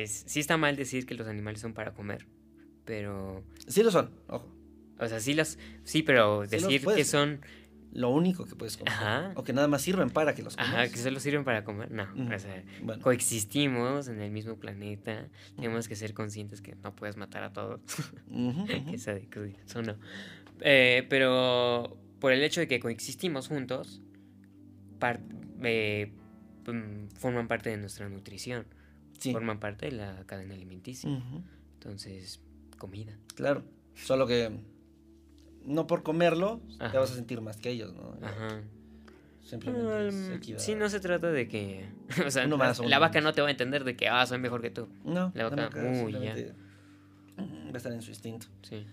sí 0.06 0.40
está 0.40 0.56
mal 0.56 0.76
decir 0.76 1.06
que 1.06 1.14
los 1.14 1.26
animales 1.26 1.60
son 1.60 1.74
para 1.74 1.92
comer, 1.92 2.26
pero... 2.84 3.44
Sí 3.66 3.82
lo 3.82 3.90
son, 3.90 4.10
ojo. 4.28 4.50
O 4.98 5.06
sea, 5.06 5.20
sí 5.20 5.34
los... 5.34 5.58
Sí, 5.84 6.02
pero 6.02 6.46
decir 6.46 6.84
que 6.84 7.04
son... 7.04 7.40
Lo 7.96 8.10
único 8.10 8.44
que 8.44 8.54
puedes 8.54 8.76
comer. 8.76 8.92
O 9.36 9.42
que 9.42 9.52
nada 9.52 9.68
más 9.68 9.80
sirven 9.80 10.10
para 10.10 10.34
que 10.34 10.42
los 10.42 10.56
comas. 10.56 10.70
Ajá, 10.70 10.88
que 10.88 10.98
solo 10.98 11.18
sirven 11.18 11.44
para 11.44 11.64
comer. 11.64 11.90
No, 11.90 12.04
o 12.04 12.38
sea, 12.38 12.62
coexistimos 13.00 14.08
en 14.08 14.20
el 14.20 14.30
mismo 14.30 14.56
planeta. 14.56 15.28
Tenemos 15.56 15.88
que 15.88 15.96
ser 15.96 16.12
conscientes 16.12 16.60
que 16.60 16.74
no 16.76 16.94
puedes 16.94 17.16
matar 17.16 17.42
a 17.42 17.52
todos. 17.52 17.80
Eso 18.92 19.82
no. 19.82 19.96
Eh, 20.60 21.06
pero 21.08 21.96
por 22.20 22.32
el 22.32 22.42
hecho 22.42 22.60
de 22.60 22.68
que 22.68 22.80
coexistimos 22.80 23.48
juntos, 23.48 24.02
eh, 25.62 26.12
mm, 26.66 27.08
forman 27.16 27.48
parte 27.48 27.70
de 27.70 27.78
nuestra 27.78 28.08
nutrición 28.08 28.66
forman 29.32 29.58
parte 29.58 29.86
de 29.86 29.92
la 29.92 30.24
cadena 30.26 30.54
alimenticia. 30.54 31.10
Entonces, 31.74 32.40
comida. 32.78 33.16
Claro, 33.34 33.64
solo 33.94 34.26
que 34.26 34.50
no 35.66 35.86
por 35.86 36.02
comerlo 36.02 36.60
te 36.78 36.96
vas 36.96 37.10
a 37.10 37.14
sentir 37.14 37.40
más 37.40 37.56
que 37.58 37.70
ellos, 37.70 37.92
¿no? 37.94 38.16
Ajá. 38.22 38.62
Simplemente 39.42 40.52
um, 40.54 40.58
Sí, 40.58 40.74
no 40.74 40.88
se 40.88 40.98
trata 40.98 41.30
de 41.30 41.46
que. 41.46 41.88
O 42.26 42.30
sea, 42.30 42.46
la, 42.46 42.98
vaca 42.98 43.20
no 43.20 43.32
te 43.32 43.40
va 43.40 43.48
a 43.48 43.50
entender 43.50 43.84
de 43.84 43.96
que, 43.96 44.08
ah, 44.08 44.26
soy 44.26 44.38
mejor 44.38 44.60
que 44.60 44.70
tú. 44.70 44.88
No. 45.04 45.32
La 45.34 45.48
vaca, 45.48 45.70
uy, 46.04 46.12
ya. 46.12 46.34
Va 47.38 47.74
a 47.74 47.76
estar 47.76 47.92
en 47.92 48.02
su 48.02 48.10
instinto. 48.10 48.46
Sí. 48.62 48.86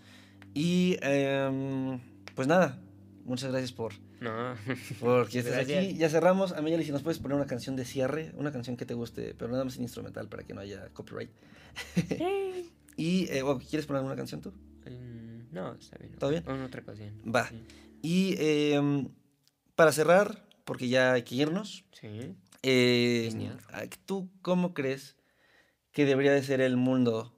Y, 0.53 0.97
eh, 1.01 1.99
pues 2.35 2.47
nada, 2.47 2.79
muchas 3.25 3.49
gracias 3.49 3.71
por. 3.71 3.93
No. 4.19 4.53
Porque 4.99 5.39
estés 5.39 5.55
aquí. 5.55 5.95
Ya 5.95 6.09
cerramos. 6.09 6.51
Amelia, 6.51 6.83
si 6.83 6.91
nos 6.91 7.01
puedes 7.01 7.17
poner 7.17 7.35
una 7.35 7.47
canción 7.47 7.75
de 7.75 7.85
cierre, 7.85 8.31
una 8.35 8.51
canción 8.51 8.77
que 8.77 8.85
te 8.85 8.93
guste, 8.93 9.33
pero 9.37 9.51
nada 9.51 9.63
más 9.63 9.77
en 9.77 9.83
instrumental 9.83 10.27
para 10.27 10.43
que 10.43 10.53
no 10.53 10.61
haya 10.61 10.89
copyright. 10.93 11.31
y, 12.95 13.25
eh, 13.31 13.43
¿quieres 13.67 13.87
poner 13.87 14.03
una 14.03 14.15
canción 14.15 14.41
tú? 14.41 14.51
Mm, 14.85 15.22
no, 15.53 15.73
está 15.75 15.97
bien. 15.97 16.15
¿Todo 16.17 16.31
bien? 16.31 16.43
Una 16.47 16.65
otra 16.65 16.81
canción. 16.81 17.13
Va. 17.23 17.49
Y 18.01 18.35
eh, 18.37 19.07
para 19.75 19.91
cerrar, 19.91 20.45
porque 20.65 20.89
ya 20.89 21.13
hay 21.13 21.23
que 21.23 21.35
irnos. 21.35 21.85
Sí. 21.91 22.35
Eh, 22.63 23.51
¿Tú 24.05 24.29
cómo 24.41 24.73
crees 24.73 25.15
que 25.91 26.05
debería 26.05 26.31
de 26.31 26.43
ser 26.43 26.61
el 26.61 26.77
mundo 26.77 27.35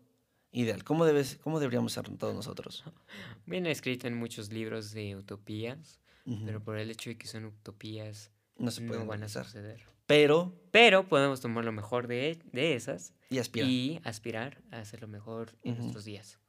ideal? 0.51 0.84
¿Cómo, 0.84 1.05
debes, 1.05 1.38
cómo 1.43 1.59
deberíamos 1.59 1.93
ser 1.93 2.09
todos 2.18 2.34
nosotros? 2.36 2.84
Viene 3.45 3.72
escrito 3.72 4.07
en 4.07 4.16
muchos 4.16 4.51
libros 4.51 4.91
de 4.91 5.16
utopías, 5.16 5.99
pero 6.45 6.63
por 6.63 6.78
el 6.78 6.89
hecho 6.89 7.09
de 7.09 7.18
que 7.18 7.28
son 7.28 7.45
utopías, 7.45 8.32
no 8.57 8.72
se 8.72 8.82
pueden 8.82 9.07
van 9.07 9.24
a 9.24 9.30
suceder. 9.30 9.84
Pero... 10.07 10.53
Pero 10.72 11.07
podemos 11.07 11.41
tomar 11.41 11.66
lo 11.66 11.72
mejor 11.72 12.07
de, 12.07 12.39
de 12.51 12.76
esas 12.76 13.13
y 13.30 13.39
aspirar. 13.39 13.70
y 13.70 14.01
aspirar 14.03 14.61
a 14.72 14.80
hacer 14.80 15.01
lo 15.01 15.07
mejor 15.07 15.55
en 15.63 15.78
nuestros 15.78 16.05
días. 16.05 16.39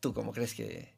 ¿Tú 0.00 0.12
cómo 0.12 0.32
crees 0.32 0.54
que 0.54 0.94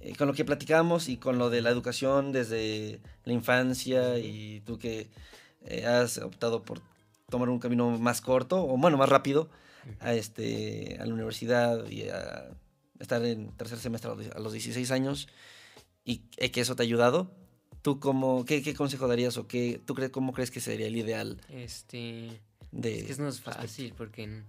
eh, 0.00 0.16
con 0.16 0.26
lo 0.26 0.34
que 0.34 0.44
platicamos 0.44 1.08
y 1.08 1.16
con 1.16 1.38
lo 1.38 1.48
de 1.48 1.62
la 1.62 1.70
educación 1.70 2.32
desde 2.32 3.00
la 3.24 3.32
infancia 3.32 4.18
y 4.18 4.60
tú 4.60 4.78
que 4.78 5.08
eh, 5.64 5.86
has 5.86 6.18
optado 6.18 6.64
por 6.64 6.80
tomar 7.30 7.48
un 7.48 7.60
camino 7.60 7.98
más 7.98 8.20
corto 8.20 8.64
o 8.64 8.76
bueno, 8.76 8.96
más 8.96 9.08
rápido 9.08 9.48
a, 10.00 10.14
este, 10.14 10.98
a 11.00 11.06
la 11.06 11.14
universidad 11.14 11.88
y 11.88 12.08
a 12.08 12.50
estar 12.98 13.24
en 13.24 13.52
tercer 13.52 13.78
semestre 13.78 14.10
a 14.34 14.38
los 14.40 14.52
16 14.52 14.90
años 14.90 15.28
y 16.04 16.22
eh, 16.36 16.50
que 16.50 16.60
eso 16.60 16.74
te 16.74 16.82
ha 16.82 16.84
ayudado. 16.84 17.30
¿Tú 17.82 18.00
cómo, 18.00 18.44
qué, 18.44 18.62
qué 18.62 18.74
consejo 18.74 19.08
darías 19.08 19.36
o 19.36 19.46
qué, 19.46 19.80
tú 19.84 19.94
crees, 19.94 20.10
cómo 20.10 20.32
crees 20.32 20.50
que 20.50 20.60
sería 20.60 20.86
el 20.86 20.96
ideal? 20.96 21.40
Este, 21.48 22.40
de 22.70 23.00
es 23.00 23.16
que 23.16 23.22
no 23.22 23.28
es 23.28 23.40
fácil 23.40 23.94
porque 23.96 24.44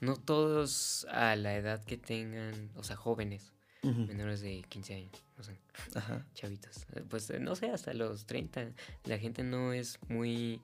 no 0.00 0.16
todos 0.16 1.06
a 1.10 1.36
la 1.36 1.54
edad 1.54 1.84
que 1.84 1.96
tengan, 1.96 2.70
o 2.76 2.84
sea, 2.84 2.96
jóvenes, 2.96 3.52
menores 3.82 4.40
de 4.40 4.62
15 4.68 4.94
años, 4.94 5.24
no 5.36 5.44
sé, 5.44 5.58
chavitos. 6.34 6.86
Eh, 6.94 7.04
pues 7.08 7.28
eh, 7.30 7.38
no 7.38 7.54
sé, 7.54 7.70
hasta 7.70 7.92
los 7.92 8.26
30. 8.26 8.72
La 9.04 9.18
gente 9.18 9.42
no 9.42 9.72
es 9.72 9.98
muy... 10.08 10.60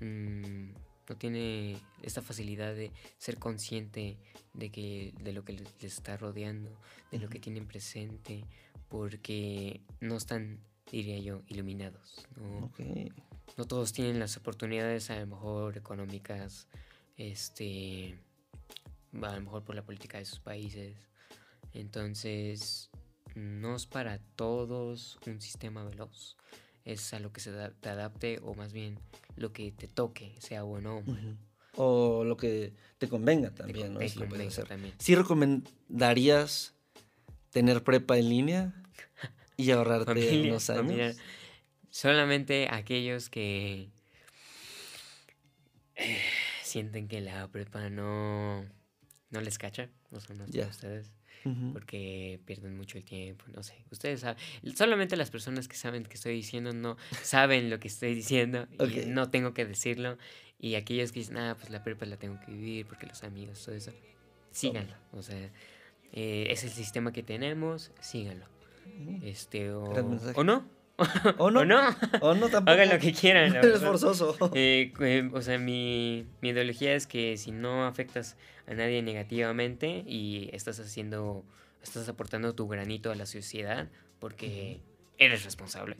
Mm, 0.00 0.70
no 1.08 1.16
tiene 1.16 1.76
esta 2.02 2.22
facilidad 2.22 2.74
de 2.74 2.92
ser 3.18 3.38
consciente 3.38 4.16
de 4.54 4.70
que 4.70 5.12
de 5.20 5.32
lo 5.32 5.44
que 5.44 5.54
les, 5.54 5.68
está 5.82 6.16
rodeando, 6.16 6.70
de 7.10 7.18
lo 7.18 7.28
que 7.28 7.40
tienen 7.40 7.66
presente, 7.66 8.44
porque 8.88 9.80
no 10.00 10.16
están, 10.16 10.60
diría 10.90 11.18
yo, 11.18 11.42
iluminados. 11.48 12.26
¿no? 12.36 12.70
no 13.56 13.64
todos 13.64 13.92
tienen 13.92 14.20
las 14.20 14.36
oportunidades, 14.36 15.10
a 15.10 15.18
lo 15.18 15.26
mejor 15.26 15.76
económicas, 15.76 16.68
este, 17.16 18.18
a 19.20 19.34
lo 19.34 19.40
mejor 19.40 19.64
por 19.64 19.74
la 19.74 19.84
política 19.84 20.18
de 20.18 20.24
sus 20.24 20.40
países, 20.40 20.96
entonces, 21.74 22.90
no 23.34 23.76
es 23.76 23.86
para 23.86 24.18
todos 24.36 25.18
un 25.26 25.40
sistema 25.40 25.84
veloz. 25.84 26.36
Es 26.84 27.14
a 27.14 27.20
lo 27.20 27.32
que 27.32 27.40
se 27.40 27.52
te 27.80 27.88
adapte 27.88 28.40
o 28.42 28.54
más 28.54 28.72
bien 28.72 28.98
lo 29.36 29.52
que 29.52 29.70
te 29.72 29.86
toque, 29.86 30.34
sea 30.40 30.62
bueno 30.62 30.98
o 30.98 31.02
malo. 31.02 31.36
O 31.76 32.24
lo 32.24 32.36
que 32.36 32.74
te 32.98 33.08
convenga 33.08 33.50
también, 33.54 33.94
¿no? 33.94 34.00
si 34.06 34.18
También. 34.18 34.94
¿Sí 34.98 35.14
recomendarías 35.14 36.74
tener 37.50 37.82
prepa 37.82 38.18
en 38.18 38.28
línea 38.28 38.82
y 39.56 39.70
ahorrarte 39.70 40.42
unos 40.48 40.68
años? 40.70 41.16
solamente 41.88 42.68
aquellos 42.70 43.28
que 43.28 43.90
eh, 45.94 46.18
sienten 46.62 47.06
que 47.06 47.20
la 47.20 47.46
prepa 47.48 47.90
no, 47.90 48.66
no 49.32 49.40
les 49.40 49.58
cacha, 49.58 49.88
no 50.10 50.20
son 50.20 50.40
ustedes 50.40 51.10
porque 51.72 52.40
pierden 52.44 52.76
mucho 52.76 52.98
el 52.98 53.04
tiempo, 53.04 53.44
no 53.54 53.62
sé. 53.62 53.74
Ustedes 53.90 54.20
saben, 54.20 54.38
solamente 54.76 55.16
las 55.16 55.30
personas 55.30 55.68
que 55.68 55.76
saben 55.76 56.04
que 56.04 56.14
estoy 56.14 56.34
diciendo 56.34 56.72
no 56.72 56.96
saben 57.22 57.70
lo 57.70 57.80
que 57.80 57.88
estoy 57.88 58.14
diciendo 58.14 58.68
y 58.78 59.06
no 59.06 59.30
tengo 59.30 59.54
que 59.54 59.64
decirlo. 59.64 60.18
Y 60.58 60.76
aquellos 60.76 61.10
que 61.10 61.20
dicen, 61.20 61.38
ah, 61.38 61.56
pues 61.58 61.70
la 61.70 61.82
prepa 61.82 62.06
la 62.06 62.16
tengo 62.16 62.38
que 62.40 62.52
vivir 62.52 62.86
porque 62.86 63.06
los 63.06 63.24
amigos, 63.24 63.64
todo 63.64 63.74
eso, 63.74 63.92
síganlo. 64.52 64.94
O 65.10 65.22
sea, 65.22 65.50
eh, 66.12 66.46
es 66.50 66.62
el 66.62 66.70
sistema 66.70 67.12
que 67.12 67.22
tenemos, 67.22 67.90
síganlo. 68.00 68.46
Este, 69.22 69.72
o, 69.72 69.82
o 69.82 70.44
no, 70.44 70.68
¿O 71.38 71.50
no? 71.50 71.60
¿O 72.20 72.34
no? 72.34 72.48
tampoco. 72.48 72.70
Hagan 72.70 72.90
lo 72.90 72.98
que 72.98 73.12
quieran. 73.12 73.54
es 73.56 73.80
forzoso. 73.80 74.36
Eh, 74.54 74.92
eh, 75.00 75.30
o 75.32 75.40
sea, 75.42 75.58
mi, 75.58 76.26
mi, 76.40 76.50
ideología 76.50 76.94
es 76.94 77.06
que 77.06 77.36
si 77.36 77.52
no 77.52 77.86
afectas 77.86 78.36
a 78.66 78.74
nadie 78.74 79.02
negativamente 79.02 80.04
y 80.06 80.50
estás 80.52 80.78
haciendo, 80.80 81.44
estás 81.82 82.08
aportando 82.08 82.54
tu 82.54 82.68
granito 82.68 83.10
a 83.10 83.14
la 83.14 83.26
sociedad 83.26 83.88
porque 84.18 84.80
eres 85.18 85.44
responsable. 85.44 85.96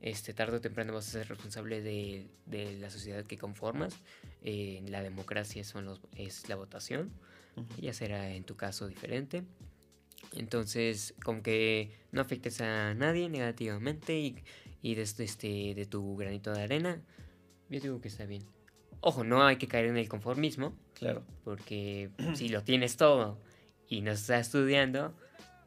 Este, 0.00 0.34
tarde 0.34 0.56
o 0.56 0.60
temprano 0.60 0.92
vas 0.92 1.06
a 1.08 1.12
ser 1.12 1.28
responsable 1.28 1.80
de, 1.80 2.26
de 2.46 2.76
la 2.78 2.90
sociedad 2.90 3.24
que 3.24 3.38
conformas. 3.38 3.94
Eh, 4.42 4.82
la 4.88 5.00
democracia 5.00 5.62
son 5.62 5.84
los, 5.84 6.00
es 6.16 6.48
la 6.48 6.56
votación. 6.56 7.12
Ya 7.78 7.92
será 7.92 8.30
en 8.30 8.44
tu 8.44 8.56
caso 8.56 8.88
diferente. 8.88 9.44
Entonces, 10.34 11.14
como 11.24 11.42
que 11.42 11.90
no 12.10 12.20
afectes 12.20 12.60
a 12.60 12.94
nadie 12.94 13.28
negativamente 13.28 14.18
y, 14.18 14.42
y 14.80 14.94
desde 14.94 15.24
este, 15.24 15.74
de 15.74 15.86
tu 15.86 16.16
granito 16.16 16.52
de 16.52 16.62
arena, 16.62 17.02
yo 17.68 17.80
digo 17.80 18.00
que 18.00 18.08
está 18.08 18.24
bien. 18.26 18.44
Ojo, 19.00 19.24
no 19.24 19.44
hay 19.44 19.56
que 19.56 19.66
caer 19.66 19.86
en 19.86 19.96
el 19.96 20.08
conformismo. 20.08 20.74
Claro. 20.94 21.24
Porque 21.44 22.10
si 22.34 22.48
lo 22.48 22.62
tienes 22.62 22.96
todo 22.96 23.38
y 23.88 24.00
no 24.00 24.12
estás 24.12 24.46
estudiando, 24.46 25.14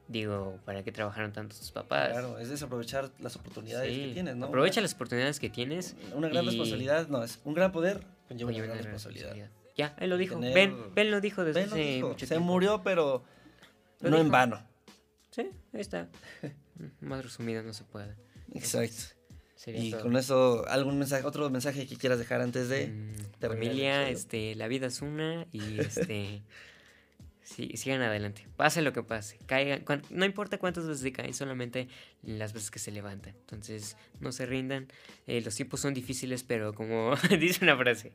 digo, 0.08 0.60
¿para 0.66 0.84
qué 0.84 0.92
trabajaron 0.92 1.34
tanto 1.34 1.56
tus 1.56 1.72
papás? 1.72 2.12
Claro, 2.12 2.40
es 2.40 2.50
desaprovechar 2.50 3.12
las 3.20 3.36
oportunidades 3.36 3.92
que 3.92 4.14
tienes, 4.14 4.36
¿no? 4.36 4.48
Aprovecha 4.48 4.82
las 4.82 4.94
oportunidades 4.94 5.40
que 5.40 5.50
tienes. 5.50 5.96
Una 6.14 6.30
gran 6.30 6.46
responsabilidad, 6.46 7.08
no, 7.08 7.24
es 7.24 7.40
un 7.44 7.54
gran 7.54 7.72
poder 7.72 8.06
conlleva 8.28 8.52
una, 8.52 8.64
gran 8.64 8.78
responsabilidad. 8.78 9.36
Ya, 9.78 9.96
él 10.00 10.10
lo 10.10 10.18
dijo. 10.18 10.40
Ben, 10.40 10.94
ben, 10.94 11.12
lo 11.12 11.22
dijo 11.22 11.44
desde 11.44 11.64
hace 11.64 12.02
mucho 12.02 12.26
Se 12.26 12.40
murió, 12.40 12.82
pero 12.84 13.24
no 14.02 14.18
en 14.18 14.32
vano. 14.32 14.68
Sí, 15.32 15.50
ahí 15.74 15.82
está. 15.82 16.10
Más 17.02 17.24
resumido 17.24 17.64
no 17.64 17.74
se 17.74 17.84
puede. 17.84 18.16
Exacto. 18.54 19.16
y 19.68 19.92
con 19.92 20.16
eso, 20.16 20.66
¿algún 20.68 21.00
mensaje, 21.00 21.26
otro 21.26 21.50
mensaje 21.50 21.88
que 21.88 21.98
quieras 21.98 22.20
dejar 22.20 22.42
antes 22.42 22.70
de 22.70 22.88
mm, 22.88 23.48
Familia, 23.48 24.10
este, 24.10 24.56
la 24.56 24.68
vida 24.68 24.88
es 24.88 25.02
una 25.02 25.48
y 25.52 25.80
este 25.80 26.44
sí, 27.46 27.72
sigan 27.78 28.02
adelante. 28.02 28.46
Pase 28.58 28.82
lo 28.82 28.92
que 28.92 29.04
pase. 29.04 29.38
Caigan, 29.46 29.84
no 30.10 30.26
importa 30.26 30.58
cuántas 30.58 30.88
veces 30.88 31.14
caen, 31.14 31.34
solamente 31.34 31.88
las 32.24 32.52
veces 32.52 32.72
que 32.72 32.80
se 32.80 32.92
levantan. 32.92 33.36
Entonces, 33.42 33.96
no 34.20 34.32
se 34.32 34.46
rindan. 34.46 34.88
Eh, 35.28 35.42
los 35.42 35.56
tiempos 35.56 35.80
son 35.80 35.94
difíciles, 35.94 36.44
pero 36.44 36.74
como 36.74 37.16
dice 37.40 37.64
una 37.64 37.78
frase, 37.78 38.12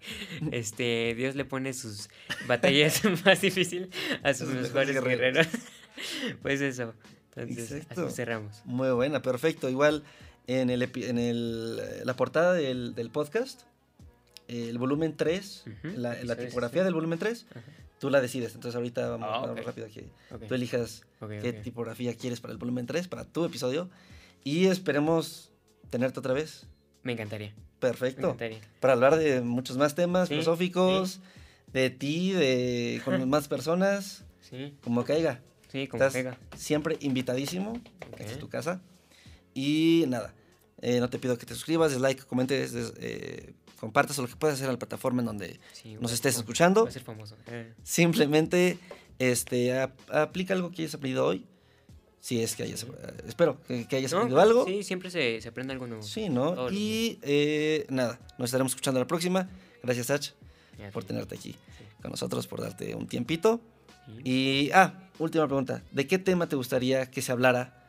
este, 0.50 1.14
Dios 1.16 1.36
le 1.36 1.44
pone 1.44 1.72
sus 1.72 2.10
batallas 2.46 3.02
más 3.24 3.40
difíciles 3.40 3.88
a 4.22 4.34
sus 4.34 4.48
mejores 4.48 5.00
guerreros. 5.02 5.46
pues 6.42 6.60
eso. 6.60 6.94
Entonces, 7.36 7.86
cerramos. 8.12 8.60
Muy 8.64 8.90
buena, 8.90 9.22
perfecto. 9.22 9.70
Igual 9.70 10.02
en, 10.48 10.68
el, 10.68 10.82
en 10.82 11.18
el, 11.18 12.04
la 12.04 12.14
portada 12.16 12.54
del, 12.54 12.94
del 12.96 13.10
podcast, 13.10 13.62
el 14.48 14.76
volumen 14.78 15.16
3, 15.16 15.64
la, 15.96 16.22
la 16.24 16.34
tipografía 16.34 16.82
del 16.82 16.94
volumen 16.94 17.20
3, 17.20 17.46
tú 18.00 18.10
la 18.10 18.20
decides. 18.20 18.54
Entonces 18.54 18.74
ahorita 18.74 19.08
vamos, 19.10 19.28
ah, 19.30 19.62
rápido 19.62 19.86
aquí. 19.86 20.02
Tú 20.48 20.54
elijas 20.54 21.02
qué 21.42 21.52
tipografía 21.52 22.14
quieres 22.14 22.40
para 22.40 22.52
el 22.52 22.58
volumen 22.58 22.86
3, 22.86 23.06
para 23.06 23.24
tu 23.24 23.44
episodio. 23.44 23.88
Y 24.42 24.66
esperemos 24.66 25.52
tenerte 25.90 26.18
otra 26.18 26.32
vez. 26.32 26.66
Me 27.02 27.12
encantaría. 27.12 27.54
Perfecto. 27.78 28.22
Me 28.22 28.26
encantaría. 28.28 28.60
Para 28.80 28.94
hablar 28.94 29.16
de 29.16 29.42
muchos 29.42 29.76
más 29.76 29.94
temas 29.94 30.30
filosóficos, 30.30 31.20
de 31.72 31.90
ti, 31.90 32.32
de 32.32 33.00
con 33.04 33.28
más 33.28 33.46
personas, 33.48 34.24
como 34.82 35.04
caiga. 35.04 35.40
Sí, 35.70 35.86
como 35.86 36.02
Estás 36.02 36.36
siempre 36.56 36.96
invitadísimo. 37.00 37.80
Esta 38.18 38.32
es 38.32 38.38
tu 38.38 38.48
casa. 38.48 38.80
Y 39.54 40.04
nada, 40.08 40.34
eh, 40.80 41.00
no 41.00 41.10
te 41.10 41.18
pido 41.18 41.36
que 41.36 41.44
te 41.44 41.54
suscribas, 41.54 41.92
des 41.92 42.00
like, 42.00 42.22
comentes, 42.24 42.72
eh, 42.98 43.52
compartas 43.80 44.18
o 44.18 44.22
lo 44.22 44.28
que 44.28 44.36
puedas 44.36 44.54
hacer 44.54 44.66
en 44.66 44.74
la 44.74 44.78
plataforma 44.78 45.22
en 45.22 45.26
donde 45.26 45.60
nos 46.00 46.12
estés 46.12 46.36
escuchando. 46.36 46.86
famoso. 47.04 47.36
Eh. 47.46 47.72
Simplemente 47.82 48.78
este, 49.18 49.72
aplica 50.12 50.54
algo 50.54 50.70
que 50.70 50.82
hayas 50.82 50.94
aprendido 50.94 51.26
hoy 51.26 51.46
Si 52.20 52.42
es 52.42 52.54
que 52.54 52.62
hayas, 52.64 52.86
espero 53.26 53.58
que, 53.66 53.88
que 53.88 53.96
hayas 53.96 54.12
aprendido 54.12 54.40
algo. 54.40 54.66
Sí, 54.66 54.82
siempre 54.82 55.10
se, 55.10 55.40
se, 55.40 55.48
aprende 55.48 55.72
algo 55.72 55.86
nuevo. 55.86 56.02
Sí, 56.02 56.28
¿no? 56.28 56.70
y 56.70 57.18
eh, 57.22 57.86
nada, 57.88 58.20
nos 58.38 58.48
estaremos 58.48 58.72
escuchando 58.72 59.00
la 59.00 59.06
próxima. 59.06 59.48
Gracias, 59.82 60.06
Sach, 60.06 60.30
por 60.92 61.04
tenerte 61.04 61.34
aquí 61.34 61.56
con 62.02 62.10
nosotros, 62.10 62.46
por 62.46 62.60
darte 62.60 62.94
un 62.94 63.06
tiempito. 63.06 63.60
Y, 64.24 64.70
ah, 64.74 65.08
última 65.18 65.46
pregunta. 65.46 65.82
¿De 65.92 66.06
qué 66.06 66.18
tema 66.18 66.48
te 66.48 66.56
gustaría 66.56 67.10
que 67.10 67.22
se 67.22 67.32
hablara 67.32 67.79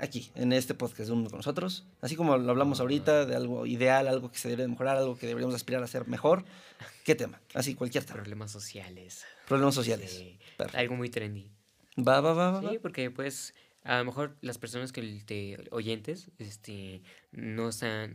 aquí, 0.00 0.30
en 0.34 0.52
este 0.52 0.74
podcast 0.74 1.10
con 1.10 1.24
nosotros? 1.24 1.86
Así 2.00 2.16
como 2.16 2.36
lo 2.36 2.50
hablamos 2.50 2.80
ahorita, 2.80 3.26
de 3.26 3.36
algo 3.36 3.66
ideal, 3.66 4.08
algo 4.08 4.30
que 4.30 4.38
se 4.38 4.48
debería 4.48 4.68
mejorar, 4.68 4.96
algo 4.96 5.16
que 5.16 5.26
deberíamos 5.26 5.54
aspirar 5.54 5.82
a 5.82 5.84
hacer 5.84 6.08
mejor. 6.08 6.44
¿Qué 7.04 7.14
tema? 7.14 7.40
Así, 7.54 7.74
cualquier 7.74 8.04
tema. 8.04 8.16
Problemas 8.16 8.50
sociales. 8.50 9.24
Problemas 9.46 9.74
sociales. 9.74 10.10
Sí. 10.10 10.38
Algo 10.74 10.96
muy 10.96 11.10
trendy. 11.10 11.50
Va, 11.98 12.20
va, 12.20 12.32
va, 12.32 12.60
va. 12.60 12.70
Sí, 12.70 12.78
porque 12.78 13.10
pues 13.10 13.54
a 13.82 13.98
lo 13.98 14.04
mejor 14.04 14.36
las 14.40 14.58
personas 14.58 14.92
que 14.92 15.22
te 15.24 15.56
oyentes 15.70 16.30
este 16.38 17.02
no, 17.32 17.70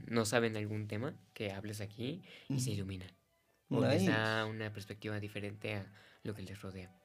no 0.08 0.26
saben 0.26 0.58
algún 0.58 0.88
tema 0.88 1.16
que 1.34 1.52
hables 1.52 1.82
aquí 1.82 2.24
y 2.50 2.60
se 2.60 2.72
iluminan. 2.72 3.12
O 3.70 3.82
les 3.82 4.06
da 4.06 4.46
una 4.46 4.72
perspectiva 4.72 5.20
diferente 5.20 5.74
a 5.74 5.92
lo 6.24 6.36
que 6.36 6.44
les 6.44 6.62
rodea. 6.62 6.96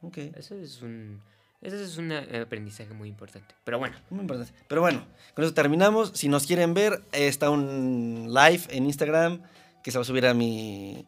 Okay. 0.00 0.32
Eso 0.36 0.54
es 0.54 0.82
un 0.82 1.22
eso 1.64 1.76
es 1.76 1.96
un 1.98 2.12
aprendizaje 2.12 2.94
muy 2.94 3.08
importante. 3.08 3.54
Pero 3.64 3.78
bueno. 3.78 3.96
Muy 4.10 4.20
importante. 4.20 4.52
Pero 4.68 4.80
bueno, 4.80 5.04
con 5.34 5.44
eso 5.44 5.54
terminamos. 5.54 6.12
Si 6.14 6.28
nos 6.28 6.46
quieren 6.46 6.74
ver, 6.74 7.02
está 7.12 7.50
un 7.50 8.28
live 8.32 8.62
en 8.68 8.86
Instagram 8.86 9.42
que 9.82 9.90
se 9.90 9.98
va 9.98 10.02
a 10.02 10.04
subir 10.04 10.26
a 10.26 10.34
mi 10.34 11.06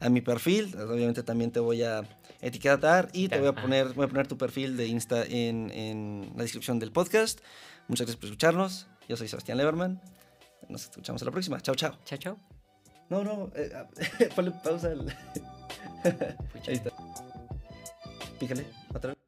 a 0.00 0.08
mi 0.10 0.20
perfil. 0.20 0.76
Obviamente 0.76 1.22
también 1.22 1.50
te 1.50 1.60
voy 1.60 1.82
a 1.82 2.02
etiquetar 2.40 3.08
y 3.12 3.28
te 3.28 3.38
voy 3.38 3.48
a 3.48 3.54
poner, 3.54 3.88
voy 3.94 4.04
a 4.04 4.08
poner 4.08 4.26
tu 4.26 4.36
perfil 4.36 4.76
de 4.76 4.86
Insta 4.86 5.24
en, 5.24 5.70
en 5.70 6.32
la 6.36 6.42
descripción 6.42 6.78
del 6.78 6.92
podcast. 6.92 7.40
Muchas 7.88 8.06
gracias 8.06 8.16
por 8.16 8.26
escucharnos. 8.26 8.86
Yo 9.08 9.16
soy 9.16 9.28
Sebastián 9.28 9.58
Leverman. 9.58 10.00
Nos 10.68 10.84
escuchamos 10.84 11.22
a 11.22 11.24
la 11.24 11.30
próxima. 11.30 11.60
Chao, 11.60 11.74
chao. 11.74 11.98
Chao, 12.04 12.18
chao. 12.18 12.38
No, 13.10 13.22
no, 13.22 13.50
eh, 13.54 13.70
ponle 14.36 14.52
pausa. 14.62 14.88
Ahí 16.04 16.74
está. 16.74 16.90
Pícale, 18.38 18.66
otra 18.92 19.10
vez. 19.10 19.23